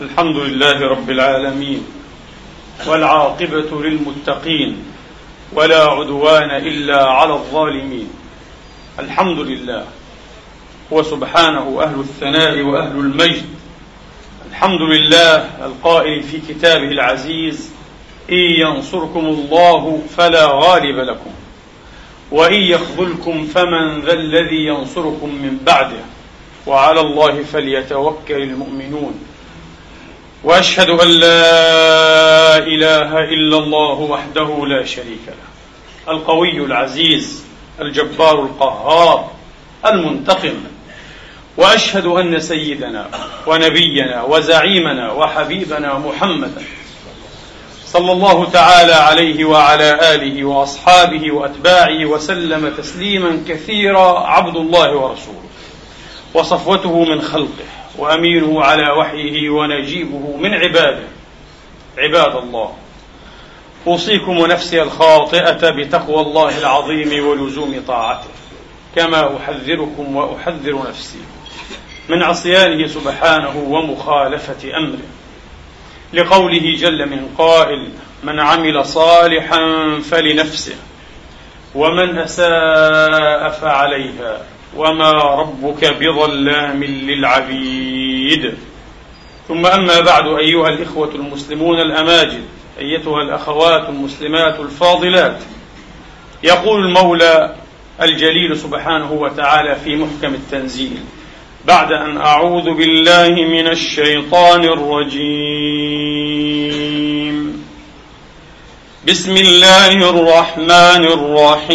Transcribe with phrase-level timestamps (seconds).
[0.00, 1.86] الحمد لله رب العالمين
[2.86, 4.76] والعاقبة للمتقين
[5.52, 8.08] ولا عدوان إلا على الظالمين.
[8.98, 9.84] الحمد لله
[10.92, 13.44] هو سبحانه أهل الثناء وأهل المجد.
[14.50, 15.36] الحمد لله
[15.66, 17.70] القائل في كتابه العزيز
[18.30, 21.30] إن ينصركم الله فلا غالب لكم
[22.30, 26.02] وإن يخذلكم فمن ذا الذي ينصركم من بعده.
[26.66, 29.14] وعلى الله فليتوكل المؤمنون.
[30.44, 36.14] وأشهد أن لا إله إلا الله وحده لا شريك له.
[36.14, 37.44] القوي العزيز
[37.80, 39.30] الجبار القهار
[39.86, 40.54] المنتقم.
[41.56, 43.08] وأشهد أن سيدنا
[43.46, 46.62] ونبينا وزعيمنا وحبيبنا محمدا
[47.86, 55.42] صلى الله تعالى عليه وعلى آله وأصحابه وأتباعه وسلم تسليما كثيرا عبد الله ورسوله.
[56.34, 57.81] وصفوته من خلقه.
[57.98, 61.08] وأمينه على وحيه ونجيبه من عباده.
[61.98, 62.74] عباد الله
[63.86, 68.28] أوصيكم ونفسي الخاطئة بتقوى الله العظيم ولزوم طاعته
[68.96, 71.18] كما أحذركم وأحذر نفسي
[72.08, 74.98] من عصيانه سبحانه ومخالفة أمره.
[76.12, 77.88] لقوله جل من قائل
[78.22, 79.58] من عمل صالحا
[80.10, 80.76] فلنفسه
[81.74, 84.42] ومن أساء فعليها
[84.76, 88.54] وما ربك بظلام للعبيد.
[89.48, 92.42] ثم اما بعد ايها الاخوه المسلمون الاماجد
[92.78, 95.38] ايتها الاخوات المسلمات الفاضلات.
[96.42, 97.54] يقول المولى
[98.02, 100.98] الجليل سبحانه وتعالى في محكم التنزيل
[101.64, 106.02] بعد ان اعوذ بالله من الشيطان الرجيم.
[109.08, 111.72] بسم الله الرحمن الرحيم.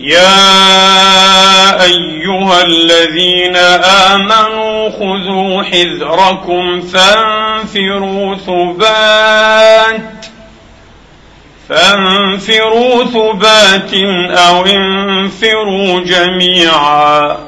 [0.00, 10.26] يا أيها الذين آمنوا خذوا حذركم فانفروا ثبات
[11.68, 13.94] فانفروا ثبات
[14.38, 17.38] أو انفروا جميعا.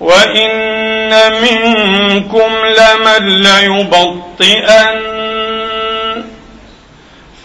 [0.00, 5.15] وإن منكم لمن ليبطئن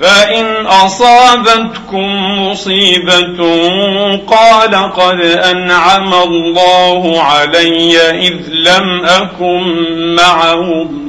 [0.02, 2.06] فإن أصابتكم
[2.42, 3.38] مصيبة
[4.18, 11.02] قال قد أنعم الله علي إذ لم أكن معهم.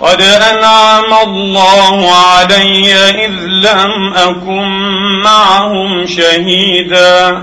[0.00, 4.68] قد أنعم الله علي إذ لم أكن
[5.24, 7.42] معهم شهيدا.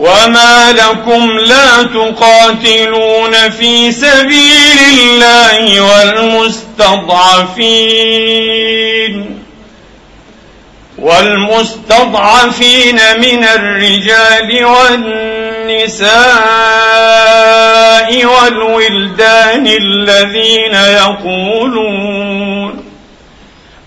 [0.00, 6.70] وما لكم لا تقاتلون في سبيل الله والمستضعفين
[10.98, 16.10] والمستضعفين من الرجال والنساء
[18.24, 22.40] والولدان الذين يقولون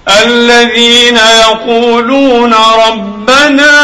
[0.07, 2.53] الذين يقولون
[2.87, 3.83] ربنا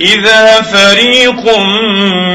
[0.00, 1.58] إذا فريق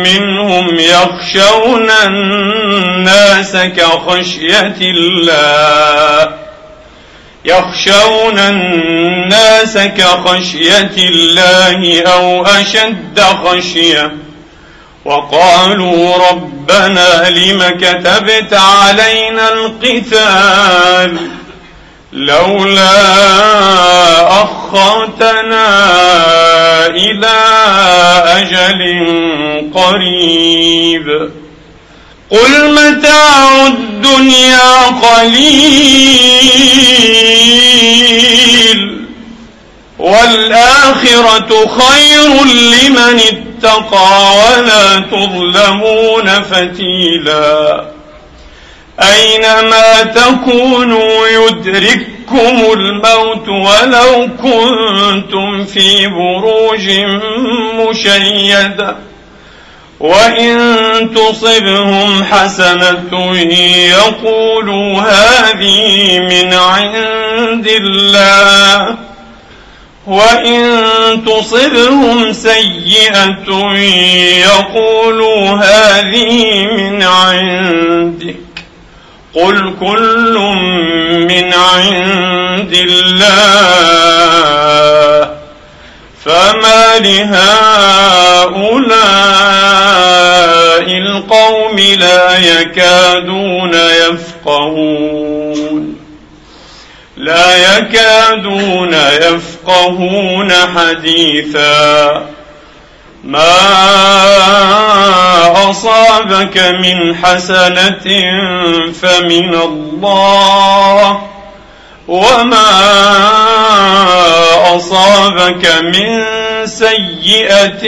[0.05, 6.33] منهم يخشون الناس كخشية الله
[7.45, 14.11] يخشون الناس كخشية الله أو أشد خشية.
[15.05, 21.17] وقالوا ربنا لم كتبت علينا القتال؟
[22.15, 22.91] لولا
[24.43, 25.67] أخرتنا
[26.87, 27.37] إلى
[28.27, 28.81] أجل
[29.75, 31.29] قريب.
[32.31, 36.05] قل متاع الدنيا قليل
[39.99, 47.94] والآخرة خير لمن اتقى ولا تظلمون فتيلا.
[49.01, 56.89] أينما تكونوا يدرككم الموت ولو كنتم في بروج
[57.75, 58.95] مشيدة
[59.99, 60.57] وإن
[61.15, 63.35] تصبهم حسنة
[63.89, 68.95] يقولوا هذه من عند الله
[70.07, 70.81] وإن
[71.25, 73.75] تصبهم سيئة
[74.45, 78.44] يقولوا هذه من عندك
[79.35, 80.39] قل كل
[81.29, 84.15] من عند الله
[86.25, 87.35] فما لهؤلاء
[90.97, 95.25] القوم لا يكادون يفقهون
[97.17, 102.25] لا يكادون يفقهون حديثا
[103.25, 103.51] ما
[105.69, 108.07] أصابك من حسنة
[109.01, 111.21] فمن الله
[112.07, 112.69] وما
[114.75, 116.23] أصابك من
[116.65, 117.83] سيئة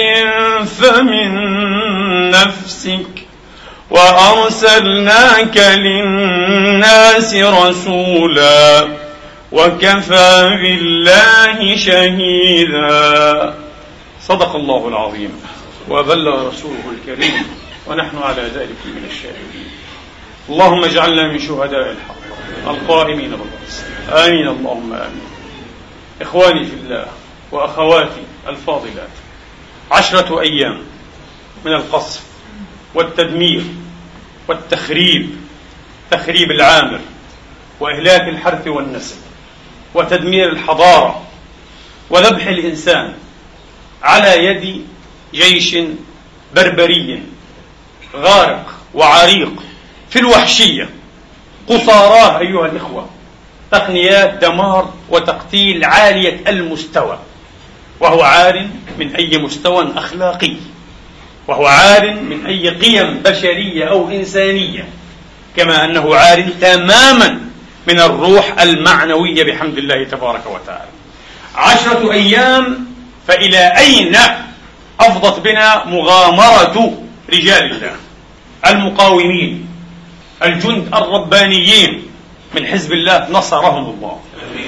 [0.66, 1.32] فمن
[2.32, 3.08] نفسك
[3.90, 8.88] وأرسلناك للناس رسولا
[9.52, 13.54] وكفى بالله شهيدا
[14.28, 15.42] صدق الله العظيم.
[15.90, 17.46] وبلغ رسوله الكريم.
[17.88, 19.70] ونحن على ذلك من الشاهدين.
[20.50, 22.16] اللهم اجعلنا من شهداء الحق.
[22.68, 23.84] القائمين بالقسط.
[24.12, 24.48] آمين.
[24.48, 25.28] اللهم آمين.
[26.22, 27.08] إخواني في الله
[27.52, 29.10] وأخواتي الفاضلات
[29.92, 30.82] عشرة أيام
[31.66, 32.22] من القصف
[32.96, 33.64] والتدمير
[34.48, 35.38] والتخريب
[36.12, 37.00] تخريب العامر
[37.80, 39.16] وإهلاك الحرث والنسل
[39.94, 41.24] وتدمير الحضارة
[42.10, 43.14] وذبح الإنسان
[44.08, 44.86] على يد
[45.34, 45.78] جيش
[46.56, 47.24] بربري
[48.16, 49.64] غارق وعريق
[50.10, 50.90] في الوحشية.
[51.68, 53.10] قصاراه أيها الإخوة
[53.72, 57.20] تقنيات دمار وتقتيل عالية المستوى
[58.00, 58.68] وهو عار
[59.00, 60.54] من أي مستوى أخلاقي
[61.48, 64.88] وهو عار من أي قيم بشرية أو إنسانية
[65.58, 67.42] كما أنه عار تماما
[67.88, 70.90] من الروح المعنوية بحمد الله تبارك وتعالى.
[71.56, 72.87] عشرة أيام
[73.28, 74.18] فإلى أين
[75.00, 76.94] أفضت بنا مغامرة
[77.34, 77.92] رجال الله؟
[78.68, 79.68] المقاومين
[80.44, 82.04] الجند الربانيين
[82.56, 84.20] من حزب الله نصرهم الله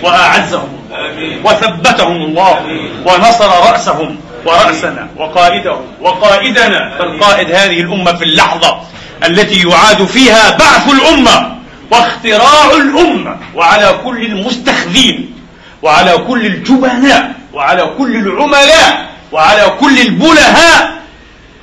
[0.03, 2.65] وأعزهم الله وثبتهم الله
[3.05, 8.81] ونصر رأسهم ورأسنا وقائدهم وقائدنا فالقائد هذه الأمة في اللحظة
[9.25, 11.55] التي يعاد فيها بعث الأمة
[11.91, 15.33] واختراع الأمة وعلى كل المستخذين
[15.81, 20.99] وعلى كل الجبناء وعلى كل العملاء وعلى كل البلهاء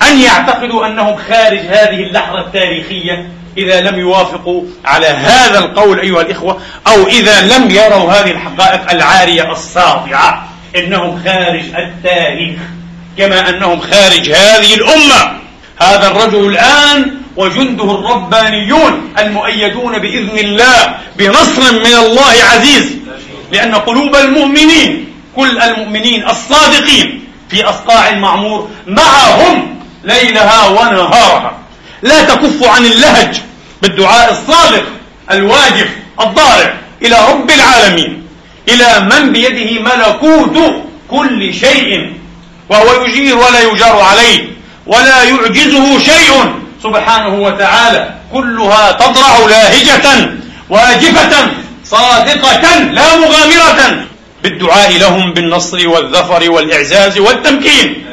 [0.01, 6.59] أن يعتقدوا أنهم خارج هذه اللحظة التاريخية إذا لم يوافقوا على هذا القول أيها الإخوة
[6.87, 10.47] أو إذا لم يروا هذه الحقائق العارية الساطعة.
[10.75, 12.59] إنهم خارج التاريخ
[13.17, 15.39] كما أنهم خارج هذه الأمة.
[15.81, 22.95] هذا الرجل الآن وجنده الربانيون المؤيدون بإذن الله بنصر من الله عزيز
[23.51, 31.57] لأن قلوب المؤمنين كل المؤمنين الصادقين في أصقاع المعمور معهم ليلها ونهارها.
[32.01, 33.37] لا تكف عن اللهج
[33.81, 34.83] بالدعاء الصادق
[35.31, 35.89] الواجب
[36.21, 38.23] الضارع إلى رب العالمين
[38.69, 40.57] إلى من بيده ملكوت
[41.11, 42.13] كل شيء
[42.69, 44.49] وهو يجير ولا يجار عليه
[44.87, 46.53] ولا يعجزه شيء.
[46.83, 50.29] سبحانه وتعالى كلها تضرع لاهجة
[50.69, 51.33] واجبة
[51.85, 54.05] صادقة لا مغامرة.
[54.49, 58.05] بالدعاء لهم بالنصر والظفر والإعزاز والتمكين.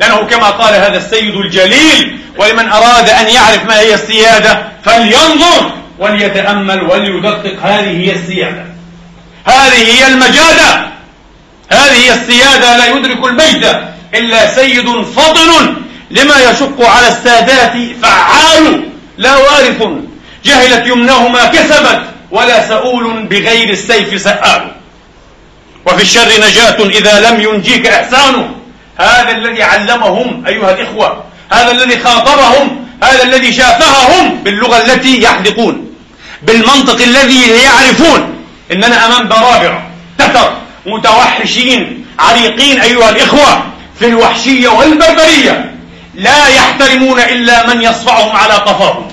[0.00, 6.82] لأنه كما قال هذا السيد الجليل ولمن أراد أن يعرف ما هي السيادة فلينظر وليتأمل
[6.82, 7.56] وليدقق.
[7.62, 8.64] هذه هي السيادة.
[9.44, 10.88] هذه هي المجادة.
[11.72, 12.76] هذه هي السيادة.
[12.76, 15.74] لا يدرك المجد إلا سيد فضل
[16.10, 18.84] لما يشق على السادات فعال.
[19.18, 19.82] لا وارث
[20.44, 24.77] جهلت يمناه ما كسبت ولا سؤول بغير السيف سآل.
[25.88, 28.50] وفي الشر نجاة إذا لم ينجيك إحسان
[28.96, 35.88] هذا الذي علمهم أيها الإخوة هذا الذي خاطبهم هذا الذي شافههم باللغة التي يحدقون
[36.42, 38.34] بالمنطق الذي يعرفون.
[38.72, 39.82] إننا أمام برابرة
[40.18, 40.52] تتر
[40.86, 43.64] متوحشين عريقين أيها الإخوة
[43.98, 45.74] في الوحشية والبربرية.
[46.14, 49.08] لا يحترمون إلا من يصفعهم على قفاهم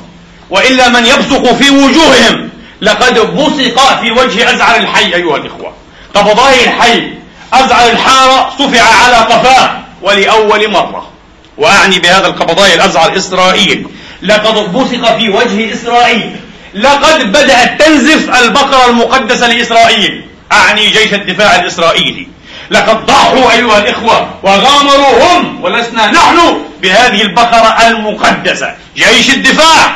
[0.49, 2.49] وإلا من يبصق في وجوههم.
[2.81, 5.73] لقد بصق في وجه أزعر الحي أيها الإخوة.
[6.15, 7.13] قبضاي الحي
[7.53, 11.09] أزعر الحارة صفع على قفاه ولأول مرة.
[11.57, 13.87] وأعني بهذا القبضاي الأزعر إسرائيل.
[14.21, 16.35] لقد بصق في وجه إسرائيل.
[16.73, 20.25] لقد بدأت تنزف البقرة المقدسة لإسرائيل.
[20.51, 22.27] أعني جيش الدفاع الإسرائيلي.
[22.71, 28.75] لقد ضحوا أيها الإخوة وغامروا هم ولسنا نحن بهذه البقرة المقدسة.
[28.97, 29.95] جيش الدفاع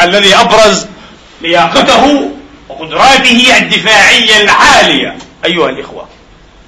[0.00, 0.86] الذي أبرز
[1.40, 2.30] لياقته
[2.68, 5.27] وقدراته الدفاعية العالية.
[5.44, 6.08] أيها الإخوة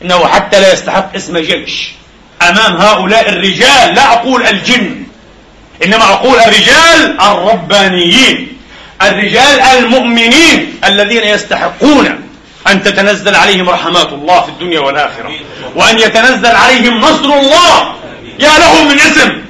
[0.03, 1.89] إنه حتى لا يستحق اسم جيش.
[2.43, 5.03] أمام هؤلاء الرجال لا أقول الجن
[5.85, 8.59] إنما أقول الرجال الربانيين
[9.03, 12.21] الرجال المؤمنين الذين يستحقون
[12.69, 15.31] أن تتنزل عليهم رحمات الله في الدنيا والآخرة
[15.75, 17.95] وأن يتنزل عليهم نصر الله.
[18.39, 19.43] يا له من اسم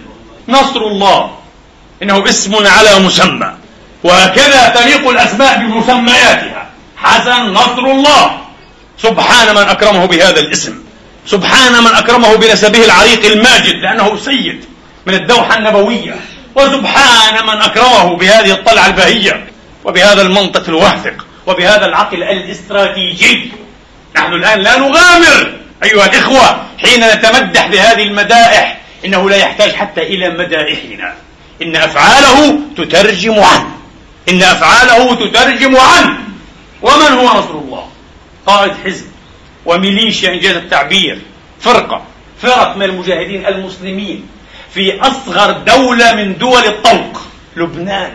[0.49, 1.31] نصر الله
[2.03, 3.55] إنه اسم على مسمى.
[4.05, 6.67] وهكذا تليق الأسماء بمسمياتها.
[6.97, 8.39] حسن نصر الله.
[9.02, 10.78] سبحان من أكرمه بهذا الاسم.
[11.26, 14.64] سبحان من أكرمه بنسبه العريق الماجد لأنه سيد
[15.07, 16.16] من الدوحة النبوية.
[16.54, 19.47] وسبحان من أكرمه بهذه الطلعة البهية
[19.85, 23.52] وبهذا المنطق الواثق وبهذا العقل الاستراتيجي.
[24.16, 25.52] نحن الآن لا نغامر
[25.85, 28.80] أيها الإخوة حين نتمدح بهذه المدائح.
[29.04, 31.14] إنه لا يحتاج حتى إلى مدائحنا.
[31.62, 33.71] إن أفعاله تترجم عنه.
[34.28, 36.19] إن أفعاله تترجم عنه.
[36.83, 37.87] ومن هو نصر الله؟
[38.50, 39.07] قائد حزب
[39.66, 41.19] وميليشيا إنجاز التعبير.
[41.61, 42.02] فرقة
[42.42, 44.26] فرق من المجاهدين المسلمين
[44.75, 47.23] في أصغر دولة من دول الطوق
[47.57, 48.12] لبنان.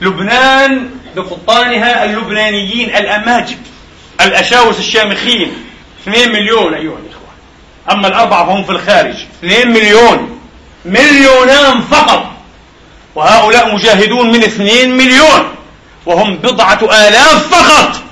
[0.00, 3.58] لبنان بقبطانها اللبنانيين الأماجد
[4.20, 5.52] الأشاوس الشامخين.
[6.02, 7.28] 2 مليون أيها الإخوة.
[7.90, 9.14] أما الأربعة فهم في الخارج.
[9.44, 10.40] 2 مليون.
[10.84, 12.26] مليونان فقط.
[13.14, 15.54] وهؤلاء مجاهدون من 2 مليون.
[16.06, 18.03] وهم بضعة آلاف فقط.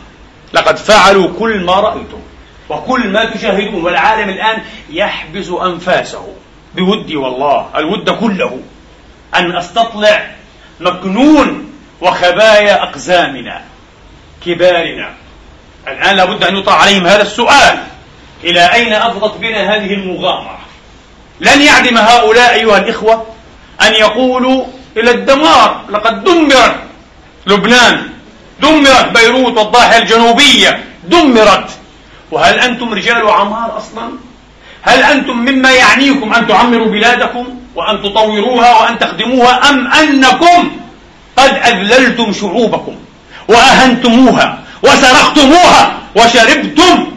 [0.53, 2.21] لقد فعلوا كل ما رأيتم
[2.69, 6.29] وكل ما تشاهدون والعالم الآن يحبس أنفاسه
[6.75, 8.61] بودي والله الود كله.
[9.35, 10.31] أن أستطلع
[10.81, 13.63] مكنون وخبايا أقزامنا
[14.47, 15.15] كبارنا.
[15.89, 17.79] الآن لابد أن يطرح عليهم هذا السؤال.
[18.45, 20.59] إلى أين أفضت بنا هذه المغامرة؟
[21.41, 23.27] لن يعدم هؤلاء أيها الإخوة
[23.83, 24.67] أن يقولوا
[24.97, 26.77] إلى الدمار لقد دمرت
[27.47, 28.12] لبنان.
[28.63, 30.85] دمرت بيروت والضاحية الجنوبية.
[31.05, 31.71] دمرت.
[32.31, 34.11] وهل أنتم رجال عمار أصلا؟
[34.83, 40.71] هل أنتم مما يعنيكم أن تعمروا بلادكم وأن تطوروها وأن تخدموها أم أنكم
[41.37, 42.95] قد أذللتم شعوبكم
[43.49, 47.13] وأهنتموها وسرقتموها وشربتم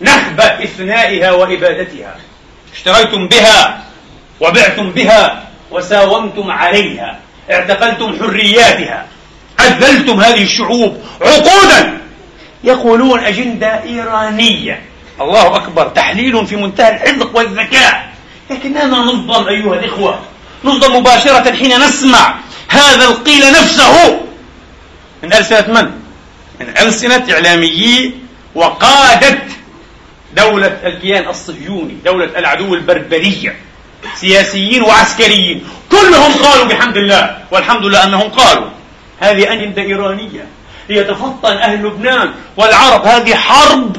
[0.00, 2.14] نخب إثنائها وإبادتها.
[2.74, 3.82] اشتريتم بها
[4.40, 7.18] وبعتم بها وساومتم عليها.
[7.50, 9.06] اعتقلتم حرياتها.
[9.60, 12.00] أذلتم هذه الشعوب عقودا.
[12.64, 14.82] يقولون أجندة إيرانية.
[15.20, 15.88] الله أكبر.
[15.88, 18.12] تحليل في منتهى الحذق والذكاء.
[18.50, 20.20] لكننا نصدم أيها الإخوة.
[20.64, 22.34] نصدم مباشرة حين نسمع
[22.68, 24.20] هذا القيل نفسه.
[25.22, 25.90] من ألسنة من؟
[26.60, 28.14] من ألسنة إعلاميي
[28.54, 29.38] وقادة
[30.36, 33.56] دولة الكيان الصهيوني دولة العدو البربرية
[34.14, 35.64] سياسيين وعسكريين.
[35.90, 38.68] كلهم قالوا بحمد الله والحمد لله أنهم قالوا.
[39.20, 40.46] هذه أجندة إيرانية
[40.88, 43.06] ليتفطن أهل لبنان والعرب.
[43.06, 43.96] هذه حرب.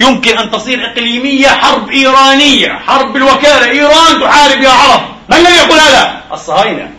[0.00, 2.68] يمكن أن تصير إقليمية حرب إيرانية.
[2.68, 5.02] حرب بالوكالة إيران تحارب يا عرب.
[5.28, 6.90] من الذي يقول هذا؟ الصهاينة.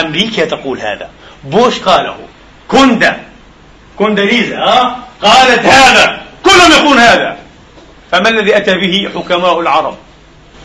[0.00, 1.10] أمريكا تقول هذا.
[1.44, 2.16] بوش قاله.
[2.68, 3.22] كوندا.
[3.96, 6.22] كونداليزا ها؟ قالت هذا.
[6.44, 7.36] كلهم يقولون هذا.
[8.12, 9.96] فما الذي أتى به حكماء العرب؟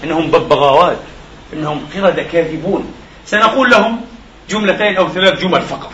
[0.04, 0.98] إنهم ببغاوات.
[1.54, 2.94] إنهم قردة كاذبون.
[3.26, 4.02] سنقول لهم
[4.50, 5.94] جملتين أو ثلاث جمل فقط.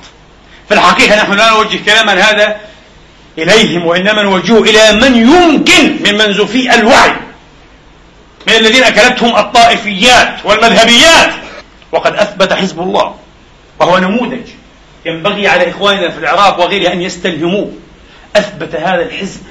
[0.70, 2.58] في الحقيقة نحن لا نوجه كلاما هذا
[3.38, 7.12] إليهم وإنما نوجهه إلى من يمكن من منزوفي الوعي.
[8.48, 11.34] من الذين أكلتهم الطائفيات والمذهبيات.
[11.92, 13.16] وقد أثبت حزب الله
[13.80, 14.48] وهو نموذج
[15.06, 17.72] ينبغي على إخواننا في العراق وغيرها أن يستلهموه.
[18.36, 19.42] أثبت هذا الحزب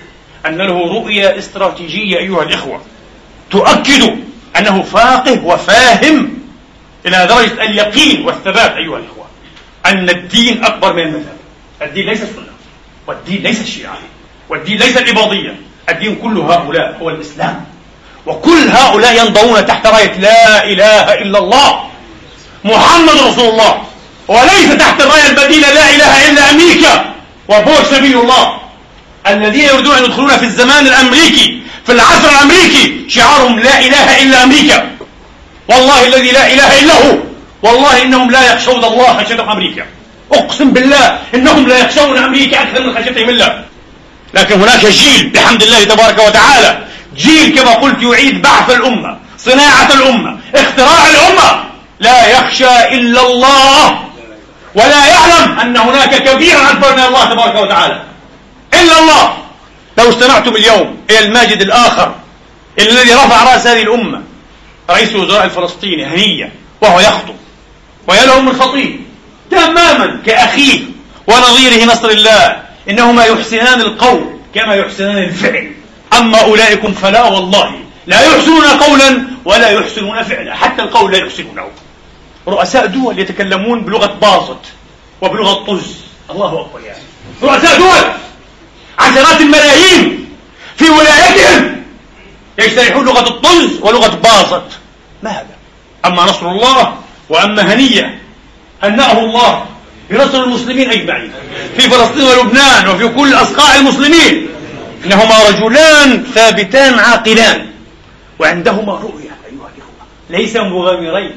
[0.46, 2.82] أن له رؤية استراتيجية أيها الإخوة.
[3.50, 4.16] تؤكد
[4.56, 6.38] أنه فاقه وفاهم
[7.06, 9.17] إلى درجة اليقين والثبات أيها الإخوة.
[9.86, 11.36] أن الدين أكبر من المذهب.
[11.82, 12.52] الدين ليس السنة
[13.06, 13.98] والدين ليس الشيعة
[14.48, 15.56] والدين ليس الإباضية
[15.88, 17.64] الدين كل هؤلاء هو الإسلام.
[18.26, 21.84] وكل هؤلاء ينضوون تحت راية لا إله إلا الله
[22.64, 23.82] محمد رسول الله.
[24.28, 27.14] وليس تحت الراية البديلة لا إله إلا أمريكا
[27.48, 28.58] وبوش نبي الله.
[29.26, 34.90] الذين يريدون أن يدخلون في الزمان الأمريكي في العصر الأمريكي شعارهم لا إله إلا أمريكا.
[35.68, 37.27] والله الذي لا إله إلا هو.
[37.62, 39.86] والله إنهم لا يخشون الله خشية أمريكا.
[40.32, 43.64] أقسم بالله إنهم لا يخشون أمريكا أكثر من خشيتهم الله.
[44.34, 46.78] لكن هناك جيل بحمد الله تبارك وتعالى
[47.16, 51.64] جيل كما قلت يعيد بعث الأمة صناعة الأمة اختراع الأمة.
[52.00, 53.98] لا يخشى إلا الله.
[54.74, 58.02] ولا يعلم أن هناك كبيرا أكبر من الله تبارك وتعالى.
[58.74, 59.34] إلا الله.
[59.98, 62.14] لو استمعتم اليوم إلى الماجد الآخر
[62.78, 64.22] الذي رفع رأس هذه الأمة
[64.90, 67.34] رئيس الوزراء الفلسطيني هنية وهو يخطب.
[68.08, 69.00] ويلهم الخطيب
[69.50, 70.80] تماما كأخيه
[71.26, 72.62] ونظيره نصر الله.
[72.90, 74.24] إنهما يحسنان القول
[74.54, 75.72] كما يحسنان الفعل.
[76.12, 77.80] أما أولئكم فلا والله.
[78.06, 80.54] لا يحسنون قولا ولا يحسنون فعلا.
[80.54, 81.68] حتى القول لا يحسنونه.
[82.48, 84.64] رؤساء دول يتكلمون بلغة باصت
[85.20, 85.94] وبلغة طز.
[86.30, 87.02] الله أكبر يعني
[87.42, 88.12] رؤساء دول
[88.98, 90.28] عشرات الملايين
[90.76, 91.84] في ولايتهم
[92.58, 94.78] يجترحون لغة الطز ولغة باصت.
[95.22, 95.56] ما هذا
[96.04, 96.94] أما نصر الله
[97.28, 98.18] وأما هنية
[98.82, 99.66] هنأه الله
[100.10, 101.32] بنصر المسلمين أجمعين
[101.76, 104.48] في فلسطين ولبنان وفي كل أصقاع المسلمين
[105.04, 107.66] إنهما رجلان ثابتان عاقلان
[108.38, 111.32] وعندهما رؤية أيها الإخوة ليس مغامرين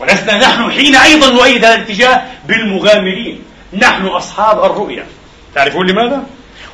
[0.00, 5.06] ولسنا نحن حين أيضا نؤيد هذا الاتجاه بالمغامرين نحن أصحاب الرؤية
[5.54, 6.22] تعرفون لماذا؟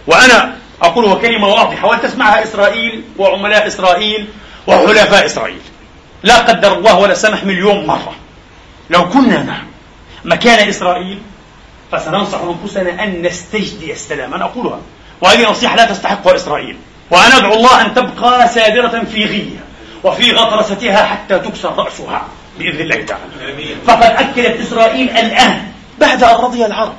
[0.06, 4.26] وأنا أقولها كلمة واضحة ولتسمعها إسرائيل وعملاء إسرائيل
[4.66, 5.60] وحلفاء إسرائيل؟
[6.22, 8.14] لا قدر الله ولا سمح مليون مرة.
[8.90, 9.66] لو كنا نحن
[10.24, 11.18] مكان إسرائيل
[11.92, 14.80] فسننصح أنفسنا أن نستجدي السلام أنا أقولها.
[15.20, 16.76] وهذه نصيحة لا تستحقها إسرائيل.
[17.10, 19.62] وأنا أدعو الله أن تبقى سادرة في غيها
[20.04, 23.22] وفي غطرستها حتى تكسر رأسها بإذن الله تعالى.
[23.86, 25.62] فقد أكدت إسرائيل الآن
[25.98, 26.94] بعد أن رضي العرب.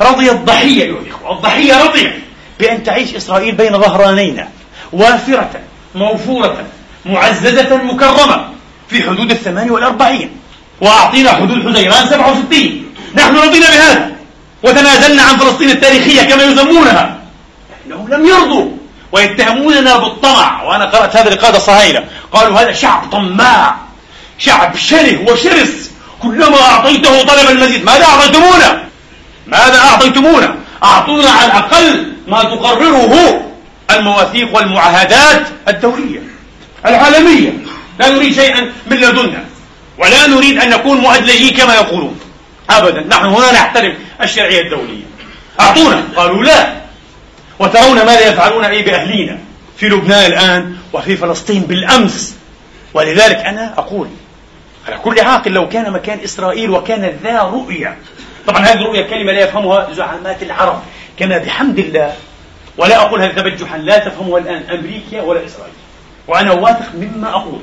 [0.00, 1.32] رضي الضحية أيها الإخوة.
[1.32, 2.12] الضحية رضيت
[2.60, 4.44] بأن تعيش إسرائيل بين ظهرانين
[4.92, 5.50] وافرة
[5.94, 6.64] موفورة
[7.06, 8.48] معززة مكرمة
[8.88, 10.30] في حدود الثمان والأربعين.
[10.80, 14.10] وأعطينا حدود حزيران 67 نحن رضينا بهذا.
[14.62, 17.18] وتنازلنا عن فلسطين التاريخية كما يسمونها.
[17.86, 18.70] لكنهم لم يرضوا.
[19.12, 20.62] ويتهموننا بالطمع.
[20.62, 23.76] وأنا قرأت هذا لقادة صهاينة قالوا هذا شعب طماع.
[24.38, 25.90] شعب شره وشرس.
[26.22, 27.84] كلما أعطيته طلب المزيد.
[27.84, 28.84] ماذا أعطيتمونا؟
[29.46, 33.42] ماذا أعطيتمونا؟ أعطونا على الأقل ما تقرره
[33.90, 36.22] المواثيق والمعاهدات الدولية
[36.86, 37.52] العالمية.
[37.98, 39.44] لا نريد شيئا من لدنا.
[39.98, 42.20] ولا نريد أن نكون مؤدلجين كما يقولون.
[42.70, 43.00] أبدا.
[43.00, 45.02] نحن هنا نحترم الشرعية الدولية.
[45.60, 46.02] أعطونا.
[46.16, 46.72] قالوا لا.
[47.58, 49.38] وترون ماذا يفعلون أي بأهلينا
[49.76, 52.34] في لبنان الآن وفي فلسطين بالأمس.
[52.94, 54.08] ولذلك أنا أقول
[54.86, 57.96] على كل عاقل لو كان مكان إسرائيل وكان ذا رؤية.
[58.46, 60.82] طبعا هذه الرؤية كلمة لا يفهمها زعمات العرب.
[61.18, 62.14] كما بحمد الله
[62.78, 65.74] ولا أقول هذا تبجحا لا تفهمها الآن أمريكا ولا إسرائيل.
[66.28, 67.60] وأنا واثق مما أقول.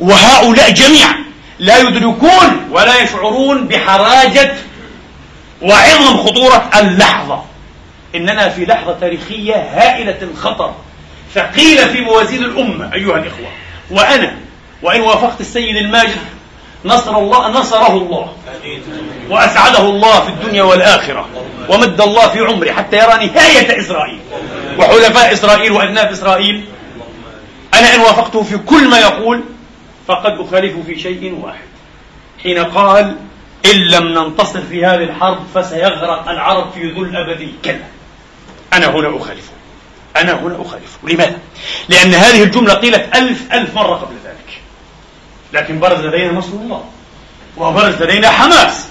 [0.00, 1.27] وهؤلاء جميعا
[1.58, 4.54] لا يدركون ولا يشعرون بحراجة
[5.62, 7.42] وعظم خطورة اللحظة.
[8.14, 10.74] إننا في لحظة تاريخية هائلة الخطر
[11.34, 13.48] ثقيلة في موازين الأمة أيها الإخوة.
[13.90, 14.36] وأنا
[14.82, 16.18] وإن وافقت السيد الماجد
[16.84, 18.32] نصر الله نصره الله.
[19.30, 21.28] وأسعده الله في الدنيا والآخرة
[21.68, 24.20] ومد الله في عمره حتى يرى نهاية إسرائيل.
[24.78, 26.64] وحلفاء إسرائيل وأذناب إسرائيل
[27.74, 29.44] أنا إن وافقته في كل ما يقول
[30.08, 31.68] فقد أخالفه في شيء واحد.
[32.42, 33.16] حين قال
[33.64, 37.52] إن لم ننتصر في هذه الحرب فسيغرق العرب في ذل أبدي.
[37.64, 37.84] كلا.
[38.72, 39.52] أنا هنا أخالفه.
[40.16, 40.98] أنا هنا أخالفه.
[41.02, 41.38] لماذا؟
[41.88, 44.60] لأن هذه الجملة قيلت ألف ألف مرة قبل ذلك.
[45.52, 46.84] لكن برز لدينا نصر الله.
[47.56, 48.86] وبرز لدينا حماس.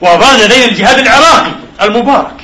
[0.00, 1.52] وبرز لدينا الجهاد العراقي
[1.82, 2.42] المبارك.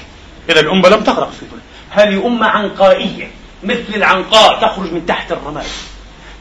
[0.51, 3.31] إذا الأمة لم تغرق في ظلم هذه أمة عنقائية.
[3.63, 5.67] مثل العنقاء تخرج من تحت الرماد.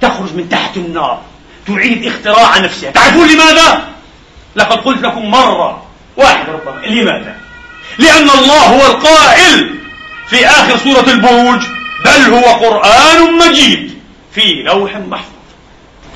[0.01, 1.21] تخرج من تحت النار.
[1.67, 3.87] تعيد اختراع نفسها تعرفون لماذا؟
[4.55, 5.85] لقد قلت لكم مرة
[6.17, 7.35] واحدة ربما لماذا؟
[7.99, 9.75] لأن الله هو القائل
[10.29, 11.61] في آخر سورة البروج
[12.05, 13.99] بل هو قرآن مجيد
[14.35, 15.31] في لوح محفوظ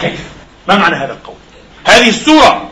[0.02, 0.20] كيف؟
[0.68, 1.36] ما معنى هذا القول؟
[1.88, 2.70] هذه السورة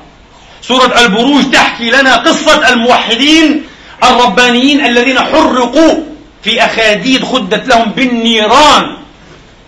[0.61, 3.63] سورة البروج تحكي لنا قصة الموحدين
[4.03, 6.03] الربانيين الذين حرقوا
[6.43, 8.97] في أخاديد خدت لهم بالنيران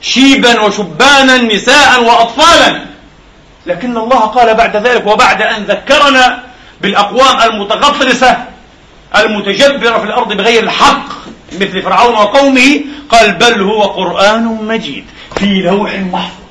[0.01, 2.85] شيبا وشبانا نساء وأطفالا
[3.65, 6.43] لكن الله قال بعد ذلك وبعد أن ذكرنا
[6.81, 8.37] بالأقوام المتغطرسة
[9.15, 11.05] المتجبرة في الأرض بغير الحق
[11.53, 15.05] مثل فرعون وقومه قال بل هو قرآن مجيد
[15.37, 16.41] في لوح محفوظ.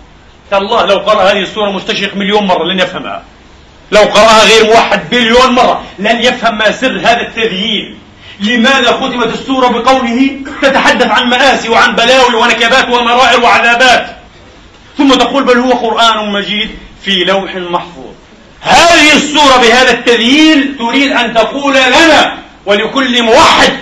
[0.53, 3.23] الله لو قرأ هذه السورة مستشرق مليون مرة لن يفهمها.
[3.93, 7.97] لو قرأها غير موحد بليون مرة لن يفهم ما سر هذا التذييل.
[8.41, 10.31] لماذا ختمت السورة بقوله
[10.63, 14.20] تتحدث عن مآسي وعن بلاوي ونكبات ومرائر وعذابات؟
[15.01, 16.71] ثم تقول بل هو قرآن مجيد
[17.05, 18.13] في لوح محفوظ.
[18.61, 23.73] هذه السورة بهذا التذييل تريد أن تقول لنا ولكل موحد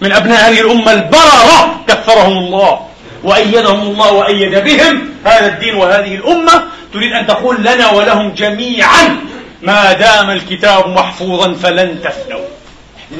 [0.00, 2.80] من أبناء هذه الأمة البررة كثرهم الله
[3.24, 6.62] وأيدهم الله وأيد بهم هذا الدين وهذه الأمة.
[6.92, 9.16] تريد أن تقول لنا ولهم جميعا
[9.62, 12.46] ما دام الكتاب محفوظا فلن تفنوا.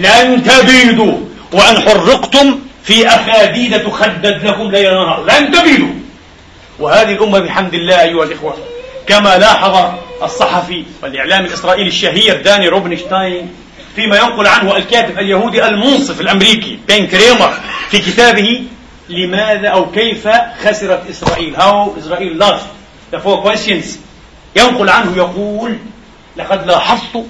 [0.01, 1.19] لن تبيدوا.
[1.53, 5.25] وأن حرقتم في أخاديد تخدد لكم ليل نهار.
[5.25, 5.98] لن تبيدوا.
[6.79, 8.57] وهذه الأمة بحمد الله أيها الإخوة
[9.07, 13.51] كما لاحظ الصحفي والإعلام الإسرائيلي الشهير داني روبنشتاين
[13.97, 17.53] فيما ينقل عنه الكاتب اليهودي المنصف الأمريكي بين كريمر
[17.91, 18.63] في كتابه
[19.09, 20.29] لماذا أو كيف
[20.65, 22.67] خسرت إسرائيل؟ How Israel lost
[23.13, 23.99] the four questions.
[24.57, 25.79] ينقل عنه يقول
[26.37, 27.25] لقد لاحظت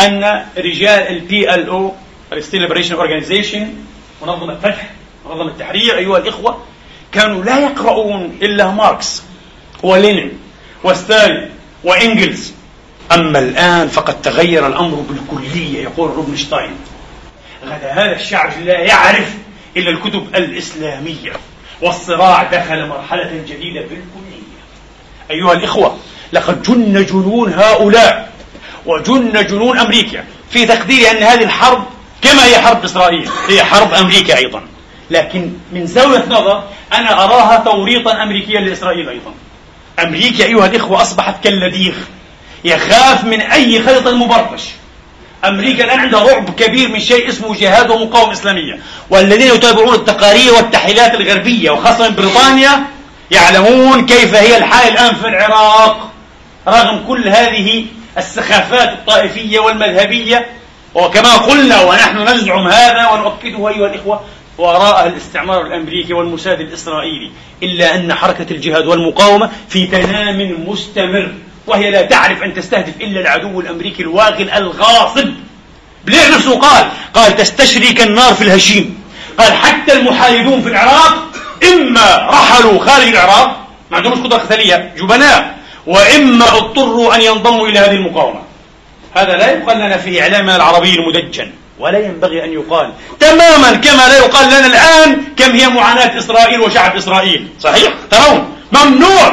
[0.00, 1.92] أن رجال ال PLO
[2.32, 3.62] Palestine Liberation Organization
[4.22, 4.90] منظمة فتح
[5.26, 6.64] منظمة التحرير أيها الإخوة
[7.12, 9.22] كانوا لا يقرؤون إلا ماركس
[9.82, 10.38] ولينين
[10.84, 11.50] وستالين
[11.84, 12.52] وإنجلز.
[13.12, 16.76] أما الآن فقد تغير الأمر بالكلية يقول روبنشتاين.
[17.64, 19.34] غدا هذا الشعب لا يعرف
[19.76, 21.32] إلا الكتب الإسلامية
[21.82, 24.50] والصراع دخل مرحلة جديدة بالكلية.
[25.30, 25.96] أيها الإخوة
[26.32, 28.32] لقد جن جنون هؤلاء
[28.86, 31.84] وجن جنون أمريكا في تقديري أن هذه الحرب
[32.22, 34.62] كما هي حرب إسرائيل هي حرب أمريكا أيضا.
[35.10, 39.34] لكن من زاوية نظر أنا أراها توريطا أمريكيا لإسرائيل أيضا.
[40.02, 41.94] أمريكا أيها الإخوة أصبحت كاللديغ
[42.64, 44.62] يخاف من أي خيط مبرطش
[45.44, 48.80] أمريكا الآن عندها رعب كبير من شيء اسمه جهاد ومقاومة إسلامية.
[49.10, 52.84] والذين يتابعون التقارير والتحليلات الغربية وخاصة من بريطانيا
[53.30, 56.10] يعلمون كيف هي الحال الآن في العراق.
[56.68, 57.84] رغم كل هذه
[58.18, 60.46] السخافات الطائفية والمذهبية
[60.94, 64.20] وكما قلنا ونحن نزعم هذا ونؤكده أيها الإخوة
[64.60, 67.30] وراء الاستعمار الأمريكي والموساد الإسرائيلي
[67.62, 71.32] إلا أن حركة الجهاد والمقاومة في تنام مستمر
[71.66, 75.28] وهي لا تعرف أن تستهدف إلا العدو الأمريكي الواغل الغاصب.
[76.04, 79.02] بلير نفسه قال قال تستشري كالنار في الهشيم.
[79.38, 81.26] قال حتى المحايدون في العراق
[81.72, 87.94] إما رحلوا خارج العراق ما عندهمش قدرة قتالية جبناء وإما اضطروا أن ينضموا إلى هذه
[87.94, 88.40] المقاومة.
[89.14, 92.92] هذا لا يقال لنا في إعلامنا العربي المدجن ولا ينبغي أن يقال.
[93.20, 97.48] تماما كما لا يقال لنا الآن كم هي معاناة إسرائيل وشعب إسرائيل.
[97.60, 98.56] صحيح؟ ترون.
[98.72, 99.32] ممنوع.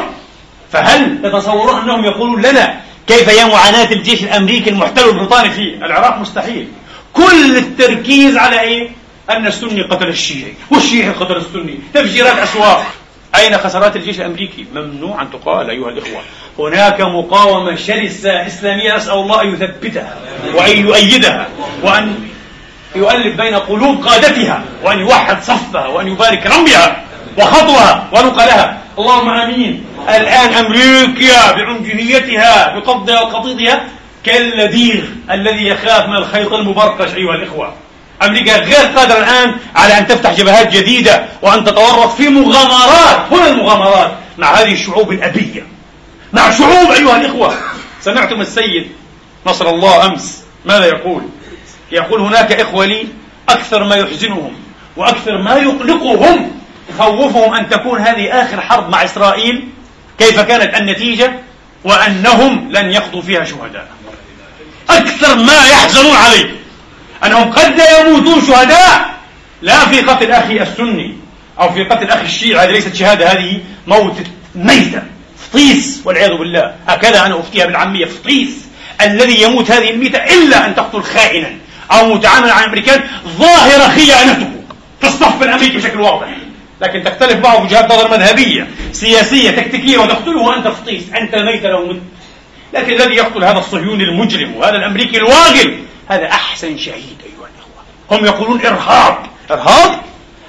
[0.71, 6.67] فهل تتصورون أنهم يقولون لنا كيف هي معاناة الجيش الأمريكي المحتل البريطاني في العراق؟ مستحيل.
[7.13, 8.89] كل التركيز على إيه؟
[9.29, 10.53] أن السني قتل الشيعي.
[10.71, 11.79] والشيعي قتل السني.
[11.93, 12.85] تفجيرات أسواق.
[13.35, 16.21] أين خسارات الجيش الأمريكي؟ ممنوع أن تقال أيها الإخوة.
[16.59, 20.17] هناك مقاومة شرسة إسلامية نسأل الله أن يثبتها
[20.53, 21.47] وأن يؤيدها
[21.83, 22.19] وأن
[22.95, 27.03] يؤلف بين قلوب قادتها وأن يوحد صفها وأن يبارك رميها
[27.37, 28.77] وخطوها ونقلها.
[28.99, 29.85] اللهم آمين.
[30.09, 33.83] الآن أمريكا بعنجهيتها بقبضها وقطيطها
[34.23, 37.73] كاللديغ الذي يخاف من الخيط المبرقش أيها الإخوة.
[38.23, 43.17] أمريكا غير قادرة الآن على أن تفتح جبهات جديدة وأن تتورط في مغامرات.
[43.31, 45.65] هنا المغامرات؟ مع هذه الشعوب الأبية.
[46.33, 47.53] مع شعوب أيها الإخوة.
[48.01, 48.91] سمعتم السيد
[49.47, 51.21] نصر الله أمس ماذا يقول؟
[51.91, 53.07] يقول هناك إخوة لي
[53.49, 54.53] أكثر ما يحزنهم
[54.97, 56.51] وأكثر ما يقلقهم
[56.89, 59.67] يخوفهم أن تكون هذه آخر حرب مع إسرائيل
[60.19, 61.33] كيف كانت النتيجة
[61.83, 63.87] وأنهم لن يقضوا فيها شهداء.
[64.89, 66.55] أكثر ما يحزنون عليه.
[67.23, 69.09] أنهم قد لا يموتون شهداء
[69.61, 71.17] لا في قتل أخي السني
[71.59, 74.15] أو في قتل أخي الشيعي هذه ليست شهادة هذه موت
[74.55, 75.01] ميتة.
[75.37, 76.75] فطيس والعياذ بالله.
[76.87, 78.49] هكذا أنا أفتيها بالعامية فطيس.
[79.01, 81.57] الذي يموت هذه الميتة إلا أن تقتل خائنا.
[81.91, 84.51] أو متعامل مع الأمريكان ظاهرة خيانته
[85.03, 86.27] الصف الأمريكي بشكل واضح.
[86.81, 92.01] لكن تختلف معه وجهات نظر مذهبية سياسية تكتيكية وتقتله وأنت فطيس أنت ميت لو مت.
[92.73, 97.83] لكن الذي يقتل هذا الصهيوني المجرم وهذا الأمريكي الواغل هذا أحسن شهيد أيها الإخوة.
[98.11, 99.17] هم يقولون إرهاب.
[99.51, 100.01] إرهاب؟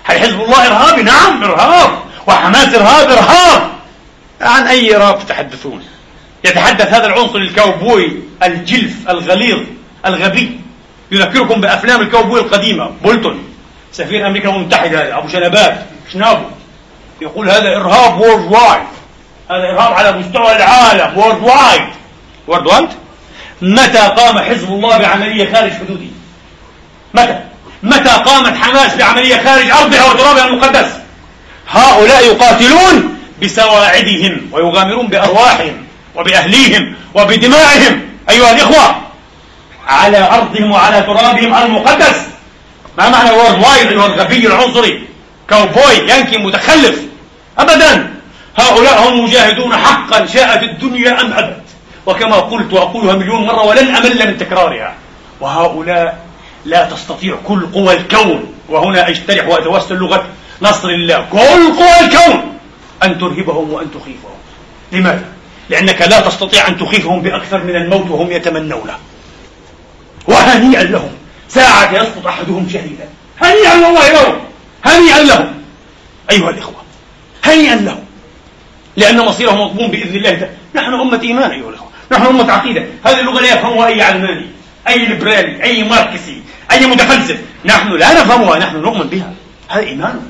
[0.04, 1.98] هل حزب الله إرهابي نعم إرهاب.
[2.26, 3.70] وحماس إرهاب؟ إرهاب.
[4.40, 5.84] عن أي إرهاب تتحدثون؟
[6.44, 9.58] يتحدث هذا العنصر الكاوبوي الجلف الغليظ
[10.06, 10.60] الغبي.
[11.12, 12.90] يذكركم بأفلام الكاوبوي القديمة.
[13.02, 13.44] بولتون.
[13.92, 15.78] سفير أمريكا المتحدة أبو شنبات
[16.12, 16.44] شنابو.
[17.20, 18.82] يقول هذا إرهاب worldwide
[19.50, 21.82] هذا إرهاب على مستوى العالم worldwide
[22.48, 22.88] worldwide
[23.62, 26.06] متى قام حزب الله بعملية خارج حدوده؟
[27.14, 27.38] متى؟
[27.82, 30.90] متى قامت حماس بعملية خارج أرضها وترابها المقدس؟
[31.70, 38.00] هؤلاء يقاتلون بسواعدهم ويغامرون بأرواحهم وبأهليهم وبدمائهم.
[38.30, 38.96] أيها الإخوة
[39.88, 42.26] على أرضهم وعلى ترابهم المقدس.
[42.98, 45.08] ما معنى وورد وايد أيها الغبي العنصري؟
[45.50, 47.02] كاوبوي ينكي متخلف.
[47.58, 48.14] أبدا.
[48.56, 50.26] هؤلاء هم مجاهدون حقا.
[50.26, 51.62] شاءت الدنيا أم أبت؟
[52.06, 54.94] وكما قلت وأقولها مليون مرة ولن أمل من تكرارها.
[55.40, 56.18] وهؤلاء
[56.64, 58.54] لا تستطيع كل قوى الكون.
[58.68, 60.26] وهنا أجترح وأتوسل لغة
[60.62, 61.26] نصر الله.
[61.32, 62.58] كل قوى الكون!
[63.02, 64.38] أن ترهبهم وأن تخيفهم.
[64.92, 65.24] لماذا؟
[65.70, 68.96] لأنك لا تستطيع أن تخيفهم بأكثر من الموت وهم يتمنونه.
[70.28, 71.10] وهنيئا لهم.
[71.48, 73.08] ساعة يسقط أحدهم شهيدا.
[73.42, 74.38] هنيئا والله لهم.
[74.84, 75.52] هنيئا لهم.
[76.30, 76.82] أيها الإخوة
[77.44, 78.04] هنيئا لهم.
[78.96, 80.30] لأن مصيرهم مضمون بإذن الله.
[80.30, 81.88] تعالى نحن أمة إيمان أيها الإخوة.
[82.12, 82.86] نحن أمة عقيدة.
[83.04, 84.46] هذه اللغة لا يفهمها أي علماني
[84.88, 87.38] أي ليبرالي أي ماركسي أي متفلسف.
[87.64, 89.32] نحن لا نفهمها نحن نؤمن بها.
[89.68, 90.22] هذا إيماننا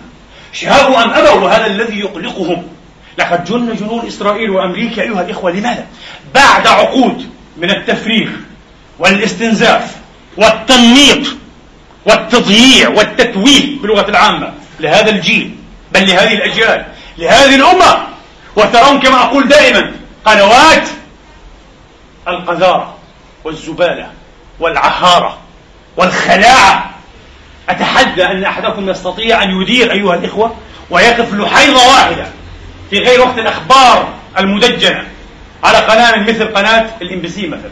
[0.53, 2.63] شاءوا أم أبوا وهذا الذي يقلقهم.
[3.19, 5.51] لقد جن جنون إسرائيل وأمريكا أيها الإخوة.
[5.51, 5.87] لماذا؟
[6.35, 8.29] بعد عقود من التفريغ.
[8.99, 9.97] والاستنزاف
[10.37, 11.27] والتنميط
[12.07, 15.57] والتضييع والتتويه باللغة العامة لهذا الجيل
[15.93, 16.87] بل لهذه الأجيال
[17.19, 18.09] لهذه الأمة.
[18.57, 19.93] وترون كما أقول دائما
[20.25, 20.89] قنوات
[22.29, 22.95] القذارة
[23.45, 24.11] والزبالة
[24.61, 25.39] والعهارة
[25.97, 26.91] والخلاعة.
[27.69, 30.57] أتحدى أن أحدكم يستطيع أن يدير أيها الإخوة
[30.91, 32.27] ويقف لحيظة واحدة
[32.91, 34.09] في غير وقت الأخبار
[34.39, 35.05] المدجنة
[35.65, 37.71] على قناة مثل قناة ال MBC مثلا.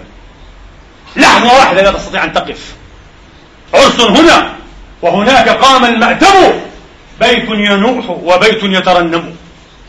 [1.17, 2.75] لحظة واحدة لا تستطيع أن تقف
[3.75, 4.53] عرس هنا
[5.03, 6.53] وهناك قام المأتم
[7.21, 9.37] بيت ينوح وبيت يترنم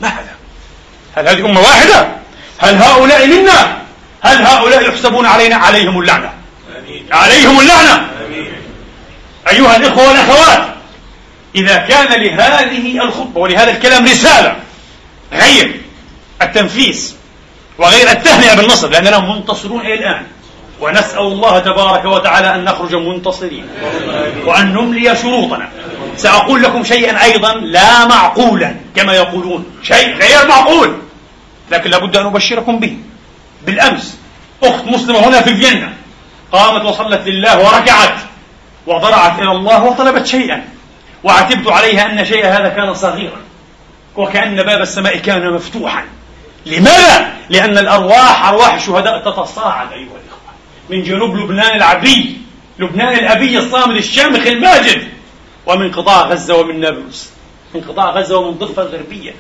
[0.02, 0.36] ما هذا؟
[1.16, 2.08] هل هذه أمة واحدة؟
[2.58, 3.78] هل هؤلاء منا؟
[4.22, 6.34] هل هؤلاء يحسبون علينا؟ عليهم اللعنة
[7.12, 8.08] عليهم اللعنة
[9.50, 10.68] أيها الإخوة والأخوات
[11.56, 14.56] إذا كان لهذه الخطبة ولهذا الكلام رسالة
[15.34, 15.82] غير
[16.42, 17.16] التنفيس
[17.78, 20.26] وغير التهنئة بالنصر لأننا منتصرون إلى الآن
[20.82, 23.66] ونسأل الله تبارك وتعالى أن نخرج منتصرين
[24.46, 25.70] وأن نملي شروطنا.
[26.18, 29.66] سأقول لكم شيئا أيضا لا معقولا كما يقولون.
[29.84, 30.98] شيء غير معقول.
[31.72, 32.98] لكن لابد أن أبشركم به.
[33.66, 34.18] بالأمس
[34.64, 35.94] أخت مسلمة هنا في فيينا
[36.52, 38.16] قامت وصلت لله وركعت
[38.88, 40.64] وضرعت إلى الله وطلبت شيئا
[41.24, 43.38] وعتبت عليها أن شيء هذا كان صغيرا
[44.16, 46.04] وكأن باب السماء كان مفتوحا.
[46.66, 50.17] لماذا؟ لأن الأرواح أرواح الشهداء تتصاعد أيها
[50.90, 52.38] من جنوب لبنان العبي
[52.80, 55.08] لبنان الأبي الصامد الشامخ الماجد.
[55.66, 57.32] ومن قطاع غزة ومن نابلس.
[57.76, 59.36] من قطاع غزة ومن الضفة الغربية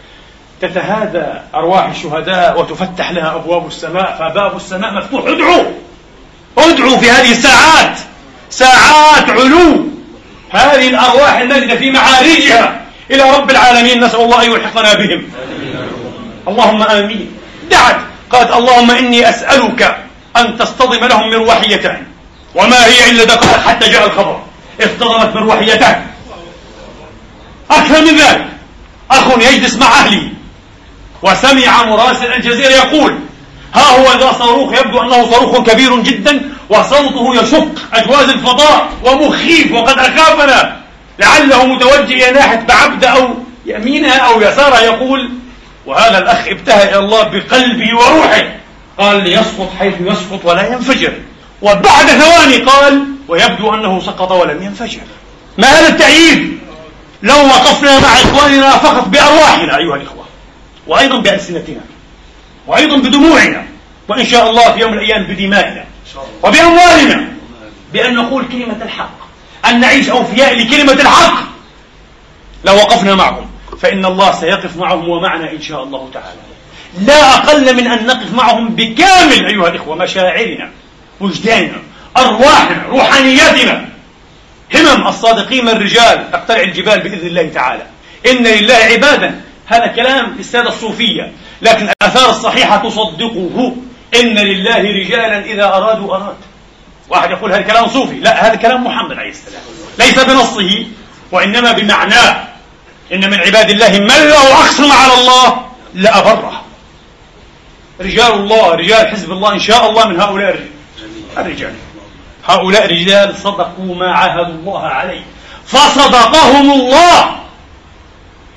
[0.61, 5.25] تتهادى أرواح الشهداء وتفتح لها أبواب السماء فباب السماء مفتوح.
[5.25, 5.63] ادعوا!
[6.57, 7.99] ادعوا في هذه الساعات.
[8.49, 9.87] ساعات علو.
[10.49, 12.81] هذه الأرواح المجدة في معارجها.
[13.11, 15.23] إلى رب العالمين نسأل الله أن يلحقنا بهم.
[16.47, 17.31] اللهم آمين.
[17.71, 17.97] دعت.
[18.29, 20.06] قالت اللهم إني أسألك
[20.41, 22.03] أن تصطدم لهم مروحيتان
[22.55, 24.41] وما هي إلا دقائق حتى جاء الخبر.
[24.81, 26.05] اصطدمت مروحيتان
[27.71, 28.47] أكثر من ذلك
[29.11, 30.29] أخ يجلس مع أهله
[31.21, 33.19] وسمع مراسل الجزيرة يقول
[33.73, 39.99] ها هو ذا صاروخ يبدو أنه صاروخ كبير جدا وصوته يشق أجواز الفضاء ومخيف وقد
[39.99, 40.77] أخافنا.
[41.19, 43.29] لعله متوجه إلى ناحية بعبد أو
[43.65, 45.29] يمينها أو يسارها يقول
[45.85, 48.56] وهذا الأخ ابتهى إلى الله بقلبه وروحه.
[48.97, 51.13] قال ليسقط حيث يسقط ولا ينفجر.
[51.61, 55.01] وبعد ثواني قال ويبدو أنه سقط ولم ينفجر.
[55.57, 56.59] ما هذا التأييد؟
[57.23, 60.25] لو وقفنا مع إخواننا فقط بأرواحنا أيها الإخوة
[60.87, 61.81] وأيضا بألسنتنا
[62.67, 63.67] وأيضا بدموعنا
[64.07, 65.85] وإن شاء الله في يوم من الأيام بدمائنا
[66.43, 67.27] وبأموالنا.
[67.93, 69.17] بأن نقول كلمة الحق
[69.65, 71.43] أن نعيش أوفياء لكلمة الحق.
[72.65, 73.49] لو وقفنا معهم
[73.81, 76.39] فإن الله سيقف معهم ومعنا إن شاء الله تعالى.
[77.01, 80.71] لا أقل من أن نقف معهم بكامل أيها الإخوة مشاعرنا
[81.19, 81.77] وجداننا
[82.17, 83.89] أرواحنا روحانياتنا.
[84.75, 87.83] همم الصادقين الرجال تقتلع الجبال بإذن الله تعالى.
[88.25, 89.41] إن لله عبادا.
[89.65, 91.31] هذا كلام السادة الصوفية.
[91.61, 93.75] لكن الآثار الصحيحة تصدقه.
[94.15, 96.37] إن لله رجالا إذا أرادوا أراد.
[97.09, 98.15] واحد يقول هذا كلام صوفي.
[98.15, 99.61] لا هذا كلام محمد عليه السلام.
[99.99, 100.85] ليس بنصه
[101.31, 102.47] وإنما بمعناه.
[103.13, 106.66] إن من عباد الله من له أقسم على الله لأبره.
[108.01, 110.59] رجال الله رجال حزب الله إن شاء الله من هؤلاء
[111.37, 111.73] الرجال.
[112.45, 115.21] هؤلاء رجال صدقوا ما عاهدوا الله عليه.
[115.65, 117.39] فصدقهم الله.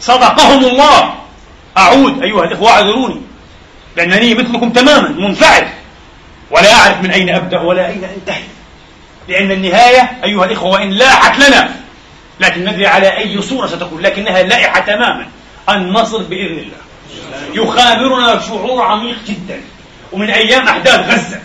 [0.00, 1.14] صدقهم الله.
[1.78, 3.20] أعود أيها الإخوة أعذروني
[3.96, 5.68] لأنني مثلكم تماما منفعل.
[6.50, 8.42] ولا أعرف من أين أبدأ ولا أين أنتهي.
[9.28, 11.74] لأن النهاية أيها الإخوة وإن لاحت لنا
[12.40, 15.26] لكن ندري على أي صورة ستكون لكنها لائحة تماما.
[15.68, 16.89] النصر بإذن الله.
[17.54, 19.60] يخابرنا شعور عميق جدا.
[20.12, 21.40] ومن أيام أحداث غزة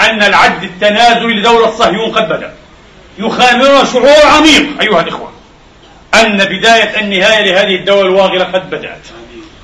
[0.00, 2.54] أن العد التنازلي لدولة صهيون قد بدأ.
[3.18, 5.32] يخامرنا شعور عميق أيها الإخوة
[6.14, 9.06] أن بداية النهاية لهذه الدولة الواغلة قد بدأت.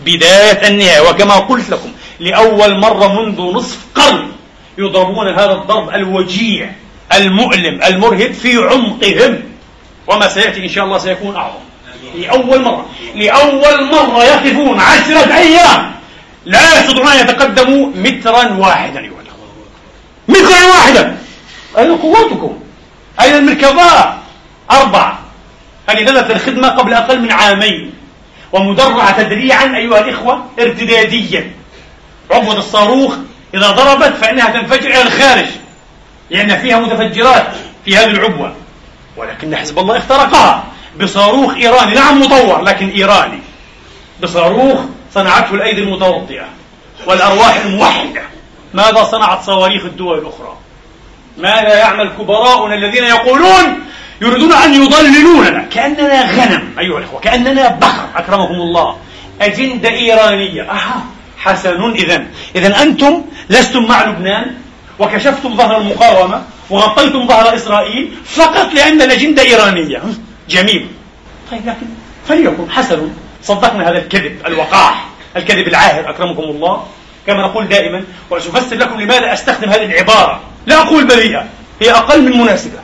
[0.04, 4.32] بداية النهاية وكما قلت لكم لأول مرة منذ نصف قرن
[4.78, 6.72] يضربون هذا الضرب الوجيع
[7.14, 9.42] المؤلم المرهب في عمقهم.
[10.06, 11.63] وما سيأتي إن شاء الله سيكون أعظم.
[12.14, 12.86] لأول مرة.
[13.14, 15.94] لأول مرة يقفون عشرة أيام.
[16.44, 19.14] لا يستطيعون أن يتقدموا مترا واحدا أيها
[20.28, 21.16] مترا واحدا.
[21.78, 22.58] أين قوتكم؟
[23.20, 24.14] أين المركبات
[24.70, 25.18] أربعة.
[25.88, 27.94] هذه بدأت الخدمة قبل أقل من عامين.
[28.52, 31.50] ومدرعة تدريعا أيها الإخوة ارتداديا.
[32.30, 33.14] عبوة الصاروخ
[33.54, 35.46] إذا ضربت فإنها تنفجر إلى الخارج.
[36.30, 37.46] لأن فيها متفجرات
[37.84, 38.54] في هذه العبوة
[39.16, 40.64] ولكن حزب الله اخترقها.
[41.00, 41.94] بصاروخ إيراني.
[41.94, 43.38] نعم مطور لكن إيراني.
[44.22, 44.80] بصاروخ
[45.14, 46.44] صنعته الأيدي المتوطئة
[47.06, 48.22] والأرواح الموحدة.
[48.74, 50.56] ماذا صنعت صواريخ الدول الأخرى؟
[51.38, 53.80] ماذا يعمل كبراؤنا الذين يقولون
[54.20, 58.96] يريدون أن يضللوننا؟ كأننا غنم أيها الأخوة كأننا بقر أكرمكم الله.
[59.40, 60.62] أجندة إيرانية.
[60.62, 61.04] أها
[61.38, 62.26] حسن إذا
[62.56, 64.54] إذا أنتم لستم مع لبنان
[64.98, 70.02] وكشفتم ظهر المقاومة وغطيتم ظهر إسرائيل فقط لأن الأجندة إيرانية.
[70.48, 70.88] جميل.
[71.50, 71.86] طيب لكن
[72.28, 73.10] فليكن حسن
[73.42, 76.86] صدقنا هذا الكذب الوقاح الكذب العاهر أكرمكم الله.
[77.26, 80.40] كما نقول دائما وسأفسر لكم لماذا أستخدم هذه العبارة.
[80.66, 81.44] لا أقول بريئة
[81.80, 82.78] هي أقل من مناسبة.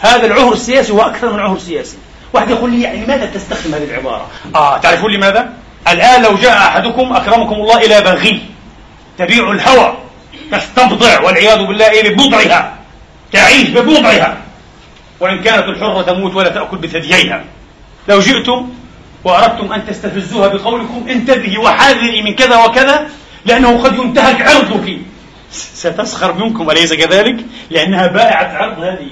[0.00, 1.96] هذا العهر السياسي هو أكثر من عهر سياسي.
[2.32, 5.52] واحد يقول لي يعني لماذا تستخدم هذه العبارة؟ آه تعرفون لماذا؟
[5.88, 8.42] الآن لو جاء أحدكم أكرمكم الله إلى بغي
[9.18, 9.98] تبيع الهوى
[10.52, 12.76] تستبضع والعياذ بالله ببضعها
[13.32, 14.36] تعيش ببضعها.
[15.24, 17.44] وإن كانت الحرة تموت ولا تأكل بثدييها.
[18.08, 18.68] لو جئتم
[19.24, 23.08] وأردتم أن تستفزوها بقولكم انتبهي وحاذري من كذا وكذا
[23.46, 24.98] لأنه قد ينتهك عرضك.
[25.52, 27.36] ستسخر منكم أليس كذلك؟
[27.70, 29.10] لأنها بائعة عرض هذه.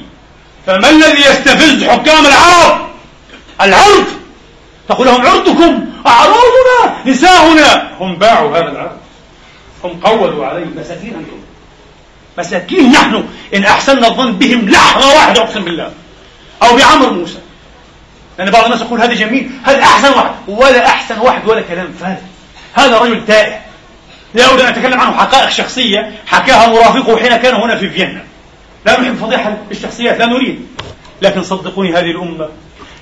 [0.67, 2.87] فما الذي يستفز حكام العرب؟
[3.61, 4.05] العرض!
[4.89, 7.91] تقول لهم عرضكم أعراضنا نساؤنا.
[8.01, 8.97] هم باعوا هذا العرض.
[9.85, 11.41] هم قولوا عليه مساكين أنتم.
[12.39, 13.25] مساكين نحن.
[13.55, 15.91] إن أحسننا الظن بهم لحظة واحدة أقسم بالله.
[16.63, 17.39] أو بعمر موسى.
[18.39, 20.35] لأن بعض الناس يقول هذا جميل هذا أحسن واحد.
[20.49, 22.17] ولا أحسن واحد ولا كلام فارغ.
[22.75, 23.61] هذا رجل تائه.
[24.35, 28.23] لا أريد أن أتكلم عنه حقائق شخصية حكاها مرافقه حين كان هنا في فيينا.
[28.87, 30.67] لا نحب فضيحة الشخصيات لا نريد.
[31.23, 32.49] لكن صدقوني هذه الأمة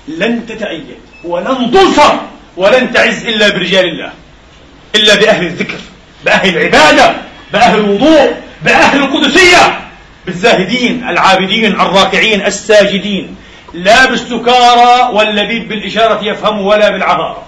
[0.07, 0.85] لن تتأيد
[1.23, 2.13] ولن تنصر
[2.57, 4.11] ولن تعز إلا برجال الله
[4.95, 5.77] إلا بأهل الذكر
[6.25, 7.15] بأهل العبادة
[7.53, 9.79] بأهل الوضوء بأهل القدسية
[10.25, 13.35] بالزاهدين العابدين الراكعين الساجدين.
[13.73, 17.43] لا بالسكارى واللبيب بالإشارة يفهم ولا بالعهارة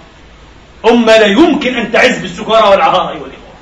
[0.90, 3.54] أمة لا يمكن أن تعز بالسكارى والعهارة أيها الإخوة.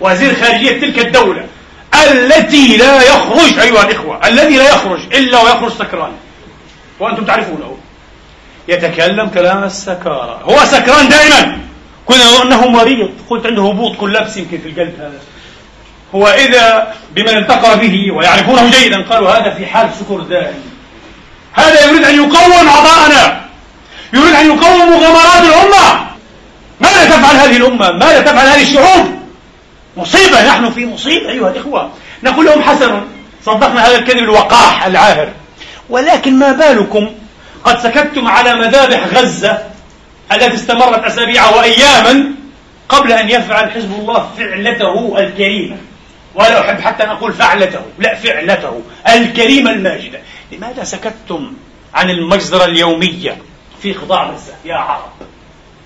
[0.00, 1.46] وزير خارجية تلك الدولة
[1.94, 6.12] التي لا يخرج أيها الإخوة الذي لا يخرج إلا ويخرج سكران.
[7.00, 7.76] وأنتم تعرفونه.
[8.68, 10.40] يتكلم كلام السكارى.
[10.42, 11.58] هو سكران دائما.
[12.06, 13.10] كنا أنه مريض.
[13.30, 15.20] قلت عنده هبوط كلابس يمكن في القلب هذا.
[16.14, 20.75] هو إذا بمن التقى به ويعرفونه جيدا قالوا هذا في حال سكر دائم.
[21.56, 23.40] هذا يريد أن يقوم أعضاءنا.
[24.12, 26.06] يريد أن يقوم مغامرات الأمة.
[26.80, 29.06] ماذا تفعل هذه الأمة؟ ماذا تفعل هذه الشعوب؟
[29.96, 30.46] مصيبة.
[30.46, 31.90] نحن في مصيبة أيها الإخوة.
[32.22, 33.00] نقول لهم حسن
[33.46, 35.28] صدقنا هذا الكذب الوقاح العاهر.
[35.90, 37.10] ولكن ما بالكم؟
[37.64, 39.58] قد سكتتم على مذابح غزة
[40.32, 42.24] التي استمرت أسابيع وأياما
[42.88, 45.76] قبل أن يفعل حزب الله فعلته الكريمة.
[46.36, 50.20] ولا أحب حتى أن أقول فعلته لا فعلته الكريمة الماجدة
[50.52, 51.52] لماذا سكتتم
[51.94, 53.36] عن المجزرة اليومية
[53.82, 55.12] في قطاع غزة يا عرب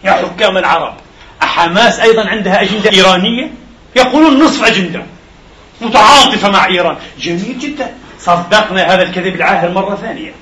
[0.05, 0.94] يا حكام العرب
[1.42, 3.51] أحماس أيضا عندها أجندة إيرانية؟
[3.96, 5.03] يقولون نصف أجندة
[5.80, 6.96] متعاطفة مع إيران.
[7.18, 7.94] جميل جدا.
[8.18, 10.32] صدقنا هذا الكذب العاهر مرة ثانية.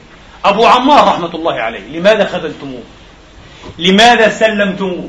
[0.44, 2.82] أبو عمار رحمة الله عليه لماذا خذلتموه؟
[3.78, 5.08] لماذا سلمتموه؟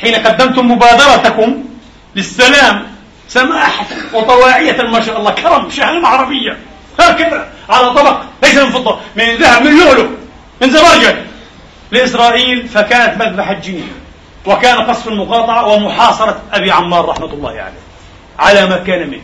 [0.00, 1.64] حين قدمتم مبادرتكم
[2.16, 2.95] للسلام
[3.28, 6.58] سماحة وطواعية ما شاء الله كرم شهامة عربية
[7.00, 10.06] هكذا على طبق ليس من فضة من ذهب من لؤلؤ
[10.62, 11.26] من زبرجد
[11.90, 13.92] لإسرائيل فكانت مذبحة جنين
[14.46, 17.86] وكان قصف المقاطعة ومحاصرة أبي عمار رحمة الله عليه
[18.38, 19.22] على ما كان منه.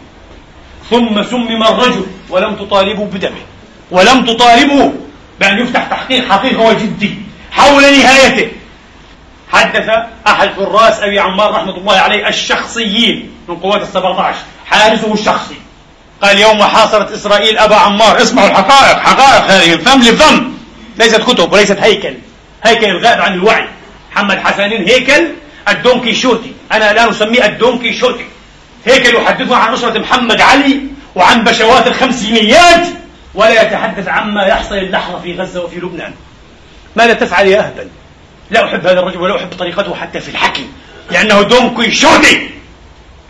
[0.90, 3.42] ثم سمم الرجل ولم تطالبوا بدمه
[3.90, 4.90] ولم تطالبوا
[5.40, 7.14] بأن يفتح تحقيق حقيقي وجدي
[7.52, 8.50] حول نهايته.
[9.52, 9.90] حدث
[10.26, 15.54] أحد حراس أبي عمار رحمة الله عليه الشخصيين من قوات السبعة عشر حارسه الشخصي.
[16.22, 18.22] قال يوم حاصرت إسرائيل أبا عمار.
[18.22, 20.52] اسمعوا الحقائق حقائق هذه فم لفم
[20.98, 22.14] ليست كتب وليست هيكل.
[22.64, 23.68] هيكل الغائب عن الوعي.
[24.12, 25.28] محمد حسنين هيكل
[25.68, 28.26] الدونكي شوتي أنا الآن أسميه الدونكي شوتي
[28.84, 30.80] هيكل يحدثنا عن أسرة محمد علي
[31.14, 32.86] وعن بشوات الخمسينيات
[33.34, 36.14] ولا يتحدث عما يحصل اللحظة في غزة وفي لبنان.
[36.96, 37.88] ماذا تفعل يا أهبل؟
[38.52, 40.66] لا أحب هذا الرجل ولا أحب طريقته حتى في الحكي
[41.10, 42.50] لأنه دونكي شوتي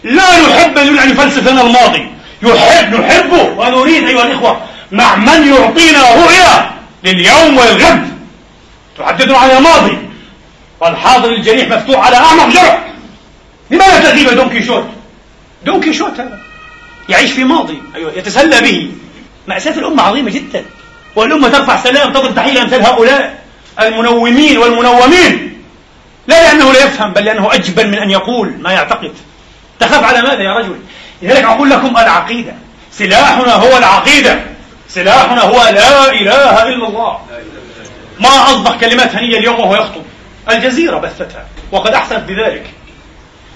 [0.04, 2.08] لا يحب أن يفلسف لنا الماضي.
[2.42, 4.60] يحب نحبه ونريد أيها الإخوة
[4.92, 6.70] مع من يعطينا رؤيا
[7.04, 8.08] لليوم والغد.
[8.98, 9.98] تحدثنا عن الماضي.
[10.80, 12.92] والحاضر الجريح مفتوح على أعمق جرح.
[13.70, 14.84] لماذا تغيب دون كيشوت؟
[15.64, 16.38] دون كيشوت هذا.
[17.08, 18.90] يعيش في ماضي أيوة يتسلى به.
[19.46, 20.64] مأساة الأمة عظيمة جدا.
[21.16, 23.41] والأمة ترفع سلام تضرب تحية أمثال هؤلاء.
[23.80, 25.62] المنومين والمنومين.
[26.26, 29.12] لا لأنه لا يفهم بل لأنه أجبن من أن يقول ما يعتقد.
[29.80, 30.76] تخاف على ماذا يا رجل؟
[31.22, 32.52] لذلك أقول لكم العقيدة.
[32.92, 34.40] سلاحنا هو العقيدة.
[34.88, 37.18] سلاحنا هو لا إله إلا الله.
[38.20, 40.02] ما أصبح كلمات هنية اليوم وهو يخطب.
[40.50, 42.70] الجزيرة بثتها وقد أحسنت بذلك.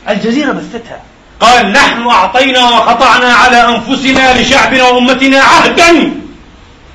[0.09, 1.03] الجزيرة بثتها.
[1.41, 6.13] قال نحن أعطينا وقطعنا على أنفسنا لشعبنا وأمتنا عهدا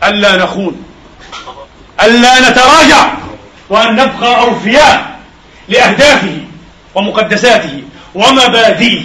[0.03, 0.83] ألا نخون.
[2.03, 3.13] ألا نتراجع
[3.69, 5.19] وأن نبقى أوفياء
[5.69, 6.37] لأهدافه
[6.95, 7.83] ومقدساته
[8.15, 9.03] ومبادئه.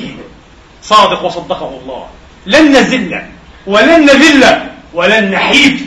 [0.83, 2.07] صادق وصدقه الله.
[2.47, 3.23] لن نزل
[3.67, 4.61] ولن نذل
[4.95, 5.87] ولن نحيد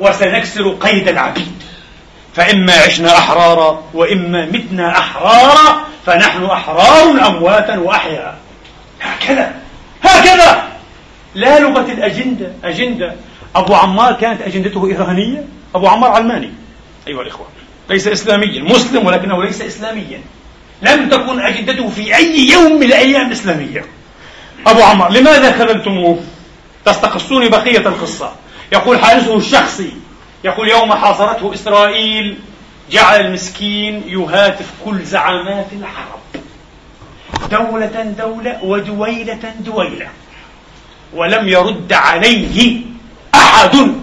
[0.00, 1.62] وسنكسر قيد العبيد.
[2.34, 8.38] فإما عشنا أحرارا وإما متنا أحرارا فنحن أحرار أمواتا وأحياء.
[9.02, 9.54] هكذا
[10.02, 10.68] هكذا.
[11.34, 13.14] لا لغة الأجندة أجندة.
[13.56, 15.44] أبو عمار كانت أجندته إيرانية؟
[15.74, 16.52] أبو عمار علماني.
[17.08, 17.46] أيها الإخوة
[17.90, 20.20] ليس إسلاميا مسلم ولكنه ليس إسلاميا.
[20.82, 23.84] لم تكن أجندته في أي يوم من الأيام إسلامية.
[24.66, 26.20] أبو عمار لماذا خذلتموه
[26.84, 28.32] تستقصون بقية القصة.
[28.72, 29.92] يقول حارسه الشخصي
[30.44, 32.38] يقول يوم حاصرته إسرائيل
[32.90, 36.20] جعل المسكين يهاتف كل زعامات العرب.
[37.50, 40.08] دولة دولة ودويلة دويلة.
[41.14, 42.80] ولم يرد عليه
[43.34, 43.94] أحد.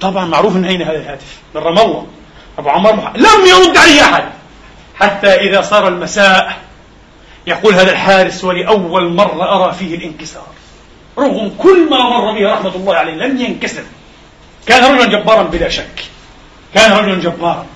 [0.00, 2.06] طبعا معروف من أين هذا الهاتف؟ من رام الله.
[2.58, 3.18] أبو عمار محمد.
[3.18, 4.24] لم يرد عليه أحد.
[4.94, 6.56] حتى إذا صار المساء
[7.46, 10.46] يقول هذا الحارس ولأول مرة أرى فيه الانكسار.
[11.18, 13.82] رغم كل ما مر به رحمة الله عليه لم ينكسر.
[14.66, 16.04] كان رجلا جبارا بلا شك.
[16.74, 17.66] كان رجلا جبارا.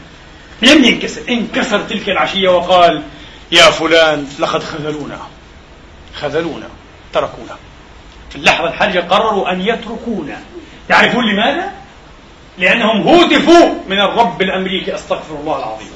[0.62, 1.20] لم ينكسر.
[1.28, 3.02] انكسر تلك العشية وقال
[3.52, 5.18] يا فلان لقد خذلونا.
[6.14, 6.68] خذلونا.
[7.12, 7.56] تركونا.
[8.30, 10.40] في اللحظة الحرجة قرروا أن يتركونا.
[10.88, 11.72] تعرفون لماذا؟
[12.58, 15.92] لأنهم هوتفوا من الرب الأمريكي أستغفر الله العظيم.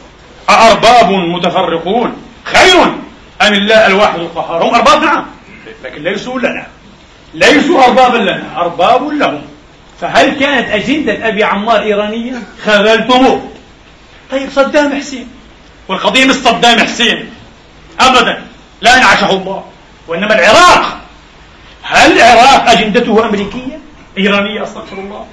[0.50, 2.16] أأرباب متفرقون.
[2.44, 2.82] خير
[3.42, 5.26] أم الله الواحد القهار؟ هم أرباب نعم.
[5.84, 6.66] لكن ليسوا لنا.
[7.34, 9.42] ليسوا أربابا لنا أرباب لهم.
[10.00, 13.48] فهل كانت أجندة أبي عمار إيرانية؟ خذلتموه
[14.30, 15.28] طيب صدام حسين.
[15.88, 17.30] والقضية مش صدام حسين.
[18.00, 18.44] أبدا.
[18.80, 19.64] لا انعشه الله.
[20.09, 21.00] وإنما العراق.
[21.82, 23.78] هل العراق أجندته أمريكية؟
[24.18, 25.26] إيرانية أستغفر الله.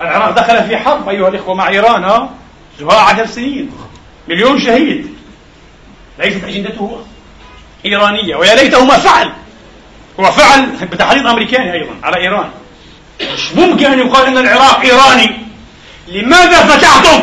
[0.00, 2.30] العراق دخل في حرب أيها الإخوة مع إيران ها؟
[2.80, 3.70] زهاء عشر سنين.
[4.28, 5.14] مليون شهيد.
[6.18, 7.02] ليست أجندته
[7.84, 9.32] إيرانية ويا ليته ما فعل.
[10.20, 12.50] هو فعل بتحريض أمريكاني أيضا على إيران.
[13.34, 15.36] مش ممكن أن يقال أن العراق إيراني.
[16.08, 17.20] لماذا فتحتم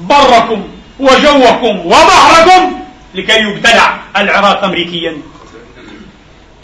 [0.00, 0.68] بركم
[1.00, 2.80] وجوكم وبحركم
[3.14, 5.16] لكي يبتلع العراق أمريكيا؟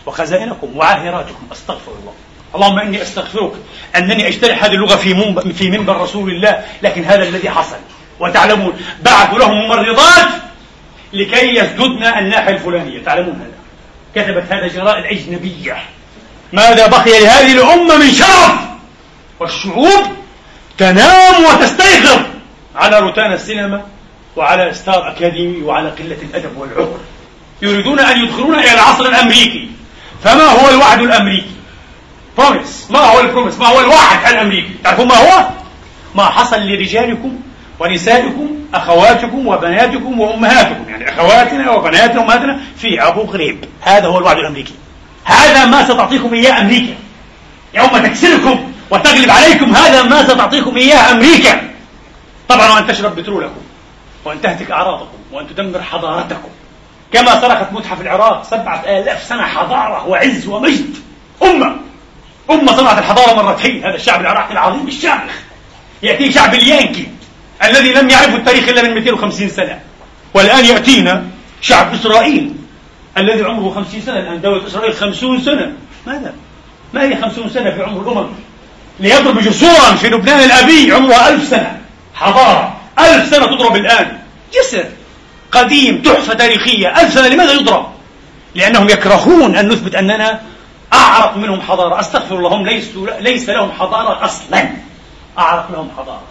[0.06, 2.12] وخزائنكم وعاهراتكم أستغفر الله.
[2.54, 3.52] اللهم إني أستغفرك
[3.96, 7.76] أنني أجترح هذه اللغة في في منبر رسول الله لكن هذا الذي حصل.
[8.20, 8.72] وتعلمون
[9.02, 10.28] بعثوا لهم ممرضات
[11.12, 13.04] لكي يسددن الناحية الفلانية.
[13.04, 13.56] تعلمون هذا.
[14.14, 15.76] كتبت هذا جرائد أجنبية
[16.52, 18.54] ماذا بقي لهذه الأمة من شرف
[19.40, 20.06] والشعوب؟
[20.78, 22.22] تنام وتستيقظ
[22.76, 23.86] على روتانا السينما
[24.36, 26.98] وعلى ستار أكاديمي وعلى قلة الأدب والعقل.
[27.62, 29.70] يريدون أن يدخلونا إلى العصر الأمريكي.
[30.24, 31.55] فما هو الوعد الأمريكي؟
[32.38, 35.46] promise ما هو ال promise ما هو الوعد الأمريكي؟ تعرفون ما هو؟
[36.14, 37.32] ما حصل لرجالكم
[37.80, 43.64] ونسائكم أخواتكم وبناتكم وأمهاتكم يعني أخواتنا وبناتنا وأمهاتنا في أبو غريب.
[43.80, 44.74] هذا هو الوعد الأمريكي.
[45.24, 46.94] هذا ما ستعطيكم إياه أمريكا.
[47.74, 51.70] يوم تكسركم وتغلب عليكم هذا ما ستعطيكم إياه أمريكا.
[52.48, 53.60] طبعا وأن تشرب بترولكم
[54.24, 56.48] وأن تهتك أعراضكم وأن تدمر حضارتكم.
[57.12, 60.96] كما سرقت متحف العراق سبعة آلاف سنة حضارة وعز ومجد.
[61.42, 61.76] أمة.
[62.50, 65.32] أمة صنعت الحضارة مرتين هذا الشعب العراقي العظيم الشامخ
[66.02, 67.08] يأتي شعب اليانكي
[67.64, 69.80] الذي لم يعرف التاريخ إلا من 250 سنة.
[70.34, 71.24] والآن يأتينا
[71.60, 72.52] شعب إسرائيل
[73.18, 75.72] الذي عمره 50 سنة الآن دولة إسرائيل 50 سنة.
[76.06, 76.34] ماذا؟
[76.94, 78.28] ما هي 50 سنة في عمر الأمم؟
[79.00, 81.80] ليضرب جسورا في لبنان الأبي عمرها ألف سنة.
[82.14, 84.18] حضارة ألف سنة تضرب الآن.
[84.54, 84.84] جسر
[85.52, 87.00] قديم تحفة تاريخية.
[87.00, 87.86] ألف سنة لماذا يضرب؟
[88.54, 90.40] لأنهم يكرهون أن نثبت أننا
[90.96, 92.00] أعرق منهم حضارة.
[92.00, 94.68] أستغفر الله هم ليسوا ليس لهم حضارة أصلا.
[95.38, 96.22] أعرق لهم حضارة.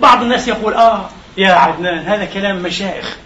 [0.00, 3.16] بعض الناس يقول آه يا عدنان هذا كلام مشايخ.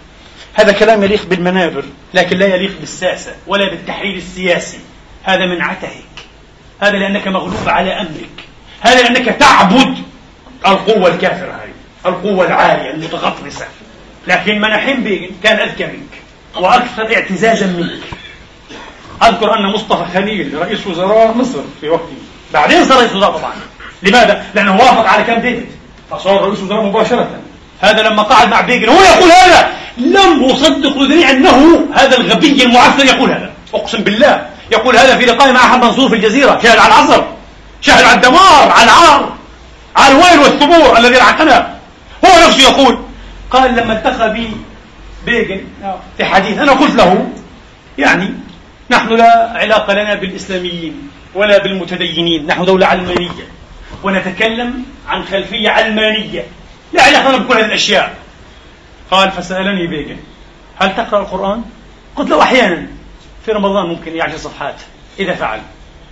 [0.55, 4.79] هذا كلام يليق بالمنابر لكن لا يليق بالساسة ولا بالتحرير السياسي.
[5.23, 6.05] هذا من عتهك.
[6.81, 8.45] هذا لأنك مغلوب على أمرك.
[8.81, 9.99] هذا لأنك تعبد
[10.67, 11.73] القوة الكافرة هذه
[12.07, 13.67] القوة العالية المتغطرسة.
[14.27, 16.23] لكن مناحيم بيجن كان أذكى منك
[16.57, 18.18] وأكثر اعتزازا منك.
[19.23, 22.17] أذكر أن مصطفى خليل رئيس وزراء مصر في وقته.
[22.55, 23.53] بعدين صار رئيس وزراء طبعا.
[24.03, 25.67] لماذا؟ لأنه وافق على كام ديفيد.
[26.11, 27.29] فصار رئيس وزراء مباشرة.
[27.81, 29.71] هذا لما قعد مع بيجن هو يقول هذا.
[29.97, 33.51] لم أصدق أذني أنه هذا الغبي المعفن يقول هذا.
[33.75, 34.47] أقسم بالله.
[34.73, 36.61] يقول هذا في لقاء مع أحمد منصور في الجزيرة.
[36.63, 37.25] شاهد على العصر.
[37.81, 39.33] شاهد على الدمار على العار
[39.97, 41.75] على الويل والثبور الذي لعقنا
[42.25, 42.99] هو نفسه يقول.
[43.51, 44.51] قال لما التقى بي
[45.27, 45.61] بيجن
[46.17, 47.27] في حديث أنا قلت له
[47.99, 48.35] يعني
[48.91, 53.49] نحن لا علاقة لنا بالإسلاميين ولا بالمتدينين نحن دولة علمانية.
[54.03, 56.45] ونتكلم عن خلفية علمانية.
[56.93, 58.15] لا علاقة لنا بكل هذه الأشياء.
[59.11, 60.17] قال فسألني بيجن
[60.77, 61.63] هل تقرأ القرآن؟
[62.17, 62.87] قلت له أحيانا
[63.45, 64.75] في رمضان ممكن يعشر صفحات
[65.19, 65.61] إذا فعل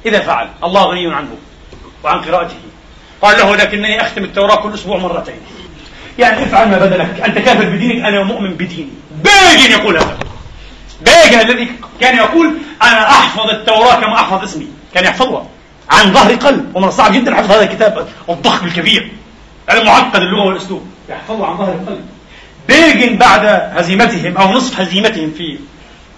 [0.07, 1.37] إذا فعل الله غني عنه
[2.05, 2.57] وعن قراءته.
[3.23, 5.41] قال له لكنني أختم التوراة كل أسبوع مرتين.
[6.19, 8.93] يعني افعل ما بدلك أنت كافر بدينك أنا مؤمن بديني.
[9.25, 10.19] بيجن يقول هذا.
[11.01, 11.69] بيجن الذي
[12.01, 14.67] كان يقول أنا أحفظ التوراة كما أحفظ اسمي.
[14.95, 15.47] كان يحفظها.
[15.91, 16.77] عن ظهر قلب.
[16.77, 18.09] ومن الصعب جدا حفظ هذا الكتاب.
[18.29, 19.13] الضخم الكبير.
[19.71, 20.87] المعقد اللغة والأسلوب.
[21.09, 22.05] يحفظه عن ظهر القلب.
[22.69, 23.45] بيجن بعد
[23.77, 25.59] هزيمتهم أو نصف هزيمتهم في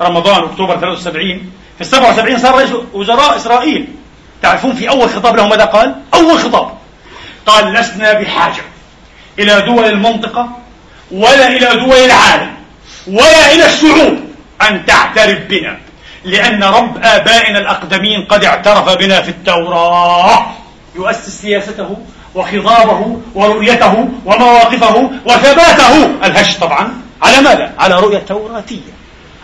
[0.00, 3.88] رمضان أكتوبر 73 في ال 77 صار رئيس وزراء إسرائيل.
[4.42, 6.72] تعرفون في أول خطاب له ماذا قال؟ أول خطاب.
[7.46, 8.62] قال لسنا بحاجة
[9.38, 10.48] إلى دول المنطقة
[11.10, 12.54] ولا إلى دول العالم
[13.06, 14.27] ولا إلى الشعوب.
[14.62, 15.78] أن تعترف بنا
[16.24, 20.46] لأن رب آبائنا الأقدمين قد اعترف بنا في التوراة.
[20.94, 21.96] يؤسس سياسته
[22.34, 26.10] وخضابه ورؤيته ومواقفه وثباته.
[26.24, 26.92] الهش طبعا
[27.22, 28.92] على ماذا؟ على رؤية توراتية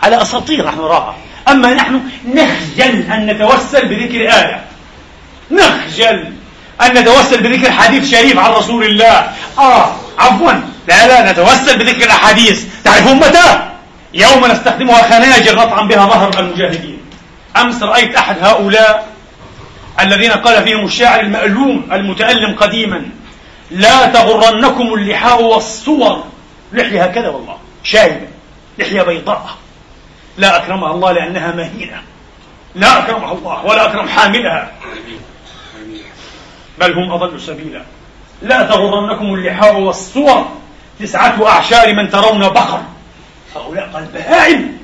[0.03, 1.15] على أساطير نحن نراها.
[1.47, 4.61] أما نحن نخجل أن نتوسل بذكر آية
[5.51, 6.33] نخجل
[6.81, 9.31] أن نتوسل بذكر حديث شريف عن رسول الله.
[9.59, 10.51] آه عفوا.
[10.87, 12.63] لا لا نتوسل بذكر الأحاديث.
[12.83, 13.69] تعرفون متى؟
[14.15, 16.99] يوم نستخدمها خناجر نطعن بها ظهر المجاهدين.
[17.57, 19.07] أمس رأيت أحد هؤلاء
[19.99, 23.05] الذين قال فيهم الشاعر المألوم المتألم قديما
[23.71, 26.23] لا تغرنكم اللحاء والصور.
[26.73, 28.27] لحية هكذا والله شايبة
[28.77, 29.49] لحية بيضاء.
[30.37, 32.01] لا أكرمها الله لأنها مهينة.
[32.75, 34.71] لا أكرمها الله ولا أكرم حاملها.
[36.79, 37.81] بل هم أضل سبيلا.
[38.41, 40.45] لا تغرنكم اللحاء والصور.
[40.99, 42.81] تسعة أعشار من ترون بخر.
[43.55, 44.77] هؤلاء قال بهائم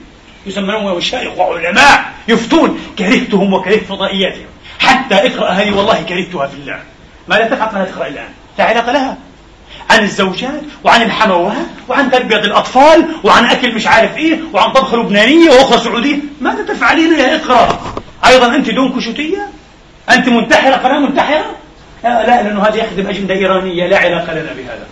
[0.45, 4.45] يسمونهم مشايخ وعلماء يفتون كرهتهم وكرهت فضائياتهم.
[4.79, 6.79] حتى اقرأ هذه والله كرهتها في الله.
[7.27, 9.17] ما لا تفعل ما تقرأ الآن؟ لا علاقة لها.
[9.89, 15.49] عن الزوجات وعن الحموات وعن تربية الأطفال وعن أكل مش عارف إيه وعن طبخ لبنانية
[15.49, 16.17] وأخرى سعودية.
[16.41, 17.79] ماذا تفعلين يا إقرأ؟
[18.25, 19.47] أيضا أنت دون كشوتية؟
[20.09, 21.55] أنت منتحرة؟ قناة منتحرة.
[22.03, 23.87] لا, لا لأنه هذا يخدم أجندة إيرانية.
[23.87, 24.87] لا علاقة لنا بهذا.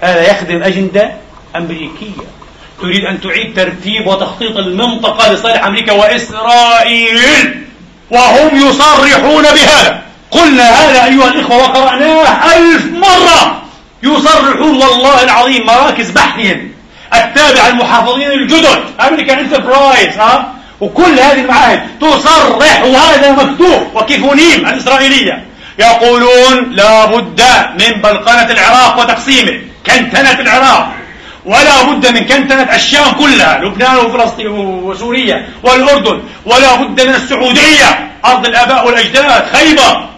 [0.00, 1.12] هذا يخدم أجندة
[1.56, 2.41] أمريكية.
[2.82, 7.64] تريد أن تعيد ترتيب وتخطيط المنطقة لصالح أمريكا وإسرائيل.
[8.10, 10.02] وهم يصرحون بهذا.
[10.30, 13.62] قلنا هذا أيها الإخوة وقرأناه ألف مرة.
[14.02, 16.72] يصرحون والله العظيم مراكز بحثهم.
[17.14, 18.78] التابعة المحافظين الجدد
[19.08, 23.86] أمريكان انتربرايز ها؟ وكل هذه المعاهد تصرح وهذا مكتوب.
[23.94, 25.44] وكيفونيم الإسرائيلية
[25.78, 27.42] يقولون لا بد
[27.80, 29.60] من بلقنة العراق وتقسيمه.
[29.86, 30.92] كنتنة العراق.
[31.44, 38.46] ولا بد من كنتنة الشام كلها لبنان وفلسطين وسوريا والأردن ولا بد من السعودية أرض
[38.46, 40.08] الآباء والأجداد خيبر.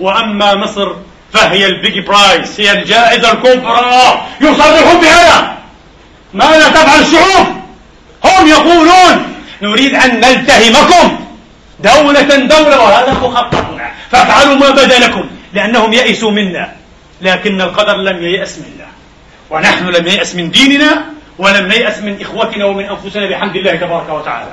[0.00, 0.92] وأما مصر
[1.32, 4.22] فهي ال big prize هي الجائزة الكبرى.
[4.40, 5.58] يصرحون بها
[6.34, 7.46] ماذا تفعل الشعوب؟
[8.24, 11.18] هم يقولون نريد أن نلتهمكم
[11.80, 13.90] دولة دولة وهذا مخططنا.
[14.10, 16.72] فافعلوا ما بدا لكم لأنهم يئسوا منا
[17.22, 18.87] لكن القدر لم ييأس منا.
[19.50, 21.04] ونحن لم نيأس من ديننا
[21.38, 24.52] ولم نيأس من إخوتنا ومن أنفسنا بحمد الله تبارك وتعالى.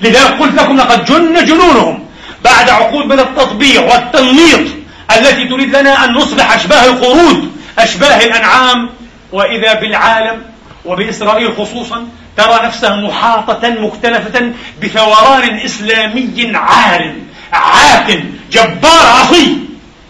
[0.00, 2.04] لذلك قلت لكم لقد جن جنونهم
[2.44, 4.70] بعد عقود من التطبيع والتنميط
[5.16, 8.90] التي تريد لنا أن نصبح أشباه القرود أشباه الأنعام.
[9.32, 10.42] وإذا بالعالم
[10.84, 17.12] وبإسرائيل خصوصا ترى نفسها محاطة مكتنفة بثوران إسلامي عار
[17.52, 18.10] عات
[18.52, 19.56] جبار عصي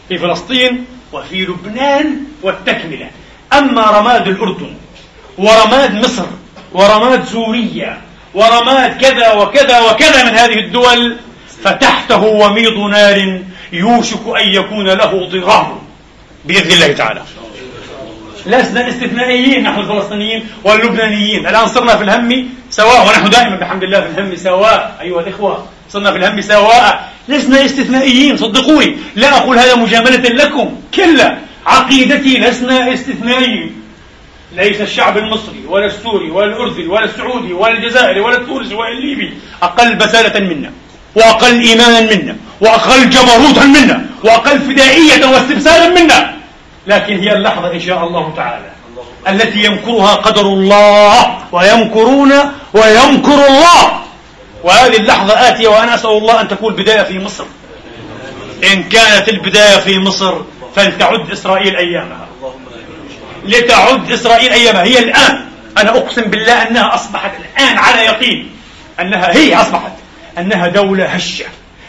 [0.08, 3.10] في فلسطين وفي لبنان والتكملة.
[3.59, 4.74] أما رماد الأردن
[5.38, 6.26] ورماد مصر
[6.72, 8.00] ورماد سوريا
[8.34, 11.16] ورماد كذا وكذا وكذا من هذه الدول
[11.64, 13.40] فتحته وميض نار
[13.72, 15.78] يوشك أن يكون له ضرار
[16.44, 17.22] بإذن الله تعالى.
[18.46, 21.46] لسنا استثنائيين نحن الفلسطينيين واللبنانيين.
[21.46, 24.96] الآن صرنا في الهم سواء ونحن دائما بحمد الله في الهم سواء.
[25.00, 27.09] أيها الإخوة صرنا في الهم سواء.
[27.28, 28.96] لسنا استثنائيين صدقوني.
[29.16, 31.38] لا أقول هذا مجاملة لكم كلا.
[31.66, 33.82] عقيدتي لسنا استثنائيين
[34.52, 39.34] ليس الشعب المصري ولا السوري ولا الأردني ولا السعودي ولا الجزائري ولا التونسي ولا الليبي
[39.62, 40.72] أقل بسالة منا
[41.14, 46.34] وأقل إيمانا منا وأقل جبروتا منا وأقل فدائية واستبسالا منا.
[46.86, 48.70] لكن هي اللحظة إن شاء الله تعالى
[49.28, 52.32] التي يمكرها قدر الله ويمكرون
[52.74, 54.00] ويمكر الله.
[54.64, 57.44] وهذه اللحظة آتية وأنا أسأل الله أن تكون البداية في مصر.
[58.72, 60.34] إن كانت البداية في مصر
[60.76, 62.28] فلتعد إسرائيل أيامها.
[63.44, 64.82] لتعد إسرائيل أيامها.
[64.82, 65.44] هي الآن.
[65.78, 68.50] أنا أقسم بالله أنها أصبحت الآن على يقين
[69.00, 69.92] أنها هي أصبحت
[70.38, 71.44] أنها دولة هشة.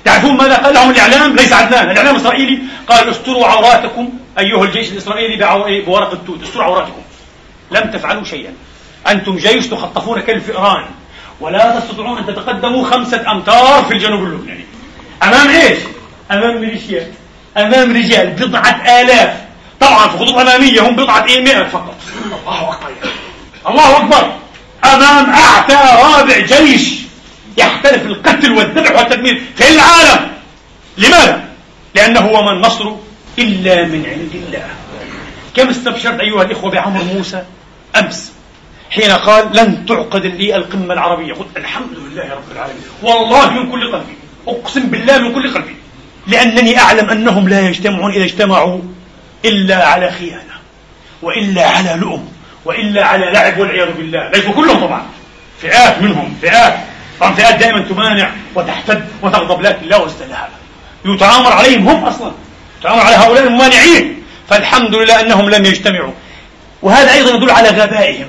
[0.06, 1.90] تعرفون ماذا قال لهم الإعلام؟ ليس عدنان.
[1.92, 4.10] الإعلام الإسرائيلي قال استروا عوراتكم
[4.40, 6.44] أيها الجيش الإسرائيلي بورق التوت.
[6.44, 7.02] استروا عوراتكم.
[7.72, 8.54] لم تفعلوا شيئا.
[9.08, 10.86] أنتم جيش تخطفون كالفئران.
[11.40, 14.66] ولا تستطيعون أن تتقدموا خمسة أمتار في الجنوب اللبناني.
[15.24, 15.80] أمام إيش؟
[16.32, 17.08] أمام ميليشيات.
[17.58, 19.42] أمام رجال بضعة آلاف.
[19.80, 21.96] طبعا في خطوط أمامية هم بضعة إيه فقط.
[22.48, 23.10] الله أكبر.
[23.68, 24.32] الله أكبر.
[24.84, 26.90] أمام أعتى رابع جيش
[27.58, 30.32] يحترف القتل والذبح والتدمير في العالم.
[30.98, 31.44] لماذا؟
[31.96, 32.92] لأنه وما النصر
[33.40, 34.68] إلا من عند الله.
[35.56, 37.44] كم استبشرت أيها الإخوة بعمر موسى؟
[38.00, 38.32] أمس.
[38.92, 41.34] حين قال لن تعقد لي القمة العربية.
[41.34, 42.84] قلت الحمد لله رب العالمين.
[43.02, 44.18] والله من كل قلبي.
[44.48, 45.76] أقسم بالله من كل قلبي.
[46.28, 48.82] لأنني أعلم أنهم لا يجتمعون إذا اجتمعوا
[49.46, 50.56] إلا على خيانة
[51.22, 52.30] وإلا على لؤم
[52.66, 54.30] وإلا على لعب والعياذ بالله.
[54.30, 55.06] ليسوا كلهم طبعا.
[55.62, 56.78] فئات منهم فئات.
[57.20, 60.50] طبعا فئات دائما تمانع وتحتد وتغضب لكن لا وزن لها.
[61.06, 62.32] يتآمر عليهم هم أصلا.
[62.80, 64.24] يتآمر على هؤلاء الممانعين.
[64.50, 66.14] فالحمد لله أنهم لم يجتمعوا.
[66.82, 68.28] وهذا أيضا يدل على غبائهم.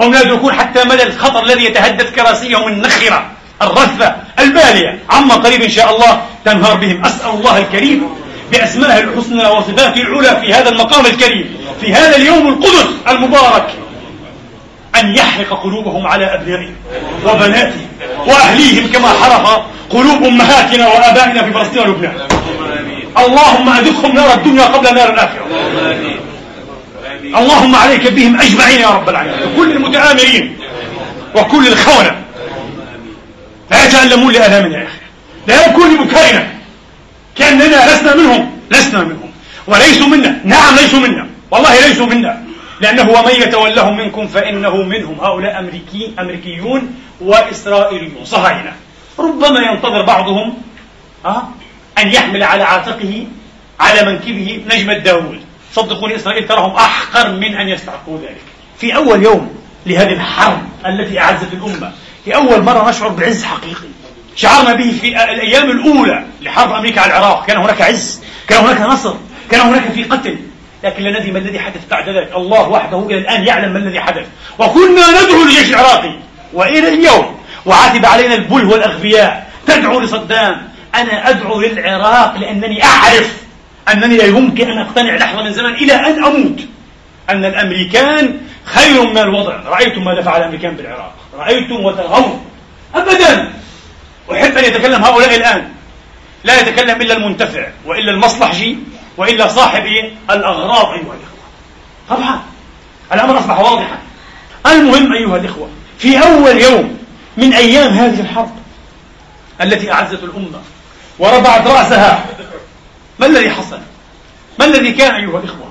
[0.00, 3.30] هم لا يدركون حتى مدى الخطر الذي يتهدد كراسيهم النخرة.
[3.62, 4.98] الرثة البالية.
[5.10, 7.04] عما قريب إن شاء الله تنهار بهم.
[7.04, 8.08] أسأل الله الكريم
[8.52, 11.56] بأسمائه الحسنى وصفاته العلى في هذا المقام الكريم.
[11.80, 13.66] في هذا اليوم القدس المبارك.
[15.00, 16.74] أن يحرق قلوبهم على أبنائهم
[17.26, 17.86] وبناتهم
[18.26, 22.14] وأهليهم كما حرق قلوب أمهاتنا وآبائنا في فلسطين ولبنان.
[23.18, 25.46] اللهم أذقهم نار الدنيا قبل نار الآخرة.
[27.24, 29.38] اللهم عليك بهم أجمعين يا رب العالمين.
[29.42, 30.58] وكل المتآمرين
[31.34, 32.25] وكل الخونة
[33.70, 34.98] لا يتألمون لآلامنا يا أخي.
[35.46, 36.48] لا يكون لبكائنا
[37.36, 39.30] كأننا لسنا منهم لسنا منهم.
[39.66, 40.40] وليسوا منا.
[40.44, 41.26] نعم ليسوا منا.
[41.50, 42.42] والله ليسوا منا.
[42.80, 45.20] لأنه ومن يتولهم منكم فإنه منهم.
[45.20, 48.24] هؤلاء أمريكي أمريكيون وإسرائيليون.
[48.24, 48.72] صهاينة.
[49.18, 50.54] ربما ينتظر بعضهم
[51.26, 51.42] أه؟
[51.98, 53.26] أن يحمل على عاتقه
[53.80, 55.40] على منكبه نجمة داوود
[55.74, 58.42] صدقوني إسرائيل تراهم أحقر من أن يستحقوا ذلك.
[58.78, 59.56] في أول يوم
[59.86, 61.92] لهذه الحرب التي أعزت الأمة
[62.26, 63.88] في أول مرة نشعر بعز حقيقي.
[64.36, 67.46] شعرنا به في الأيام الأولى لحرب أمريكا على العراق.
[67.46, 69.14] كان هناك عز كان هناك نصر
[69.50, 70.38] كان هناك في قتل.
[70.84, 72.32] لكن لا ندري ما الذي حدث بعد ذلك.
[72.36, 74.26] الله وحده إلى الآن يعلم ما الذي حدث.
[74.58, 76.12] وكنا ندعو للجيش العراقي
[76.52, 77.38] وإلى اليوم.
[77.66, 79.50] وعاتب علينا البل والأغبياء.
[79.66, 80.68] تدعو لصدام.
[80.94, 83.36] أنا أدعو للعراق لأنني أعرف
[83.92, 86.60] أنني لا يمكن أن أقتنع لحظة من زمان إلى أن أموت.
[87.30, 89.54] أن الأمريكان خير من الوضع.
[89.66, 91.14] رأيتم ماذا فعل الأمريكان بالعراق.
[91.36, 92.44] رأيتم وترون
[92.94, 93.52] أبدا.
[94.32, 95.68] أحب أن يتكلم هؤلاء الآن.
[96.44, 98.78] لا يتكلم إلا المنتفع وإلا المصلحجي
[99.16, 99.86] وإلا صاحب؟
[100.30, 101.46] الأغراض أيها الإخوة.
[102.08, 102.40] طبعا.
[103.12, 103.98] الأمر أصبح واضحا.
[104.66, 105.68] المهم أيها الإخوة
[105.98, 106.98] في أول يوم
[107.36, 108.52] من أيام هذه الحرب
[109.60, 110.60] التي أعزت الأمة
[111.18, 112.24] ورفعت رأسها
[113.18, 113.78] ما الذي حصل؟
[114.58, 115.68] ما الذي كان أيها الإخوة؟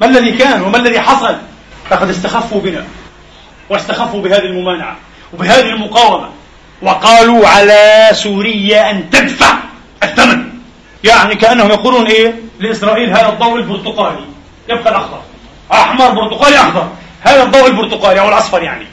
[0.00, 1.36] ما الذي كان وما الذي حصل؟
[1.90, 2.84] لقد استخفوا بنا.
[3.70, 4.96] واستخفوا بهذه الممانعة
[5.34, 6.28] وبهذه المقاومة.
[6.82, 9.54] وقالوا على سوريا أن تدفع
[10.02, 10.48] الثمن.
[11.04, 14.24] يعني كأنهم يقولون إيه؟ لإسرائيل هذا الضوء البرتقالي.
[14.68, 15.20] يبقى الأخضر.
[15.72, 16.88] أحمر برتقالي أخضر
[17.20, 18.86] هذا الضوء البرتقالي أو الأصفر يعني.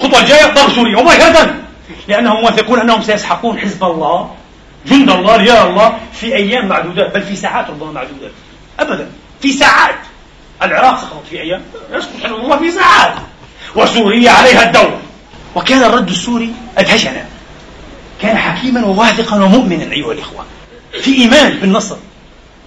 [0.00, 0.98] الخطوة الجاية ضرب سوريا.
[0.98, 1.12] وما
[2.08, 4.34] لأنهم واثقون أنهم سيسحقون حزب الله
[4.86, 8.30] جند الله رجال الله في أيام معدودات بل في ساعات ربما معدودات.
[8.80, 9.10] أبدا.
[9.42, 9.98] في ساعات.
[10.62, 11.62] العراق سقطت في أيام.
[11.92, 13.14] يسقط حزب الله في ساعات.
[13.76, 14.98] وسوريا عليها الدور.
[15.54, 17.24] وكان الرد السوري أدهشنا.
[18.22, 20.44] كان حكيما وواثقا ومؤمنا أيها الإخوة.
[21.02, 21.96] في إيمان بالنصر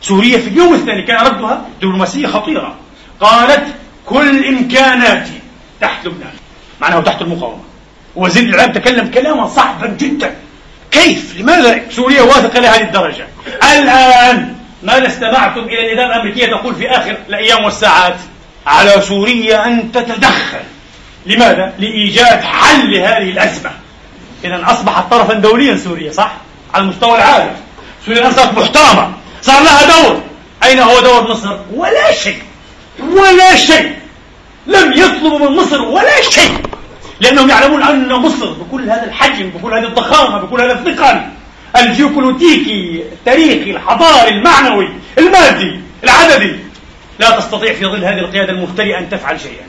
[0.01, 2.75] سوريا في اليوم الثاني كان ردها دبلوماسية خطيرة.
[3.19, 3.63] قالت
[4.05, 5.39] كل إمكاناتي
[5.81, 6.33] تحت لبنان.
[6.81, 7.61] معناه تحت المقاومة.
[8.15, 10.35] وزير الإعلام تكلم كلاما صعبا جدا.
[10.91, 13.27] كيف؟ لماذا سوريا واثقة لهذه الدرجة؟
[13.63, 18.15] الآن ماذا استمعتم إلى الإدارة الأمريكية تقول في آخر الأيام والساعات
[18.67, 20.63] على سوريا أن تتدخل.
[21.29, 23.71] لماذا؟ لإيجاد حل لهذه الأزمة.
[24.43, 26.31] إذا أصبحت طرفا دوليا سوريا صح؟
[26.73, 27.51] على المستوى العالمي
[28.05, 29.11] سوريا صارت محترمة.
[29.41, 30.21] صار لها دور.
[30.63, 32.41] أين هو دور مصر؟ ولا شيء.
[32.99, 33.95] ولا شيء.
[34.67, 36.57] لم يطلبوا من مصر ولا شيء.
[37.19, 41.21] لأنهم يعلمون أن مصر بكل هذا الحجم بكل هذه الضخامة بكل هذا الثقل
[41.77, 46.55] الجيوبوليتيكي التاريخي الحضاري المعنوي المادي العددي
[47.19, 49.65] لا تستطيع في ظل هذه القيادة المفترئة أن تفعل شيئا.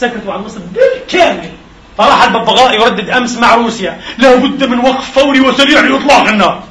[0.00, 1.50] سكتوا عن مصر بالكامل.
[1.98, 4.00] فراح الببغاء يردد أمس مع روسيا.
[4.18, 6.62] لا بد من وقف فوري وسريع لإطلاق النار.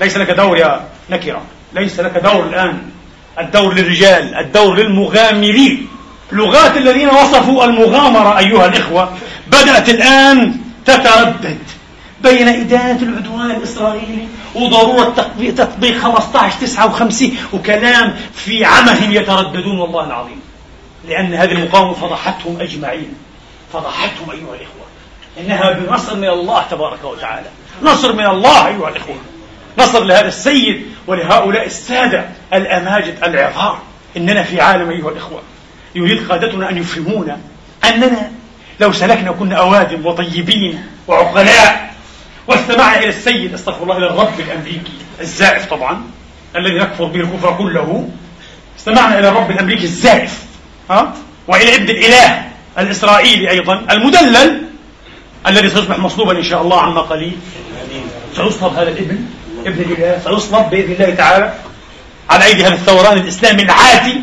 [0.00, 1.42] ليس لك دور يا نكرة.
[1.74, 2.82] ليس لك دور الآن.
[3.38, 5.88] الدور للرجال الدور للمغامرين.
[6.32, 9.12] لغات الذين وصفوا المغامرة أيها الإخوة
[9.46, 11.58] بدأت الآن تتردد
[12.22, 15.14] بين إدانة العدوان الإسرائيلي وضرورة
[15.56, 20.41] تطبيق 15 59 وكلام في عمهم يترددون والله العظيم.
[21.08, 23.14] لأن هذه المقاومة فضحتهم أجمعين.
[23.72, 24.86] فضحتهم أيها الإخوة.
[25.40, 27.48] إنها بنصر من الله تبارك وتعالى.
[27.82, 29.16] نصر من الله أيها الإخوة.
[29.78, 33.78] نصر لهذا السيد ولهؤلاء السادة الأماجد العظام.
[34.16, 35.42] إننا في عالم أيها الإخوة.
[35.94, 37.38] يريد قادتنا أن يفهمونا
[37.84, 38.30] أننا
[38.80, 41.94] لو سلكنا كنا أوادم وطيبين وعقلاء
[42.46, 46.02] واستمعنا إلى السيد أستغفر الله إلى الرب الأمريكي الزائف طبعا
[46.56, 48.08] الذي نكفر به الكفر كله.
[48.78, 50.44] استمعنا إلى الرب الأمريكي الزائف.
[50.92, 51.12] ها؟
[51.48, 52.44] وإلى ابن الإله
[52.78, 54.62] الإسرائيلي أيضا المدلل
[55.46, 57.36] الذي سيصبح مصلوبا إن شاء الله عما قليل.
[58.36, 59.18] سيصلب هذا الابن
[59.66, 61.54] ابن الإله سيصلب بإذن الله تعالى
[62.30, 64.20] على أيدي هذا الثوران الإسلامي العاتي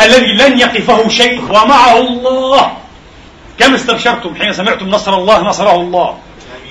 [0.00, 2.76] الذي لن يقفه شيء ومعه الله.
[3.58, 6.18] كم استبشرتم حين سمعتم نصر الله نصره الله؟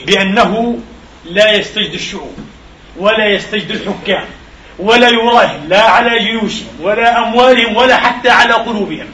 [0.05, 0.77] بأنه
[1.25, 2.37] لا يستجد الشعوب
[2.97, 4.25] ولا يستجد الحكام.
[4.79, 9.07] ولا يراهن لا على جيوشهم ولا أموالهم ولا حتى على قلوبهم.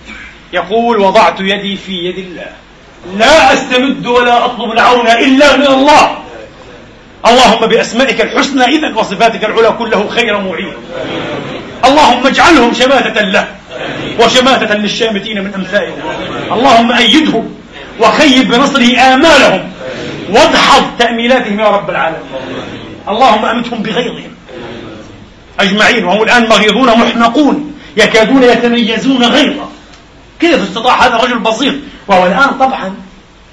[0.53, 2.51] يقول وضعت يدي في يد الله.
[3.17, 6.17] لا أستمد ولا أطلب العون إلا من الله.
[7.25, 10.73] اللهم بأسمائك الحسنى إذا وصفاتك العلى كله خير معين
[11.85, 13.47] اللهم اجعلهم شماتة له
[14.19, 16.03] وشماتة للشامتين من أمثالنا
[16.51, 17.43] اللهم أيده
[17.99, 19.71] وخيب بنصره آمالهم
[20.29, 22.21] واضحض تأميلاتهم يا رب العالمين.
[23.07, 24.31] اللهم أمتهم بغيظهم
[25.61, 29.69] أجمعين وهم الآن مغيظون محنقون يكادون يتميزون غيظا
[30.39, 31.75] كيف استطاع هذا الرجل البسيط
[32.07, 32.95] وهو الآن طبعا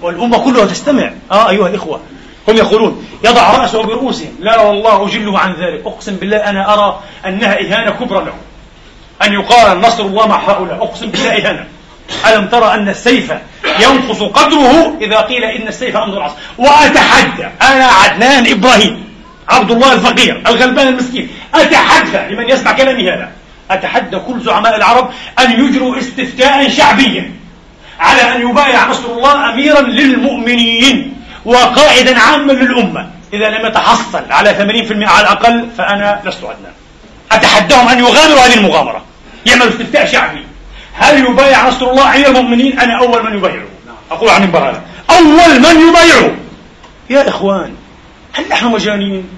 [0.03, 1.11] والأمة كلها تستمع.
[1.33, 2.01] آه أيها الإخوة
[2.49, 5.83] هم يقولون يضع رأسه برؤوسهم لا والله أجله عن ذلك.
[5.87, 8.35] أقسم بالله أنا أرى أنها إهانة كبرى له.
[9.23, 10.83] أن يقارن نصر الله مع هؤلاء.
[10.83, 11.67] أقسم بالله إهانة.
[12.27, 13.33] ألم ترى أن السيف
[13.81, 17.49] ينقص قدره؟ إذا قيل إن السيف أمر العصر وأتحدى.
[17.63, 19.08] أنا عدنان إبراهيم.
[19.49, 21.29] عبد الله الفقير الغلبان المسكين.
[21.55, 23.31] أتحدى لمن يسمع كلامي هذا؟
[23.71, 27.33] أتحدى كل زعماء العرب أن يجروا استفتاء شعبيا
[28.01, 33.11] على أن يبايع نصر الله أميرا للمؤمنين وقائدا عاما للأمة.
[33.33, 36.73] إذا لم يتحصل على 80% على الأقل فأنا لست عدنان
[37.33, 39.05] أتحداهم أن يغامروا هذه المغامرة.
[39.47, 40.45] يعملوا استفتاء شعبي.
[40.95, 43.67] هل يبايع نصر الله أمير المؤمنين؟ أنا أول من يبايعه.
[44.11, 46.31] أقول عن هذا أول من يبايعه.
[47.11, 47.75] يا إخوان
[48.33, 49.38] هل نحن مجانين؟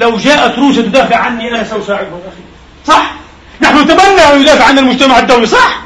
[0.00, 2.42] لو جاءت روسيا تدافع عني أنا سأساعدهم يا أخي.
[2.86, 3.12] صح؟
[3.60, 5.80] نحن نتمنى أن يدافع عن المجتمع الدولي صح؟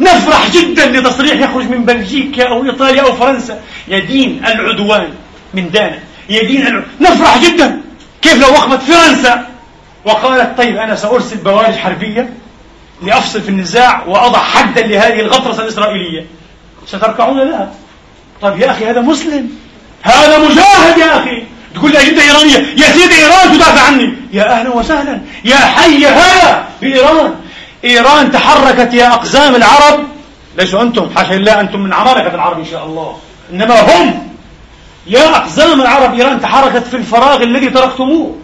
[0.00, 3.60] نفرح جدا لتصريح يخرج من بلجيكا أو إيطاليا أو فرنسا.
[3.88, 5.08] يدين العدوان
[5.54, 5.98] من دانا
[6.28, 6.84] يدين العدوان.
[7.00, 7.80] نفرح جدا.
[8.22, 9.48] كيف لو وقفت فرنسا؟
[10.04, 12.32] وقالت طيب أنا سأرسل بوارج حربية
[13.02, 16.26] لأفصل في النزاع وأضع حدا لهذه الغطرسة الإسرائيلية.
[16.86, 17.72] ستركعون لها؟
[18.42, 19.50] طيب يا أخي هذا مسلم.
[20.02, 21.42] هذا مجاهد يا أخي.
[21.74, 24.14] تقول لي أجندة إيرانية يا سيدي إيران تدافع عني.
[24.32, 25.20] يا أهلا وسهلا.
[25.44, 27.34] يا حي هلا بإيران
[27.84, 28.32] إيران.
[28.32, 30.04] تحركت يا أقزام العرب.
[30.58, 33.18] ليسوا أنتم؟ حاشا لله أنتم من عمالقة العرب إن شاء الله.
[33.52, 34.28] إنما هم
[35.06, 36.14] يا أقزام العرب.
[36.14, 38.36] إيران تحركت في الفراغ الذي تركتموه.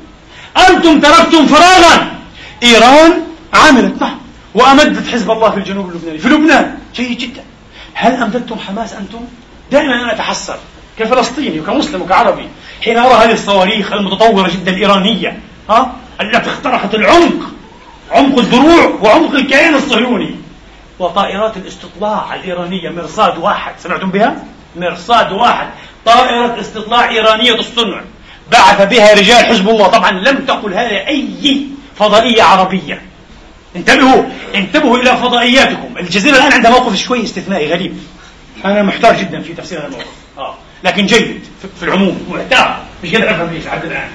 [0.69, 2.13] أنتم تركتم فراغا.
[2.63, 3.13] إيران
[3.55, 4.19] عملت نعم
[4.55, 6.79] وأمدت حزب الله في الجنوب اللبناني في لبنان.
[6.95, 7.43] جيد جدا.
[7.95, 9.21] هل أمددتم حماس أنتم؟
[9.73, 10.59] دائما أنا أتحسر.
[11.01, 12.49] كفلسطيني وكمسلم وكعربي
[12.85, 15.39] حين أرى هذه الصواريخ المتطورة جدا الإيرانية
[15.71, 17.41] ها التي اخترقت العمق
[18.11, 20.35] عمق الدروع وعمق الكيان الصهيوني.
[20.99, 24.45] وطائرات الاستطلاع الإيرانية مرصاد واحد سمعتم بها؟
[24.77, 25.69] مرصاد واحد
[26.05, 28.01] طائرة استطلاع إيرانية الصنع
[28.53, 29.87] بعث بها رجال حزب الله.
[29.87, 33.03] طبعا لم تقل هذا أي فضائية عربية.
[33.77, 34.23] انتبهوا
[34.55, 35.99] انتبهوا إلى فضائياتكم.
[35.99, 37.99] الجزيرة الآن عندها موقف شوي استثنائي غريب.
[38.65, 40.07] أنا محتار جدا في تفسير هذا الموقف.
[40.39, 40.55] آه.
[40.85, 41.41] لكن جيد
[41.81, 44.09] في العموم محتار مش قادر أفهم ليش لحد الآن.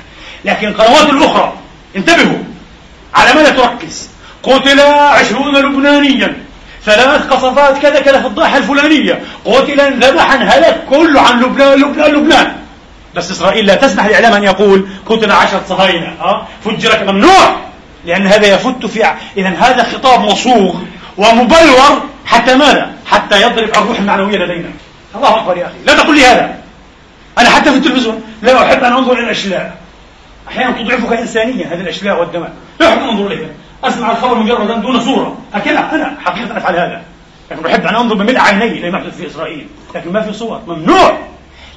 [0.45, 1.53] لكن القنوات الأخرى
[1.95, 2.43] انتبهوا
[3.13, 4.09] على ماذا تركز.
[4.43, 6.37] قتل عشرون لبنانيا
[6.85, 9.21] ثلاث قصفات كذا كذا في الضاحية الفلانية.
[9.45, 12.55] قتل ذبحا هلك كله عن لبنان لبنان لبنان.
[13.15, 17.55] بس إسرائيل لا تسمح للإعلام أن يقول قتل عشرة صهاينة أه؟ فجرت ممنوع
[18.05, 19.05] لأن هذا يفت في
[19.37, 20.75] إذا هذا خطاب مصوغ
[21.17, 24.69] ومبلور حتى ماذا؟ حتى يضرب الروح المعنوية لدينا.
[25.15, 25.75] الله أكبر يا أخي.
[25.85, 26.55] لا تقل لي هذا.
[27.37, 29.77] أنا حتى في التلفزيون لا أحب أن أنظر إلى الأشلاء.
[30.47, 32.53] أحيانا تضعفك إنسانيا هذه الأشلاء والدماء.
[32.79, 33.49] لا أحب أن أنظر إليها.
[33.83, 35.37] أسمع الخبر مجردا دون صورة.
[35.53, 37.01] هكذا أنا حقيقة أفعل هذا.
[37.51, 39.67] لكن أحب أن أنظر بملء عيني إلى ما يحدث في إسرائيل.
[39.95, 40.61] لكن ما في صور.
[40.67, 41.17] ممنوع.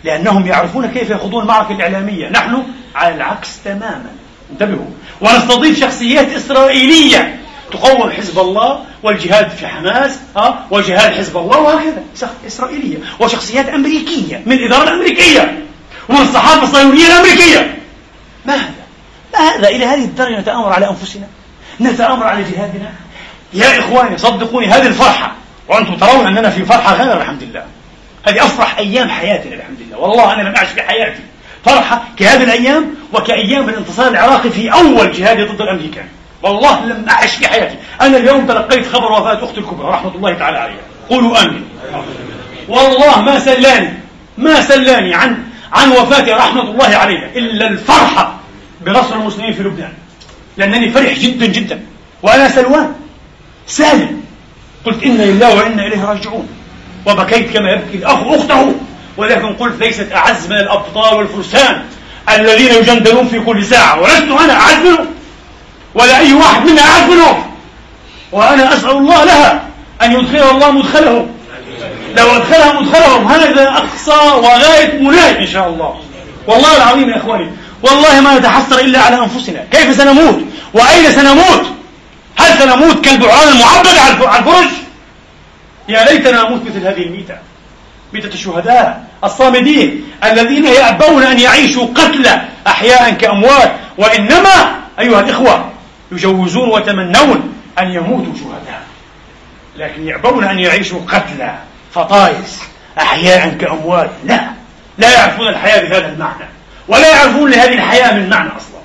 [0.05, 2.29] لأنهم يعرفون كيف يخوضون المعركة الإعلامية.
[2.29, 2.63] نحن
[2.95, 4.11] على العكس تماما.
[4.53, 4.91] انتبهوا.
[5.21, 7.39] ونستضيف شخصيات إسرائيلية.
[7.71, 12.03] تقوم حزب الله والجهاد في حماس ها؟ وجهاد حزب الله وهكذا.
[12.47, 15.65] إسرائيلية وشخصيات أمريكية من الإدارة الأمريكية
[16.09, 17.79] ومن الصحافة الصهيونية الأمريكية.
[18.47, 18.75] ما هذا؟
[19.33, 21.27] ما هذا؟ إلى هذه الدرجة نتآمر على أنفسنا.
[21.81, 22.93] نتآمر على جهادنا.
[23.53, 25.33] يا إخواني صدقوني هذه الفرحة.
[25.69, 27.65] وأنتم ترون أننا في فرحة غير الحمد لله
[28.27, 31.21] هذه أفرح أيام حياتنا الحمد لله والله أنا لم أعش في حياتي
[31.65, 36.09] فرحة كهذه الأيام وكأيام الانتصار العراقي في أول جهاد ضد الأمريكان.
[36.43, 37.77] والله لم أعش في حياتي.
[38.01, 40.81] أنا اليوم تلقيت خبر وفاة أختي الكبرى رحمة الله تعالى عليها.
[41.11, 41.65] قولوا آمين.
[42.69, 43.93] والله ما سلاني
[44.39, 48.35] ما سلاني عن عن وفاة رحمة الله عليها إلا الفرحة
[48.81, 49.93] بنصر المسلمين في لبنان.
[50.57, 51.81] لأنني فرح جدا جدا.
[52.23, 52.93] وأنا سلوان
[53.67, 54.23] سالم.
[54.85, 56.49] قلت إنا لله وإنا إليه راجعون.
[57.07, 58.75] وبكيت كما يبكي الأخ أخته.
[59.17, 61.83] ولكن قلت ليست أعز من الأبطال والفرسان
[62.29, 64.01] الذين يجندلون في كل ساعة.
[64.01, 65.07] ولست أنا أعز منهم.
[65.95, 67.43] ولا أي واحد منا أعز منهم.
[68.33, 69.63] وأنا أسأل الله لها
[70.03, 71.29] أن يدخل الله مدخلهم.
[72.17, 76.01] لو أدخلها مدخلهم هذا أقصى وغاية مناهج إن شاء الله.
[76.47, 77.51] والله العظيم يا إخواني
[77.83, 79.65] والله ما نتحسر إلا على أنفسنا.
[79.73, 80.41] كيف سنموت؟
[80.75, 81.67] وأين سنموت؟
[82.37, 84.71] هل سنموت كالبعران المعبد على الفرش
[85.89, 87.35] يا ليتنا نموت مثل هذه الميتة.
[88.13, 93.73] ميتة الشهداء الصامدين الذين يأبون أن يعيشوا قتلى أحياء كأموات.
[93.99, 95.71] وإنما أيها الإخوة
[96.13, 98.83] يجوزون ويتمنون أن يموتوا شهداء.
[99.77, 101.59] لكن يأبون أن يعيشوا قتلى
[101.95, 102.59] فطايس
[102.99, 104.11] أحياء كأموات.
[104.25, 104.51] لا
[104.99, 106.45] لا يعرفون الحياة بهذا المعنى
[106.89, 108.79] ولا يعرفون لهذه الحياة من معنى أصلا.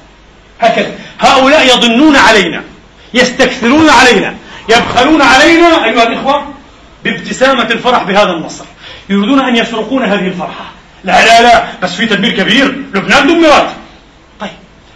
[0.60, 2.64] هكذا هؤلاء يظنون علينا
[3.14, 4.36] يستكثرون علينا
[4.70, 6.54] يبخلون علينا أيها الإخوة
[7.04, 8.66] بابتسامة الفرح بهذا النصر.
[9.10, 10.66] يريدون أن يسرقون هذه الفرحة.
[11.04, 12.66] لا لا لا بس في تدمير كبير.
[12.94, 13.70] لبنان دمرت.
[14.40, 14.50] طيب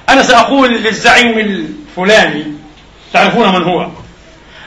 [0.10, 2.46] أنا سأقول للزعيم الفلاني
[3.14, 3.88] تعرفون من هو؟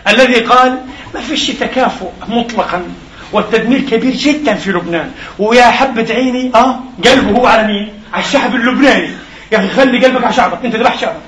[0.08, 0.78] الذي قال
[1.14, 2.82] ما فيش تكافؤ مطلقا
[3.32, 5.10] والتدمير كبير جدا في لبنان.
[5.38, 6.52] ويا حبة عيني.
[6.54, 9.08] آه قلبه هو على مين؟ على الشعب اللبناني.
[9.52, 11.20] يا أخي خلي قلبك على شعبك أنت ذبحت شعبك.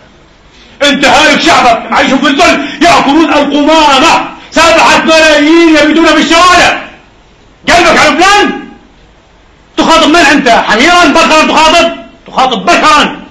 [0.82, 6.82] أنت هالك شعبك معيشهم في الذل يأكلون القمامة سبعة ملايين يبيتون في الشوارع.
[7.68, 8.62] قلبك على لبنان
[9.76, 11.92] تخاطب من أنت؟ حميرا بكرا تخاطب؟
[12.26, 13.21] تخاطب بشرا.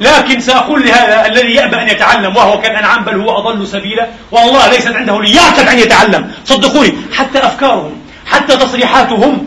[0.00, 4.96] لكن سأقول لهذا الذي يأبى أن يتعلم وهو كالأنعام بل هو أضل سبيلا والله ليست
[4.96, 6.32] عنده لياقة أن يتعلم.
[6.44, 7.92] صدقوني حتى أفكارهم
[8.26, 9.46] حتى تصريحاتهم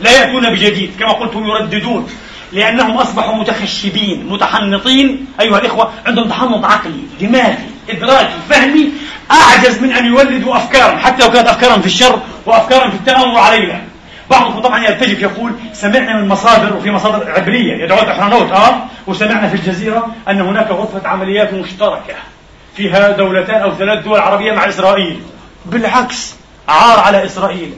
[0.00, 2.08] لا يأتون بجديد كما قلت يرددون
[2.52, 5.26] لأنهم أصبحوا متخشبين متحنطين.
[5.40, 8.88] أيها الإخوة عندهم تحنط عقلي دماغي إدراكي فهمي
[9.30, 13.91] أعجز من أن يولدوا أفكارا حتى لو كانت أفكارا في الشر وأفكارا في التآمر علينا.
[14.32, 19.54] بعضهم طبعا يرتجف يقول سمعنا من مصادر وفي مصادر عبرية يدعون أحرانوت آه؟ وسمعنا في
[19.54, 22.14] الجزيرة أن هناك غرفة عمليات مشتركة
[22.76, 25.20] فيها دولتان أو ثلاث دول عربية مع إسرائيل.
[25.66, 26.34] بالعكس
[26.68, 27.72] عار على إسرائيل.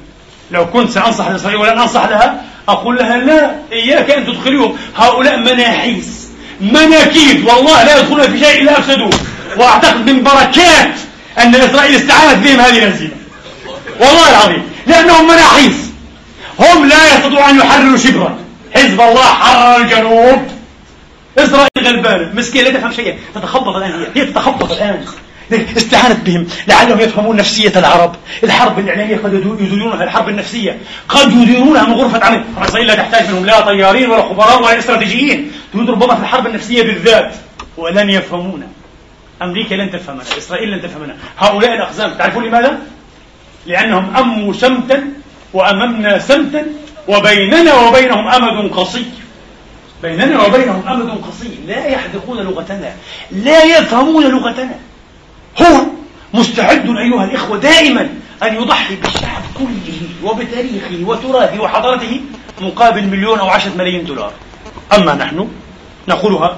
[0.50, 6.28] لو كنت سأنصح لإسرائيل ولن أنصح لها أقول لها لا إياك أن تدخليهم هؤلاء مناحيس
[6.60, 9.10] مناكيد والله لا يدخلون في شيء إلا أفسدوه.
[9.56, 10.94] وأعتقد من بركات
[11.38, 13.14] أن إسرائيل استعانت بهم هذه الهزيمة.
[14.00, 15.83] والله العظيم لأنهم مناحيس
[16.58, 18.38] هم لا يستطيعون أن يحرروا شبرا.
[18.74, 20.42] حزب الله حرر الجنوب.
[21.38, 23.16] إسرائيل غلبانة مسكين لا تفهم شيئا.
[23.34, 24.22] تتخبط الآن هي.
[24.22, 25.04] هي تتخبط الآن.
[25.76, 26.46] استعانت بهم.
[26.68, 28.16] لعلهم يفهمون نفسية العرب.
[28.44, 30.04] الحرب الإعلامية قد يديرونها.
[30.04, 30.78] الحرب النفسية
[31.08, 32.44] قد يديرونها من غرفة عمل.
[32.62, 33.46] إسرائيل لا تحتاج منهم.
[33.46, 35.52] لا طيارين ولا خبراء ولا استراتيجيين.
[35.72, 37.34] تريد ربما في الحرب النفسية بالذات.
[37.76, 38.66] ولن يفهمونا.
[39.42, 40.22] أمريكا لن تفهمنا.
[40.38, 41.16] إسرائيل لن تفهمنا.
[41.38, 42.14] هؤلاء الأقزام.
[42.14, 42.78] تعرفون لماذا؟
[43.66, 45.04] لأنهم أموا سمتا
[45.54, 46.66] وأممنا سمتا
[47.08, 49.04] وبيننا وبينهم أمد قصير
[50.02, 52.92] بيننا وبينهم أمد قصير لا يحذقون لغتنا.
[53.30, 54.74] لا يفهمون لغتنا.
[55.62, 55.80] هو
[56.34, 58.08] مستعد أيها الإخوة دائما
[58.42, 62.20] أن يضحي بالشعب كله وبتاريخه وتراثه وحضارته
[62.60, 64.32] مقابل مليون أو عشرة ملايين دولار.
[64.96, 65.48] أما نحن
[66.08, 66.56] نقولها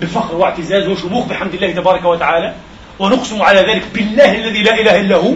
[0.00, 2.54] بفخر واعتزاز وشموخ بحمد الله تبارك وتعالى
[2.98, 5.32] ونقسم على ذلك بالله الذي لا إله إلا هو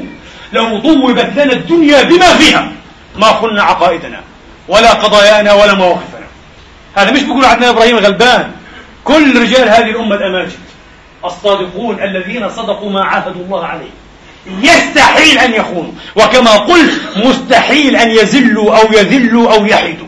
[0.53, 2.73] لو طوبت لنا الدنيا بما فيها.
[3.21, 4.21] ما قلنا عقائدنا
[4.69, 6.27] ولا قضايانا ولا مواقفنا.
[6.95, 8.53] هذا مش بيقول عندنا إبراهيم غلبان.
[9.05, 10.59] كل رجال هذه الأمة الأماجد
[11.25, 13.91] الصادقون الذين صدقوا ما عاهدوا الله عليه.
[14.47, 20.07] يستحيل أن يخونوا وكما قلت مستحيل أن يزلوا أو يذلوا أو يحدوا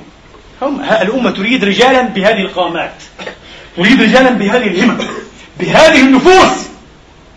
[0.62, 2.92] هم الأمة تريد رجالا بهذه القامات
[3.76, 4.98] تريد رجالا بهذه الهمم
[5.60, 6.66] بهذه النفوس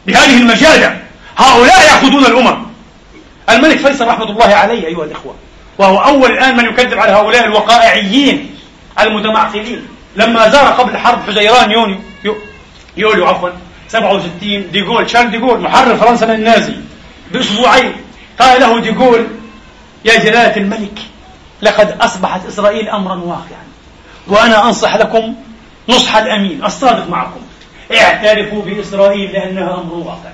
[0.07, 1.01] بهذه المجالة
[1.37, 2.65] هؤلاء يأخذون الأمم.
[3.49, 5.35] الملك فيصل رحمة الله عليه أيها الإخوة.
[5.77, 8.55] وهو أول الآن من يكذب على هؤلاء الوقائعيين
[8.99, 9.87] المتمعقلين.
[10.15, 11.97] لما زار قبل حرب حزيران يونيو
[12.97, 13.49] يوليو عفوا
[13.87, 16.73] 67 ديغول شارل ديغول محرر فرنسا من النازي
[17.31, 17.93] بأسبوعين
[18.39, 19.27] قال له ديغول
[20.05, 20.99] يا جلالة الملك
[21.61, 23.65] لقد أصبحت إسرائيل أمرا واقعا
[24.27, 25.35] وأنا أنصح لكم
[25.89, 27.39] نصح الأمين الصادق معكم
[27.93, 30.29] اعترفوا بإسرائيل لأنها أمر واقع.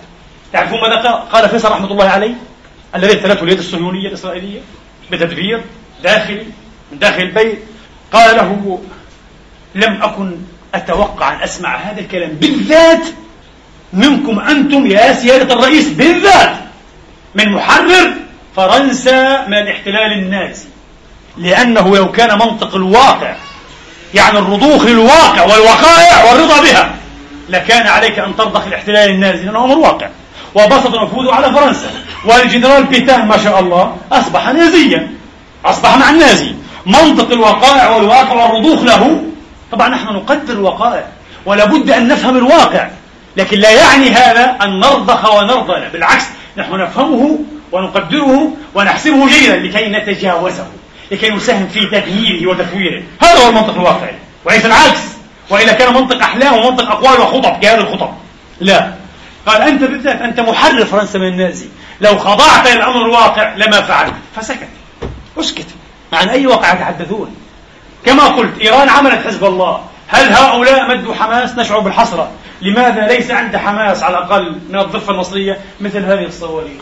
[0.53, 2.33] تعرفون ماذا قال فيصل رحمة الله عليه؟
[2.95, 4.59] الذي ارتلته اليد الصهيونية الإسرائيلية.
[5.12, 5.62] بتدبير
[6.03, 6.45] داخلي
[6.91, 7.59] من داخل البيت.
[8.14, 8.80] قال له
[9.76, 10.38] لم أكن
[10.76, 13.03] أتوقع أن أسمع هذا الكلام بالذات
[13.93, 16.55] منكم أنتم يا سيادة الرئيس بالذات
[17.36, 18.14] من محرر
[18.55, 20.66] فرنسا من الاحتلال النازي.
[21.38, 23.36] لأنه لو كان منطق الواقع
[24.14, 26.95] يعني الرضوخ للواقع والوقائع والرضا بها
[27.49, 30.09] لكان عليك أن ترضخ الاحتلال النازي لأنه أمر واقع.
[30.55, 31.89] وبسط نفوذه على فرنسا.
[32.25, 35.11] والجنرال بيتاه ما شاء الله أصبح نازيا.
[35.65, 36.53] أصبح مع النازي.
[36.85, 39.23] منطق الوقائع والواقع والرضوخ له.
[39.71, 41.05] طبعا نحن نقدر الوقائع
[41.45, 42.89] ولا بد أن نفهم الواقع.
[43.37, 46.23] لكن لا يعني هذا أن نرضخ ونرضى بالعكس
[46.57, 47.39] نحن نفهمه
[47.71, 50.65] ونقدره ونحسبه جيدا لكي نتجاوزه
[51.11, 54.15] لكي نساهم في تغييره وتفويره هذا هو المنطق الواقعي.
[54.45, 54.99] وليس العكس.
[55.49, 58.09] وإلا كان منطق أحلام ومنطق أقوال وخطب كهذه الخطب.
[58.59, 59.00] لا.
[59.45, 61.67] قال أنت بالذات أنت محرر فرنسا من النازي.
[62.01, 64.13] لو خضعت للأمر الواقع لما فعلت.
[64.35, 64.69] فسكت.
[65.39, 65.67] أسكت.
[66.13, 67.35] عن أي واقع يتحدثون.
[68.05, 69.81] كما قلت إيران عملت حزب الله.
[70.07, 72.31] هل هؤلاء مدوا حماس نشعر بالحسرة؟
[72.61, 76.81] لماذا ليس عند حماس على الأقل من الضفة المصرية مثل هذه الصواريخ؟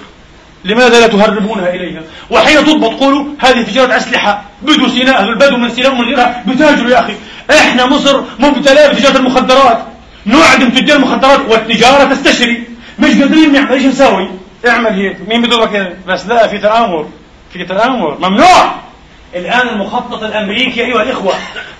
[0.64, 4.43] لماذا لا تهربونها إليها؟ وحين تضبط قولوا هذه تجارة أسلحة.
[4.62, 7.14] بدو سيناء البدو من سيناء ومن غيرها بتاجروا يا أخي.
[7.49, 9.89] إحنا مصر مبتلى بتجارة المخدرات.
[10.26, 12.63] نعدم تجار المخدرات والتجارة تستشري.
[12.99, 13.72] مش قادرين نعمل.
[13.72, 14.30] إيش نسوي؟
[14.67, 15.17] اعمل هيك.
[15.28, 17.09] مين بده كذا بس لا في تآمر
[17.53, 18.76] في تآمر ممنوع!
[19.36, 21.34] الآن المخطط الأمريكي أيها الإخوة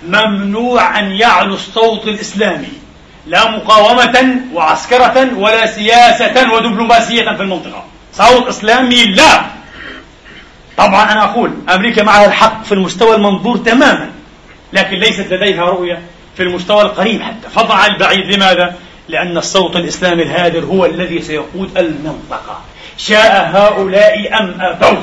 [0.08, 2.68] ممنوع أن يعلو الصوت الإسلامي.
[3.28, 7.84] لا مقاومة وعسكرة ولا سياسة ودبلوماسية في المنطقة.
[8.14, 9.42] صوت إسلامي لا!
[10.78, 14.10] طبعا أنا أقول أمريكا معها الحق في المستوى المنظور تماما
[14.74, 16.02] لكن ليست لديها رؤية.
[16.40, 17.50] في المستوى القريب حتى.
[17.56, 18.76] فضع البعيد لماذا؟
[19.10, 22.62] لأن الصوت الإسلامي الهادر هو الذي سيقود المنطقة.
[22.98, 24.98] شاء هؤلاء أم أبوا؟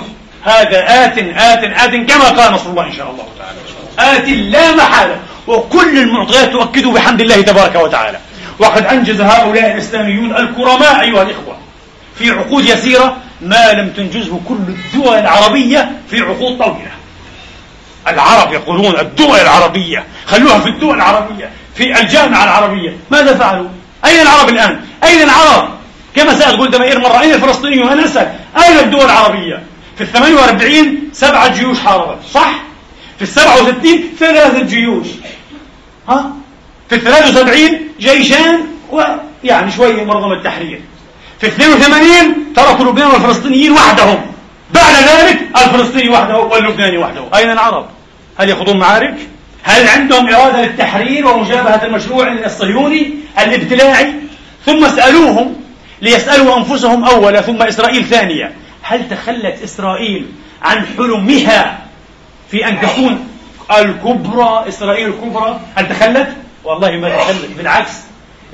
[0.44, 4.18] هذا آت آت آت كما قال نصر الله إن شاء الله تعالى.
[4.18, 5.16] آت لا محالة.
[5.46, 8.18] وكل المعطيات تؤكد بحمد الله تبارك وتعالى.
[8.58, 11.56] وقد أنجز هؤلاء الإسلاميون الكرماء أيها الإخوة
[12.18, 16.95] في عقود يسيرة ما لم تنجزه كل الدول العربية في عقود طويلة.
[18.08, 23.68] العرب يقولون الدول العربية خلوها في الدول العربية في الجامعة العربية ماذا فعلوا؟
[24.04, 25.68] أين العرب الآن؟ أين العرب؟
[26.16, 28.32] كما سأل قلت مائر مرة أين الفلسطينيون؟ أنا أسأل
[28.64, 29.62] أين الدول العربية؟
[29.96, 32.50] في ال 48 سبعة جيوش حاربت صح؟
[33.18, 35.06] في ال 67 ثلاثة جيوش
[36.08, 36.30] ها؟
[36.88, 38.58] في ال 73 جيشان
[38.90, 40.80] ويعني شوية منظمة التحرير
[41.40, 44.20] في 82 تركوا لبنان والفلسطينيين وحدهم
[44.74, 47.86] بعد ذلك الفلسطيني وحده واللبناني وحده أين العرب؟
[48.38, 49.16] هل يخوضون معارك؟
[49.62, 54.12] هل عندهم إرادة للتحرير ومجابهة المشروع الصهيوني الابتلاعي؟
[54.66, 55.56] ثم اسألوهم
[56.02, 60.26] ليسألوا أنفسهم أولا ثم إسرائيل ثانية هل تخلت إسرائيل
[60.62, 61.78] عن حلمها
[62.50, 63.28] في أن تكون
[63.78, 66.28] الكبرى إسرائيل الكبرى هل تخلت؟
[66.64, 67.92] والله ما تخلت بالعكس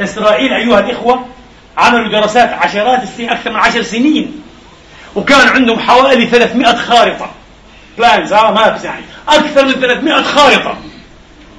[0.01, 1.27] إسرائيل أيها الإخوة
[1.79, 4.43] عملوا دراسات عشرات السنين أكثر من عشر سنين
[5.15, 7.31] وكان عندهم حوالي 300 خارطة
[7.99, 10.77] بلانز آه مابس يعني أكثر من 300 خارطة.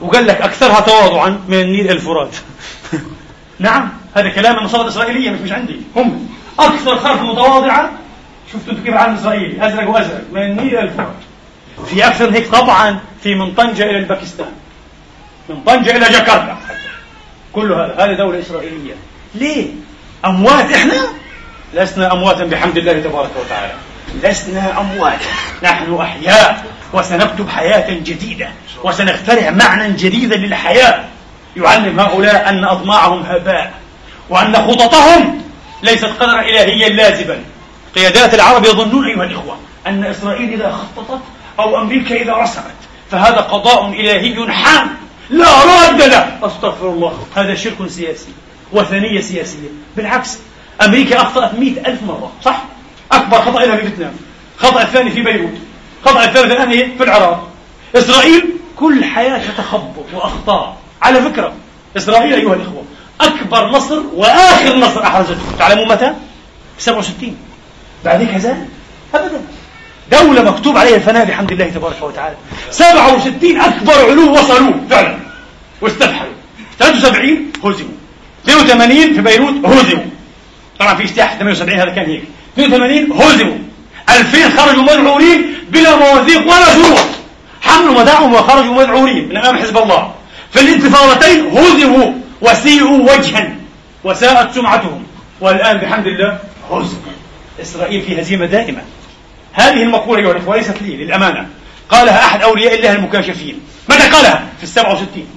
[0.02, 2.36] وقال لك أكثرها تواضعا من النيل الفرات
[3.60, 5.82] نعم هذا كلام من مصادر إسرائيلية مش مش عندي.
[5.96, 6.30] هم
[6.60, 7.92] أكثر خارطة متواضعة.
[8.54, 11.16] شفتوا كيف العالم الإسرائيلي؟ أزرق وأزرق من النيل الفرات
[11.86, 14.52] في أكثر من هيك طبعا في من طنجة إلى الباكستان.
[15.50, 16.58] من طنجة إلى جاكرتا.
[17.54, 18.94] كل هذا هذه دولة إسرائيلية.
[19.36, 19.68] ليه؟
[20.26, 21.02] أموات إحنا؟
[21.74, 23.74] لسنا أمواتا بحمد الله تبارك وتعالى.
[24.24, 25.26] لسنا أمواتا
[25.64, 28.50] نحن أحياء وسنكتب حياة جديدة
[28.84, 31.04] وسنخترع معنى جديدا للحياة.
[31.56, 33.74] يعلم هؤلاء أن أطماعهم هباء
[34.30, 35.42] وأن خططهم
[35.84, 37.44] ليست قدرا إلهيا لازبا.
[37.96, 39.58] قيادات العرب يظنون أيها الإخوة
[39.88, 41.22] أن إسرائيل إذا خططت
[41.60, 42.76] أو أمريكا إذا رسمت
[43.12, 44.88] فهذا قضاء إلهي حام.
[45.30, 46.38] لا راد له.
[46.44, 47.28] أستغفر الله.
[47.36, 48.30] هذا شرك سياسي
[48.72, 49.70] وثنية سياسية.
[49.98, 50.38] بالعكس
[50.82, 52.62] أمريكا أخطأت مئة ألف مرة صح؟
[53.16, 54.14] أكبر خطأ لها في فيتنام.
[54.58, 55.54] خطأ الثاني في بيروت.
[56.06, 57.48] خطأ الثالث الآن في العراق.
[57.96, 58.46] إسرائيل
[58.76, 60.78] كل حياتها تخبط وأخطاء.
[61.02, 61.54] على فكرة
[61.98, 62.84] إسرائيل أيها الإخوة
[63.22, 65.58] أكبر نصر وآخر نصر أحرزته.
[65.60, 66.14] تعلمون متى؟
[66.78, 67.38] 67
[68.06, 68.66] بعد هيك زال
[69.16, 69.42] أبدا.
[70.12, 72.36] دولة مكتوب عليها الفناء بحمد الله تبارك وتعالى.
[72.72, 75.18] 67 أكبر علو وصلوا فعلا.
[75.82, 76.34] واستفحلوا.
[76.80, 77.92] 73 هزموا.
[78.44, 80.06] 82 في بيروت هزموا.
[80.80, 82.24] طبعا في اجتياح 78 هذا كان هيك.
[82.58, 83.58] 82 هزموا.
[84.10, 87.08] 2000 خرجوا مذعورين بلا مواثيق ولا شروط
[87.62, 90.14] حملوا مداعهم وخرجوا مذعورين من أمام حزب الله.
[90.52, 92.12] في الانتفاضتين هزموا.
[92.42, 93.56] وسيئوا وجها.
[94.04, 95.04] وساءت سمعتهم.
[95.42, 96.38] والآن بحمد الله
[96.72, 97.14] هزموا
[97.62, 98.82] إسرائيل في هزيمة دائمة.
[99.54, 101.48] هذه المقولة أيها الإخوة ليست لي للأمانة.
[101.90, 103.60] قالها أحد أولياء الله المكاشفين.
[103.90, 105.28] متى قالها؟ في السبعة وستين؟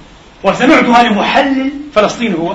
[0.44, 2.54] وسمعتها لمحلل فلسطيني هو.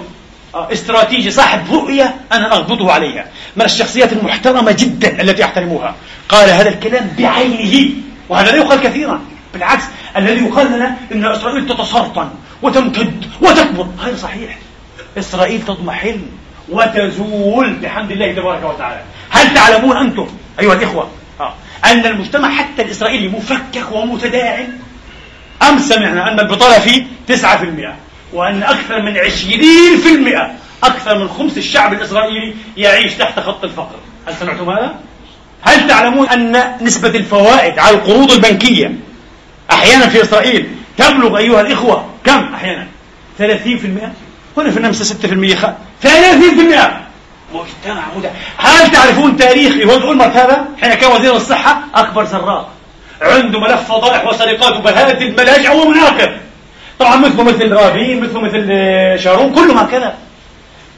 [0.55, 3.26] آه، استراتيجي صاحب رؤية أنا أغبطه عليها.
[3.56, 5.95] من الشخصيات المحترمة جدا التي أحترمها
[6.30, 7.89] قال هذا الكلام بعينه
[8.30, 9.22] وهذا لا يقال كثيرا.
[9.54, 9.84] بالعكس
[10.18, 12.30] الذي يقال لنا أن إسرائيل تتسرطن
[12.62, 13.88] وتمتد وتكبر.
[14.06, 14.58] هذا صحيح.
[15.18, 16.20] إسرائيل تضمحل
[16.70, 19.02] وتزول بحمد الله تبارك وتعالى.
[19.30, 20.28] هل تعلمون أنتم
[20.60, 21.54] أيها الإخوة آه.
[21.86, 24.68] أن المجتمع حتى الإسرائيلي مفكك ومتداعم؟
[25.70, 27.95] أمس سمعنا أن البطالة فيه 9%
[28.34, 30.52] وأن أكثر من 20%
[30.84, 33.95] أكثر من خمس الشعب الإسرائيلي يعيش تحت خط الفقر.
[34.27, 34.95] هل سمعتم هذا؟
[35.61, 38.91] هل تعلمون أن نسبة الفوائد على القروض البنكية
[39.71, 40.67] أحيانا في إسرائيل
[40.97, 42.88] تبلغ أيها الإخوة كم أحيانا؟
[43.39, 43.43] 30%
[44.57, 45.15] هنا في النمسا
[45.53, 45.65] 6% خ...
[46.03, 46.07] 30%
[47.53, 52.69] مجتمع مدع هل تعرفون تاريخ يهود أولمرت هذا؟ حين كان وزير الصحة أكبر سراق.
[53.21, 56.32] عنده ملف فضائح وسرقات وبهادل ملاجئ ومناقب
[56.99, 60.13] طبعا مثله مثل رابين مثله مثل آه، شارون كلهم هكذا.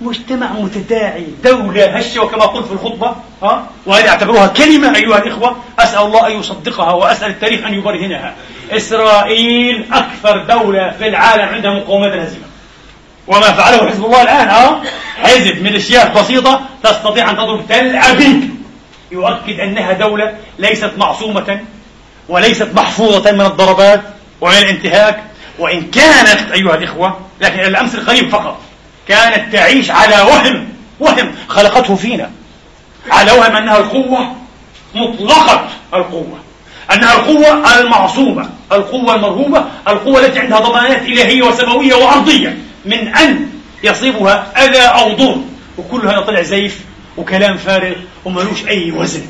[0.02, 6.02] مجتمع متداعي دولة هشة وكما قلت في الخطبة ها؟ وهذه أعتبروها كلمة أيها الإخوة أسأل
[6.02, 8.34] الله أن يصدقها وأسأل التاريخ أن يبرهنها.
[8.72, 12.44] إسرائيل أكثر دولة في العالم عندها مقومات الهزيمة
[13.28, 14.82] وما فعله حزب الله الآن ها؟
[15.18, 18.49] حزب ميليشيات بسيطة تستطيع أن تضرب تل أبيب.
[19.11, 21.60] يؤكد أنها دولة ليست معصومة
[22.30, 24.02] وليست محفوظة من الضربات
[24.41, 25.24] ومن الانتهاك.
[25.60, 28.60] وإن كانت أيها الإخوة لكن الأمس القريب فقط
[29.07, 30.69] كانت تعيش على وهم
[30.99, 32.31] وهم خلقته فينا.
[33.11, 34.35] على وهم أنها القوة
[34.95, 36.39] مطلقة القوة.
[36.93, 42.57] أنها القوة المعصومة القوة المرهوبة القوة التي عندها ضمانات إلهية وسماوية وأرضية.
[42.85, 43.49] من أن
[43.84, 45.38] يصيبها أذى أو ضر.
[45.77, 46.81] وكل هذا طلع زيف
[47.17, 49.21] وكلام فارغ وملوش أي وزن.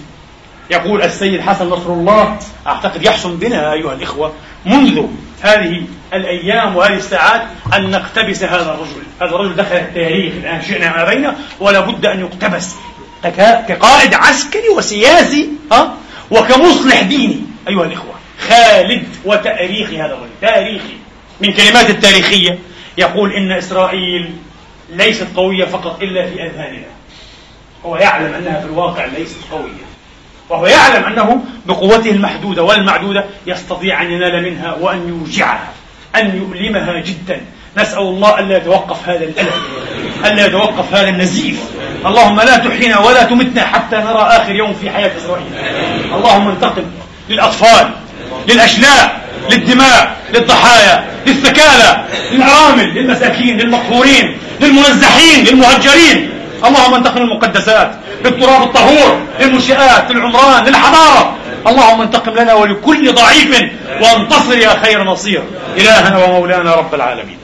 [0.70, 4.34] يقول السيد حسن نصر الله أعتقد يحسن بنا أيها الإخوة
[4.66, 5.06] منذ
[5.44, 5.84] هذه
[6.14, 7.42] الأيام وهذه الساعات
[7.74, 9.04] أن نقتبس هذا الرجل.
[9.22, 12.76] هذا الرجل دخل التاريخ الآن شئنا ما بينه ولا بد أن يقتبس
[13.68, 15.94] كقائد عسكري وسياسي ها؟
[16.32, 18.14] وكمصلح ديني أيها الإخوة.
[18.50, 20.30] خالد وتاريخي هذا الرجل.
[20.42, 20.98] تاريخي.
[21.42, 22.60] من كلمات التاريخية
[22.98, 24.36] يقول إن إسرائيل
[24.90, 26.88] ليست قوية فقط إلا في أذهاننا.
[27.86, 29.93] هو يعلم أنها في الواقع ليست قوية.
[30.54, 35.70] وهو يعلم أنه بقوته المحدودة والمعدودة يستطيع أن ينال منها وأن يوجعها
[36.16, 37.42] أن يؤلمها جدا.
[37.78, 39.52] نسأل الله ألا يتوقف هذا الألم
[40.26, 41.60] ألا يتوقف هذا النزيف.
[42.06, 45.48] اللهم لا تحينا ولا تمتنا حتى نرى آخر يوم في حياة إسرائيل.
[46.14, 46.84] اللهم انتقم
[47.30, 47.90] للأطفال
[48.48, 49.22] للأشلاء
[49.52, 56.30] للدماء للضحايا للثكالى للأرامل للمساكين للمقهورين للمنزحين للمهجرين.
[56.66, 57.92] اللهم انتقم المقدسات
[58.24, 61.38] للتراب الطهور للمنشآت للعمران للحضارة.
[61.68, 63.72] اللهم انتقم لنا ولكل ضعيف
[64.02, 65.44] وانتصر يا خير نصير.
[65.78, 67.38] إلهنا ومولانا رب العالمين.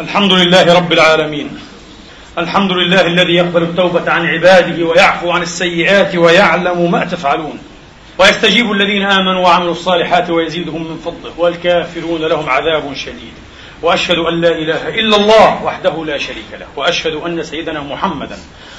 [0.00, 1.58] الحمد لله رب العالمين.
[2.38, 7.58] الحمد لله الذي يقبل التوبة عن عباده ويعفو عن السيئات ويعلم ما تفعلون.
[8.18, 13.34] ويستجيب الذين آمنوا وعملوا الصالحات ويزيدهم من فضله والكافرون لهم عذاب شديد.
[13.82, 18.38] وأشهد أن لا إله إلا الله وحده لا شريك له وأشهد أن سيدنا محمدا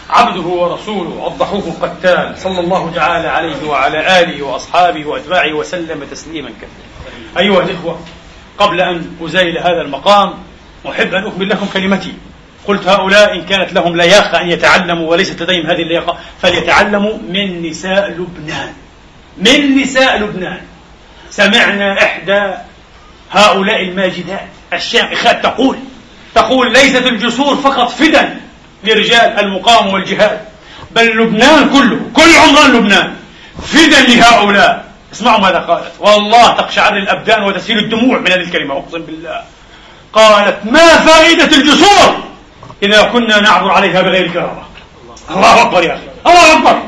[0.10, 7.46] عبده ورسوله الضحوك القتال صلى الله تعالى عليه وعلى آله وأصحابه وأتباعه وسلم تسليما كثيرا.
[7.46, 8.00] أيها الإخوة
[8.58, 10.34] قبل أن أزيل هذا المقام
[10.90, 12.14] أحب أن أكمل لكم كلمتي.
[12.68, 18.10] قلت هؤلاء إن كانت لهم لياقة أن يتعلموا وليست لديهم هذه اللياقة فليتعلموا من نساء
[18.10, 18.74] لبنان.
[19.38, 20.62] من نساء لبنان.
[21.30, 22.52] سمعنا إحدى
[23.32, 25.78] هؤلاء الماجدات الشامخات تقول
[26.36, 28.40] تقول ليست الجسور فقط فدا
[28.84, 30.42] لرجال المقاومة والجهاد
[30.92, 33.16] بل لبنان كله كل عمران لبنان
[33.64, 34.86] فدا لهؤلاء.
[35.14, 35.92] اسمعوا ماذا قالت.
[36.00, 39.42] والله تقشعر الأبدان وتسيل الدموع من هذه الكلمة أقسم بالله.
[40.14, 42.24] قالت ما فائدة الجسور
[42.84, 44.64] إذا كنا نعبر عليها بغير كرامة؟
[45.30, 46.82] الله أكبر يا أخي الله أكبر.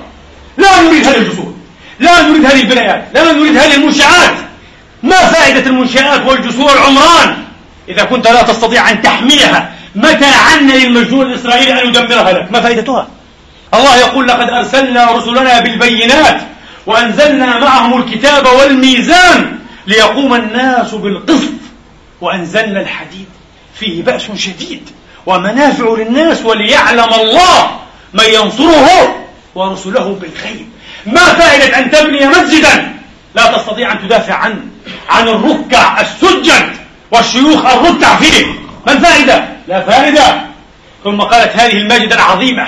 [0.58, 1.57] لا نريد هذه الجسور.
[2.00, 4.36] لا نريد هذه البنايات لا نريد هذه المنشآت.
[5.04, 7.36] ما فائدة المنشآت والجسور العمران؟
[7.90, 13.08] إذا كنت لا تستطيع أن تحميها متى عنا للمجنون الإسرائيلي أن يدمرها لك؟ ما فائدتها؟
[13.74, 16.42] الله يقول لقد أرسلنا رسلنا بالبينات
[16.86, 21.54] وأنزلنا معهم الكتاب والميزان ليقوم الناس بالقسط
[22.22, 23.26] وأنزلنا الحديد.
[23.80, 24.90] فيه بأس شديد
[25.26, 27.80] ومنافع للناس وليعلم الله
[28.14, 29.16] من ينصره
[29.56, 30.66] ورسله بالخير.
[31.06, 32.94] ما فائدة أن تبني مسجدا؟
[33.36, 34.62] لا تستطيع أن تدافع عنه
[35.10, 36.70] عن الركع السجد
[37.12, 38.46] والشيوخ الركع فيه.
[38.88, 40.42] ما الفائدة؟ لا فائدة.
[41.04, 42.68] ثم قالت هذه الماجدة العظيمة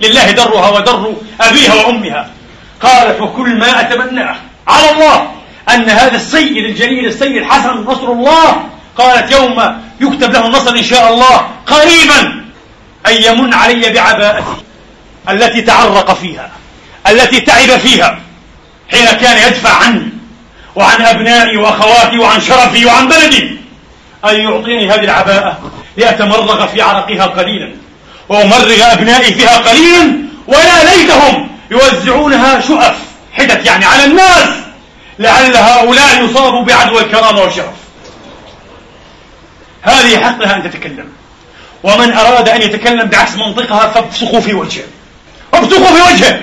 [0.00, 2.30] لله درها ودر أبيها وأمها.
[2.82, 4.36] قالت وكل ما أتمناه
[4.68, 5.30] على الله
[5.68, 8.64] أن هذا السيد الجليل السيد حسن نصر الله
[8.98, 12.44] قالت يوم يكتب له النصر إن شاء الله قريبا
[13.06, 14.44] أن يمن علي بعباءتي
[15.28, 16.50] التي تعرق فيها.
[17.08, 18.20] التي تعب فيها
[18.90, 20.08] حين كان يدفع عني
[20.76, 23.60] وعن أبنائي وأخواتي وعن شرفي وعن بلدي.
[24.24, 27.72] أن يعطيني هذه العباءة لأتمرغ في عرقها قليلا
[28.28, 32.96] وأمرغ أبنائي فيها قليلا ويا ليتهم يوزعونها شؤف
[33.32, 34.48] حدث يعني على الناس.
[35.18, 37.74] لعل هؤلاء يصابوا بعدوى الكرامة والشرف.
[39.82, 41.08] هذه حق لها أن تتكلم.
[41.82, 44.84] ومن أراد أن يتكلم بعكس منطقها فابصقوا في وجهه.
[45.54, 46.40] ابصقوا في وجهه.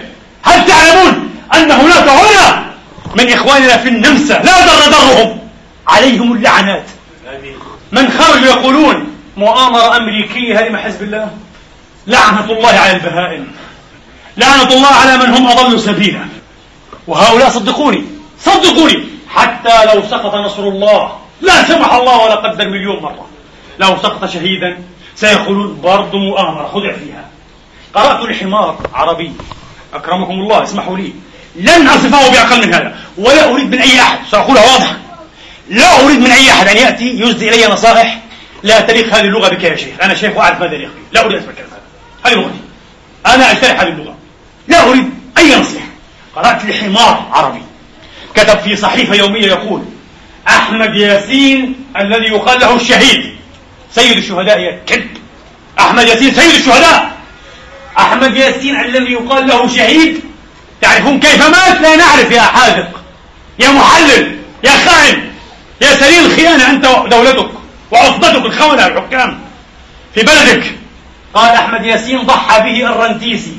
[0.47, 2.67] هل تعلمون أن هناك هنا
[3.15, 5.39] من إخواننا في النمسا لا ضر ضرهم؟
[5.87, 6.85] عليهم اللعنات.
[7.91, 11.31] من خرجوا يقولون مؤامرة أمريكية هذه حزب الله؟
[12.07, 13.51] لعنة الله على البهائم.
[14.37, 16.25] لعنة الله على من هم أضلوا سبيلا.
[17.07, 18.05] وهؤلاء صدقوني
[18.39, 19.03] صدقوني.
[19.29, 23.27] حتى لو سقط نصر الله لا سمح الله ولا قدر مليون مرة.
[23.79, 24.77] لو سقط شهيدا
[25.15, 27.25] سيقولون برضو مؤامرة خدع فيها.
[27.93, 29.31] قرأت لحمار عربي.
[29.97, 31.13] أكرمكم الله اسمحوا لي.
[31.55, 34.19] لن أصفه بأقل من هذا ولا أريد من أي أحد.
[34.31, 34.97] سأقولها واضحة.
[35.69, 38.21] لا أريد من أي أحد أن يأتي يسدي إلي نصائح
[38.63, 39.95] لا تليق هذه اللغة بك يا شيخ.
[40.01, 41.81] أنا شيخ وأعرف ماذا يليق لا أريد كلام هذا.
[42.25, 42.59] هذه لغتي.
[43.25, 44.15] أنا أجترح هذه اللغة.
[44.67, 45.87] لا أريد أي نصيحة.
[46.35, 47.61] قرأت لحمار عربي.
[48.35, 49.83] كتب في صحيفة يومية يقول
[50.47, 53.35] أحمد ياسين الذي يقال له الشهيد.
[53.95, 55.17] سيد الشهداء يا كذب.
[55.79, 57.16] أحمد ياسين سيد الشهداء.
[57.99, 60.21] أحمد ياسين الذي يقال له شهيد.
[60.81, 63.01] تعرفون كيف مات؟ لا نعرف يا حاذق.
[63.59, 65.31] يا محلل يا خائن
[65.81, 67.49] يا سليل الخيانة أنت ودولتك
[67.91, 69.39] وعصبتك الخونة الحكام
[70.15, 70.75] في بلدك.
[71.33, 73.57] قال أحمد ياسين ضحى به الرنتيسي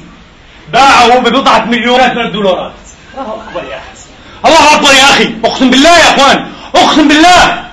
[0.73, 2.73] باعه ببضعة مليونات من الدولارات.
[3.15, 3.99] الله أكبر يا أخي
[4.47, 5.35] الله أكبر يا أخي.
[5.45, 6.47] أقسم بالله يا أخوان.
[6.75, 7.65] أقسم بالله.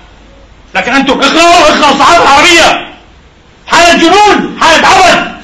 [0.76, 2.94] لكن أنتم إقرأوا إقرأوا الصحافة العربية
[3.68, 5.35] حالة جنون حالة عبث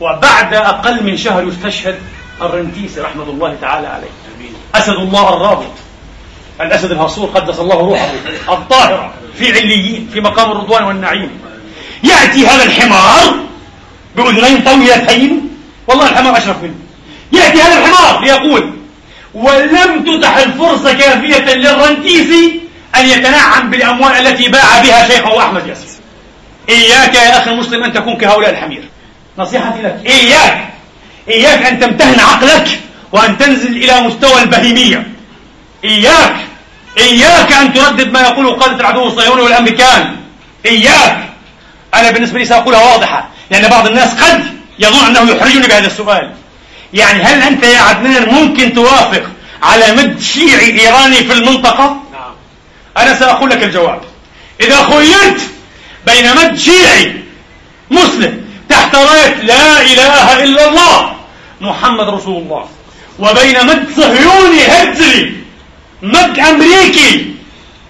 [0.00, 1.98] وبعد أقل من شهر يستشهد
[2.42, 4.10] الرنتيسي رحمة الله تعالى عليه.
[4.74, 5.72] أسد الله الرابط.
[6.60, 8.10] الأسد الهصور قدس الله روحه
[8.48, 11.30] الطاهرة في عليين في مقام الرضوان والنعيم.
[12.04, 13.34] يأتي هذا الحمار
[14.16, 15.50] بأذنين طويلتين
[15.86, 16.74] والله الحمار أشرف منه.
[17.32, 18.72] يأتي هذا الحمار ليقول
[19.34, 22.60] ولم تتح الفرصة كافية للرنتيسي
[22.96, 25.86] أن يتنعم بالأموال التي باع بها شيخه أحمد ياسر.
[26.68, 28.88] إياك يا أخي المسلم أن تكون كهؤلاء الحمير.
[29.38, 30.02] نصيحتي لك.
[30.06, 30.68] إياك.
[31.28, 32.80] إياك أن تمتهن عقلك
[33.12, 35.06] وأن تنزل إلى مستوى البهيمية.
[35.84, 36.36] إياك.
[36.98, 40.16] إياك أن تردد ما يقوله قادة العدو الصهيوني والأمريكان.
[40.66, 41.28] إياك.
[41.94, 44.44] أنا بالنسبة لي سأقولها واضحة لأن بعض الناس قد
[44.78, 46.32] يظن أنه يحرجني بهذا السؤال.
[46.92, 49.22] يعني هل أنت يا عدنان ممكن توافق
[49.62, 52.32] على مد شيعي إيراني في المنطقة؟ نعم.
[52.96, 54.00] أنا سأقول لك الجواب.
[54.60, 55.40] إذا خيرت
[56.06, 57.22] بين مد شيعي
[57.90, 61.12] مسلم تحت راية لا إله إلا الله
[61.60, 62.68] محمد رسول الله.
[63.18, 65.32] وبين مد صهيوني هتلي
[66.02, 67.34] مد أمريكي.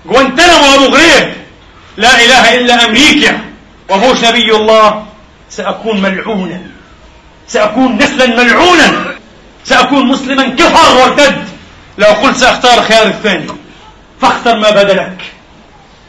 [0.09, 1.32] غوانتنامو أبو غريب
[1.96, 3.40] لا إله إلا أمريكا.
[3.90, 5.06] وبوش نبي الله.
[5.50, 6.60] سأكون ملعونا.
[7.48, 9.14] سأكون نسلا ملعونا.
[9.64, 11.48] سأكون مسلما كفر وارتد.
[11.98, 13.46] لو قلت سأختار الخيار الثاني
[14.20, 15.22] فاختر ما بدا لك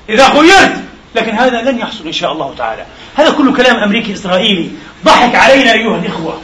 [0.09, 0.75] إذا خيرت
[1.15, 2.85] لكن هذا لن يحصل إن شاء الله تعالى.
[3.19, 4.69] هذا كله كلام أمريكي إسرائيلي.
[5.05, 6.41] ضحك علينا أيها الإخوة.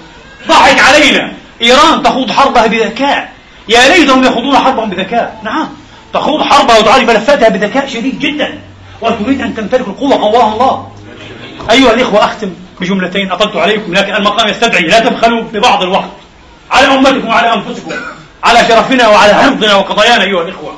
[0.47, 1.33] ضحك علينا.
[1.61, 3.31] إيران تخوض حربها بذكاء.
[3.69, 5.39] يا ليتهم يخوضون حربهم بذكاء.
[5.43, 5.69] نعم.
[6.13, 8.59] تخوض حربها وتعالج ملفاتها بذكاء شديد جدا.
[9.01, 10.91] وتريد أن تمتلك القوة؟ قواها الله.
[11.71, 14.81] أيها الإخوة أختم بجملتين أطلت عليكم لكن المقام يستدعي.
[14.81, 16.11] لا تبخلوا ببعض الوقت.
[16.71, 17.91] على أمتكم وعلى أنفسكم.
[18.43, 20.77] على شرفنا وعلى عرضنا وقضايانا أيها الإخوة.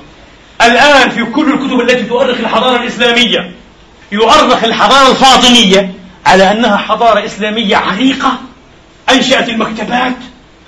[0.62, 3.52] الآن في كل الكتب التي تؤرخ الحضارة الإسلامية
[4.12, 5.94] يؤرخ الحضارة الفاطمية
[6.26, 8.38] على أنها حضارة إسلامية عريقة
[9.10, 10.16] أنشأت المكتبات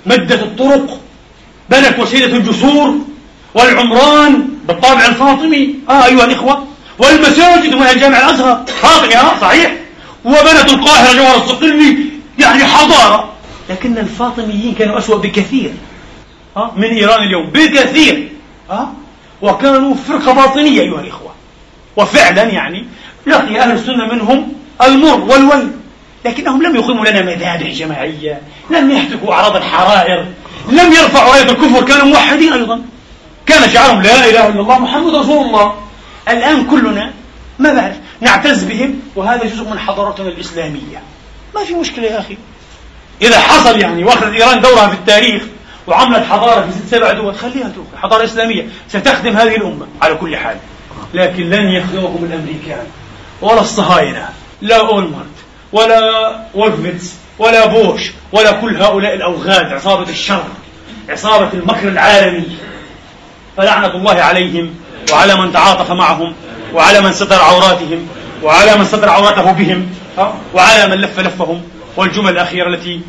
[0.06, 1.00] مدت الطرق
[1.70, 2.94] بنت وسيلة الجسور
[3.54, 5.74] والعمران بالطابع الفاطمي.
[5.88, 6.66] آه أيها الإخوة
[6.98, 8.64] والمساجد وهي الجامع الأزهر.
[8.66, 9.72] فاطمي آه صحيح.
[10.24, 11.96] وبنت القاهرة جوهر الصقلي
[12.38, 13.32] يعني حضارة.
[13.70, 15.72] لكن الفاطميين كانوا أسوأ بكثير.
[16.56, 17.46] آه من إيران اليوم.
[17.46, 18.28] بكثير.
[18.70, 18.88] آه
[19.42, 21.32] وكانوا فرقة باطنية أيها الإخوة.
[21.96, 22.86] وفعلا يعني
[23.26, 24.52] لقي أهل السنة منهم
[24.82, 25.70] المر والويل
[26.24, 28.40] لكنهم لم يقيموا لنا مذابح جماعية
[28.70, 30.26] لم يهتكوا أعراض الحرائر
[30.68, 32.82] لم يرفعوا راية الكفر كانوا موحدين أيضا.
[33.46, 35.74] كان شعارهم لا إله إلا الله محمد رسول الله.
[36.28, 37.12] الآن كلنا
[37.58, 41.02] ما بعرف نعتز بهم وهذا جزء من حضارتنا الإسلامية.
[41.54, 42.36] ما في مشكلة يا أخي.
[43.22, 45.42] إذا حصل يعني وأخذت إيران دورها في التاريخ
[45.86, 48.66] وعملت حضارة في ست سبع دول خليها تروح حضارة إسلامية.
[48.88, 50.56] ستخدم هذه الأمة على كل حال.
[51.14, 52.86] لكن لن يخدمكم الأمريكان.
[53.42, 54.28] ولا الصهاينة
[54.60, 55.26] لا أولمارت
[55.72, 56.00] ولا
[56.54, 60.44] وولفويتز ولا بوش ولا كل هؤلاء الأوغاد عصابة الشر
[61.08, 62.44] عصابة المكر العالمي.
[63.56, 64.74] فلعنة الله عليهم
[65.12, 66.34] وعلى من تعاطف معهم
[66.74, 68.08] وعلى من ستر عوراتهم
[68.42, 69.94] وعلى من ستر عورته بهم
[70.54, 71.62] وعلى من لف لفهم.
[71.96, 73.00] والجمل الأخيرة التي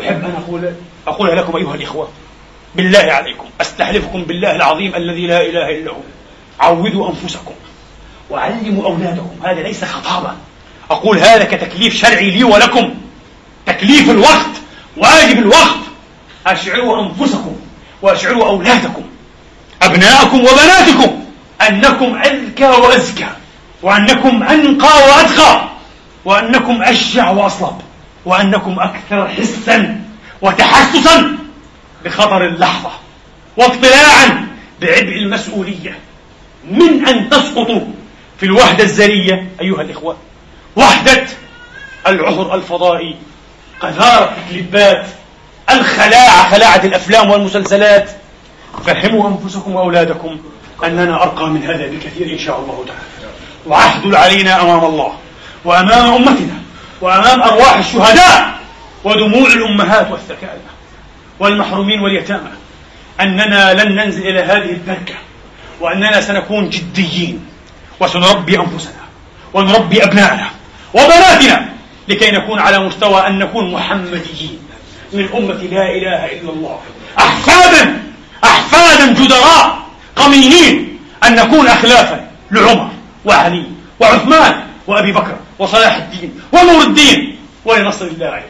[0.00, 0.72] أحب أن أقول
[1.06, 2.08] أقولها لكم أيها الإخوة.
[2.74, 6.00] بالله عليكم أستحلفكم بالله العظيم الذي لا إله إلا هو.
[6.60, 7.54] عودوا أنفسكم.
[8.30, 9.30] وعلموا أولادكم.
[9.44, 10.32] هذا ليس خطابة
[10.90, 12.94] أقول هذا كتكليف شرعي لي ولكم.
[13.66, 14.50] تكليف الوقت
[14.96, 15.78] واجب الوقت.
[16.46, 17.56] أشعروا أنفسكم
[18.02, 19.02] وأشعروا أولادكم
[19.82, 21.24] أبناءكم وبناتكم
[21.68, 23.28] أنكم أذكى وأزكى
[23.82, 25.68] وأنكم أنقى وأتقى
[26.24, 27.80] وأنكم أشجع وأصلب
[28.24, 30.00] وأنكم أكثر حسا
[30.42, 31.36] وتحسسا
[32.04, 32.90] بخطر اللحظة
[33.56, 34.48] واطلاعا
[34.80, 35.98] بعبء المسؤولية.
[36.70, 37.86] من أن تسقطوا؟
[38.40, 40.16] في الوحدة الزرية أيها الإخوة
[40.76, 41.26] وحدة
[42.06, 43.16] العهر الفضائي
[43.80, 45.06] قذارة الكليبات
[45.70, 48.10] الخلاعة خلاعة الأفلام والمسلسلات.
[48.86, 50.38] فهموا أنفسكم وأولادكم
[50.84, 53.32] أننا أرقى من هذا بكثير إن شاء الله تعالى.
[53.66, 55.12] وعهد علينا أمام الله
[55.64, 56.62] وأمام أمتنا
[57.00, 58.58] وأمام أرواح الشهداء
[59.04, 60.60] ودموع الأمهات والثكالة
[61.40, 62.50] والمحرومين واليتامى
[63.20, 65.14] أننا لن ننزل إلى هذه الدركة
[65.80, 67.46] وأننا سنكون جديين.
[68.00, 69.02] وسنربي أنفسنا
[69.54, 70.46] ونربي أبنائنا
[70.94, 71.68] وبناتنا
[72.08, 74.58] لكي نكون على مستوى أن نكون محمديين
[75.12, 76.80] من أمة لا إله إلا الله.
[77.18, 78.02] أحفادا
[78.44, 79.78] أحفادا جدراء
[80.16, 82.90] قمينين أن نكون أخلافا لعمر
[83.24, 83.64] وعلي
[84.00, 84.54] وعثمان
[84.86, 88.48] وأبي بكر وصلاح الدين ونور الدين ولنصر الله أيضا.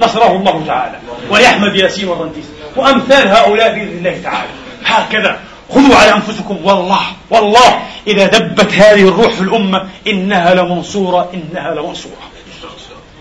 [0.00, 0.98] نصره الله تعالى
[1.30, 2.44] ولأحمد ياسين والرنتيس
[2.76, 4.48] وأمثال هؤلاء بإذن الله تعالى.
[4.84, 5.40] هكذا
[5.74, 7.00] خذوا على أنفسكم والله
[7.30, 12.32] والله إذا دبت هذه الروح في الأمة إنها لمنصورة إنها لمنصورة.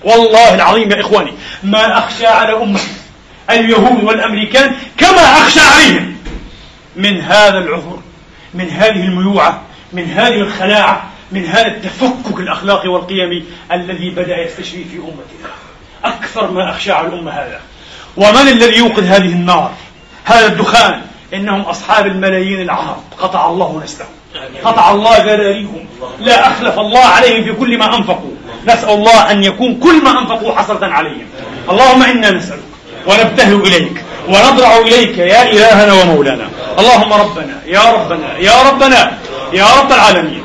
[0.04, 1.32] والله العظيم يا إخواني
[1.64, 2.88] ما أخشى على أمتي
[3.50, 6.18] اليهود والأمريكان كما أخشى عليهم
[6.96, 8.00] من هذا العذر
[8.54, 9.62] من هذه الميوعة
[9.94, 15.52] من هذه الخلاعة من هذا التفكك الأخلاقي والقيمي الذي بدأ يستشري في أمتنا.
[16.04, 17.60] أكثر ما أخشى على الأمة هذا.
[18.18, 19.74] ومن الذي يوقد هذه النار؟
[20.26, 21.02] هذا الدخان.
[21.34, 22.98] إنهم أصحاب الملايين العرب.
[23.20, 24.10] قطع الله نسلهم.
[24.64, 25.86] قطع الله ذراريهم
[26.20, 28.32] لا أخلف الله عليهم في كل ما أنفقوا.
[28.68, 31.28] نسأل الله أن يكون كل ما أنفقوا حسرة عليهم.
[31.70, 32.64] اللهم إنا نسألك
[33.08, 36.50] ونبتهل إليك ونضرع إليك يا إلهنا ومولانا.
[36.80, 39.18] اللهم ربنا يا ربنا يا ربنا
[39.54, 40.44] يا رب العالمين.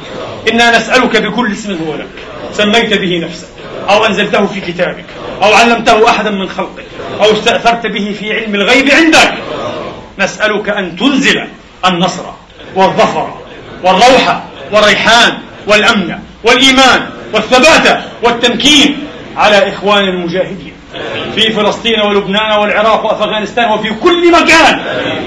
[0.53, 2.07] إنا نسألك بكل اسم هو لك.
[2.53, 3.49] سميت به نفسك
[3.89, 5.05] أو أنزلته في كتابك
[5.43, 6.87] أو علمته أحدا من خلقك
[7.21, 9.35] أو استأثرت به في علم الغيب عندك.
[10.19, 11.45] نسألك أن تنزل
[11.87, 12.23] النصر
[12.75, 13.35] والظفر
[13.85, 18.99] والروح والريحان والأمن والإيمان والثبات والتمكين
[19.37, 20.73] على إخوان المجاهدين
[21.35, 24.81] في فلسطين ولبنان والعراق وأفغانستان وفي كل مكان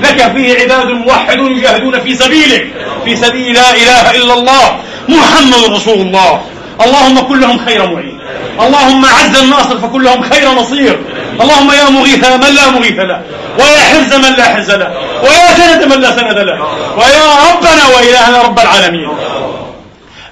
[0.04, 2.68] لك فيه عباد موحدون يجاهدون في سبيلك
[3.06, 4.80] في سبيل لا إله إلا الله
[5.10, 6.42] محمد رسول الله.
[6.82, 8.20] اللهم كن لهم خير معين.
[8.60, 11.00] اللهم عز الناصر فكن لهم خير نصير.
[11.42, 13.22] اللهم يا مغيث من لا مغيث له.
[13.60, 14.90] ويا حرز من لا حرز له
[15.26, 16.58] ويا سند من لا سند له
[17.00, 19.10] ويا ربنا وإلهنا رب العالمين.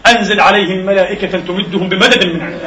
[0.07, 2.65] أنزل عليهم ملائكة تمدهم بمدد من عندك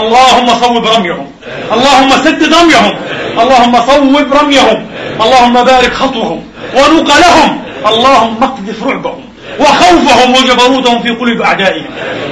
[0.00, 1.26] اللهم صوب رميهم
[1.72, 2.94] اللهم سدد رميهم
[3.42, 4.78] اللهم صوب رميهم
[5.24, 6.40] اللهم بارك خطوهم
[6.76, 7.50] ونقلهم
[7.90, 9.24] اللهم اقذف رعبهم
[9.60, 11.90] وخوفهم وجبروتهم في قلوب أعدائهم.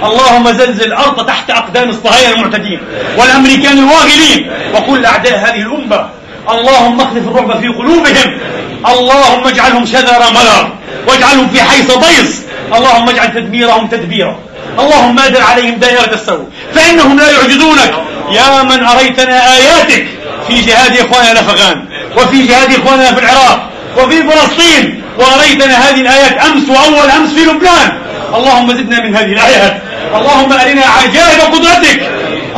[0.09, 2.81] اللهم زلزل الأرض تحت أقدام الصهاينة المعتدين
[3.19, 6.09] والأمريكان الواغلين وكل أعداء هذه الأمة
[6.51, 8.39] اللهم اخلف الرعب في قلوبهم.
[8.87, 10.73] اللهم اجعلهم شذر ملر
[11.09, 12.33] واجعلهم في حيث ضيص
[12.75, 14.39] اللهم اجعل تدميرهم تدبيرا.
[14.79, 16.47] اللهم أدر عليهم دائرة السوء.
[16.75, 17.95] فإنهم لا يعجزونك.
[18.31, 20.07] يا من أريتنا آياتك.
[20.49, 21.85] في جهاد إخواننا الأفغان.
[22.17, 23.71] وفي جهاد إخواننا في العراق.
[23.99, 25.03] وفي فلسطين.
[25.19, 27.99] وأريتنا هذه الآيات أمس وأول أمس في لبنان.
[28.35, 29.83] اللهم زدنا من هذه الآيات.
[30.15, 32.11] اللهم أرنا عجائب قدرتك.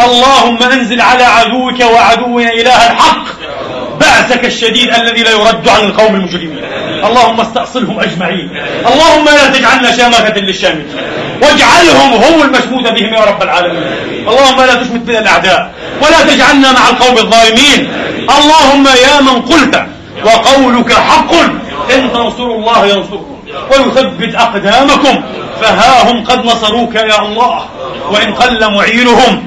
[0.04, 3.24] اللهم أنزل على عدوك وعدونا إله الحق.
[4.00, 6.64] بعثك الشديد الذي لا يرد عن القوم المجرمين.
[7.04, 8.50] اللهم استأصلهم أجمعين.
[8.86, 10.86] اللهم لا تجعلنا شامخة للشامتين
[11.42, 13.82] واجعلهم هم المشمود بهم يا رب العالمين.
[14.28, 15.70] اللهم لا تشمت بنا الأعداء.
[16.02, 17.92] ولا تجعلنا مع القوم الظالمين.
[18.38, 19.86] اللهم يا من قلت
[20.24, 21.32] وقولك حق.
[21.94, 23.33] إن تنصروا الله ينصركم.
[23.70, 25.22] ويثبت أقدامكم.
[25.60, 27.64] فها هم قد نصروك يا الله.
[28.10, 29.46] وإن قل معينهم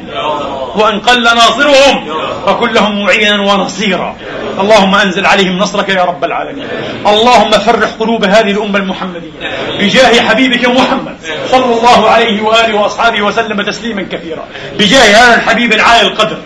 [0.76, 2.08] وإن قل ناصرهم
[2.46, 4.16] فكن لهم معينا ونصيرا.
[4.60, 6.68] اللهم أنزل عليهم نصرك يا رب العالمين.
[7.08, 9.32] اللهم فرح قلوب هذه الأمة المحمدية
[9.80, 11.16] بجاه حبيبك محمد
[11.52, 14.46] صلى الله عليه وآله وأصحابه وسلم تسليما كثيرا.
[14.80, 16.38] بجاه هذا الحبيب العالي القدر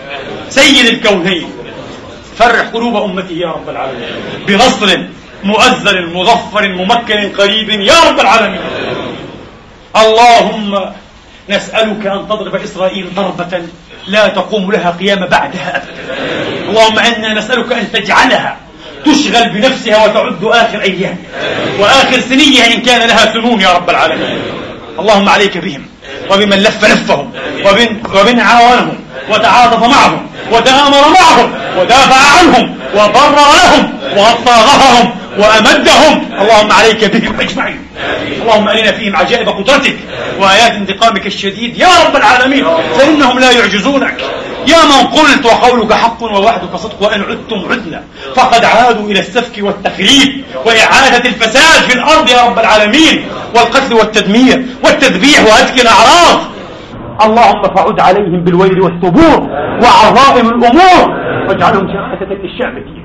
[0.49, 1.49] سيد الكونين.
[2.37, 4.09] فرح قلوب أمته يا رب العالمين.
[4.47, 4.97] بنصر
[5.43, 8.61] مؤذن مظفر ممكن قريب يا رب العالمين.
[9.95, 10.79] اللهم
[11.49, 13.61] نسألك أن تضرب إسرائيل ضربة
[14.07, 16.03] لا تقوم لها قيام بعدها أبدا.
[16.69, 18.57] اللهم إنا نسألك أن تجعلها
[19.05, 21.17] تشغل بنفسها وتعد آخر أيام
[21.79, 24.39] وآخر سنيها إن كان لها سنون يا رب العالمين.
[24.99, 25.85] اللهم عليك بهم
[26.29, 27.31] وبمن لف لفهم
[28.13, 28.99] وبن عاونهم
[29.29, 33.93] وتعاطف معهم وتآمر معهم ودافع عنهم وبرر لهم
[34.45, 36.13] ظهرهم وأمدهم.
[36.41, 37.81] اللهم عليك بهم أجمعين.
[38.41, 39.97] اللهم أرنا فيهم عجائب قدرتك
[40.39, 41.77] وآيات انتقامك الشديد.
[41.77, 42.65] يا رب العالمين
[42.97, 44.21] فإنهم لا يعجزونك.
[44.67, 48.03] يا من قلت وقولك حق ووعدك صدق وإن عدتم عدنا
[48.35, 52.29] فقد عادوا إلى السفك والتخريب وإعادة الفساد في الأرض.
[52.29, 53.25] يا رب العالمين
[53.55, 56.39] والقتل والتدمير والتذبيح وهتك الأعراض.
[57.25, 59.39] اللهم فعد عليهم بالويل والثبور
[59.83, 61.20] وعظائم الأمور.
[61.51, 62.73] واجعلهم شهادة للشعب.
[62.73, 63.01] فيه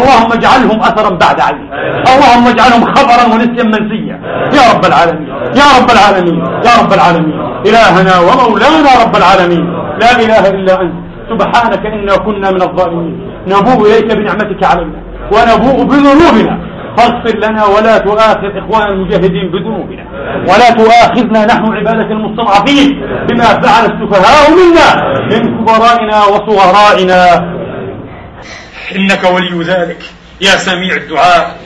[0.00, 1.66] اللهم اجعلهم أثرا بعد عين
[2.12, 4.16] اللهم اجعلهم خبرا ونسيا منسيا.
[4.58, 5.28] يا رب العالمين.
[5.60, 6.38] يا رب العالمين.
[6.66, 7.36] يا رب العالمين.
[7.68, 9.64] إلهنا ومولانا رب العالمين.
[10.02, 10.94] لا إله إلا أنت.
[11.30, 13.14] سبحانك إنا كنا من الظالمين.
[13.52, 15.00] نبوء إليك بنعمتك علينا.
[15.34, 16.54] ونبوء بذنوبنا.
[16.96, 20.04] فاغفر لنا ولا تؤاخذ إخوان المجاهدين بذنوبنا.
[20.50, 22.88] ولا تؤاخذنا نحن عبادك المستضعفين
[23.28, 24.88] بما فعل السفهاء منا
[25.30, 27.20] من كبرائنا وصغرائنا.
[28.96, 30.02] إنك ولي ذلك.
[30.40, 31.60] يا سميع الدعاء.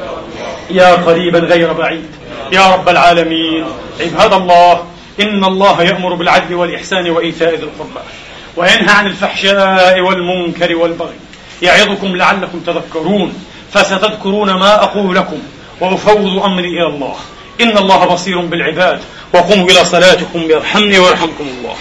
[0.70, 2.10] يا قريبا غير بعيد.
[2.52, 3.64] يا رب العالمين.
[4.01, 4.84] عباد الله
[5.20, 8.01] إن الله يأمر بالعدل والإحسان وإيتاء ذي القربى
[8.56, 11.14] وينهى عن الفحشاء والمنكر والبغي.
[11.62, 13.34] يعظكم لعلكم تذكرون.
[13.72, 15.38] فستذكرون ما أقول لكم.
[15.80, 17.16] وأفوض أمري إلى الله.
[17.60, 19.01] إن الله بصير بالعباد.
[19.34, 21.74] وقوموا إلى صلاتكم يرحمني ويرحمكم الله.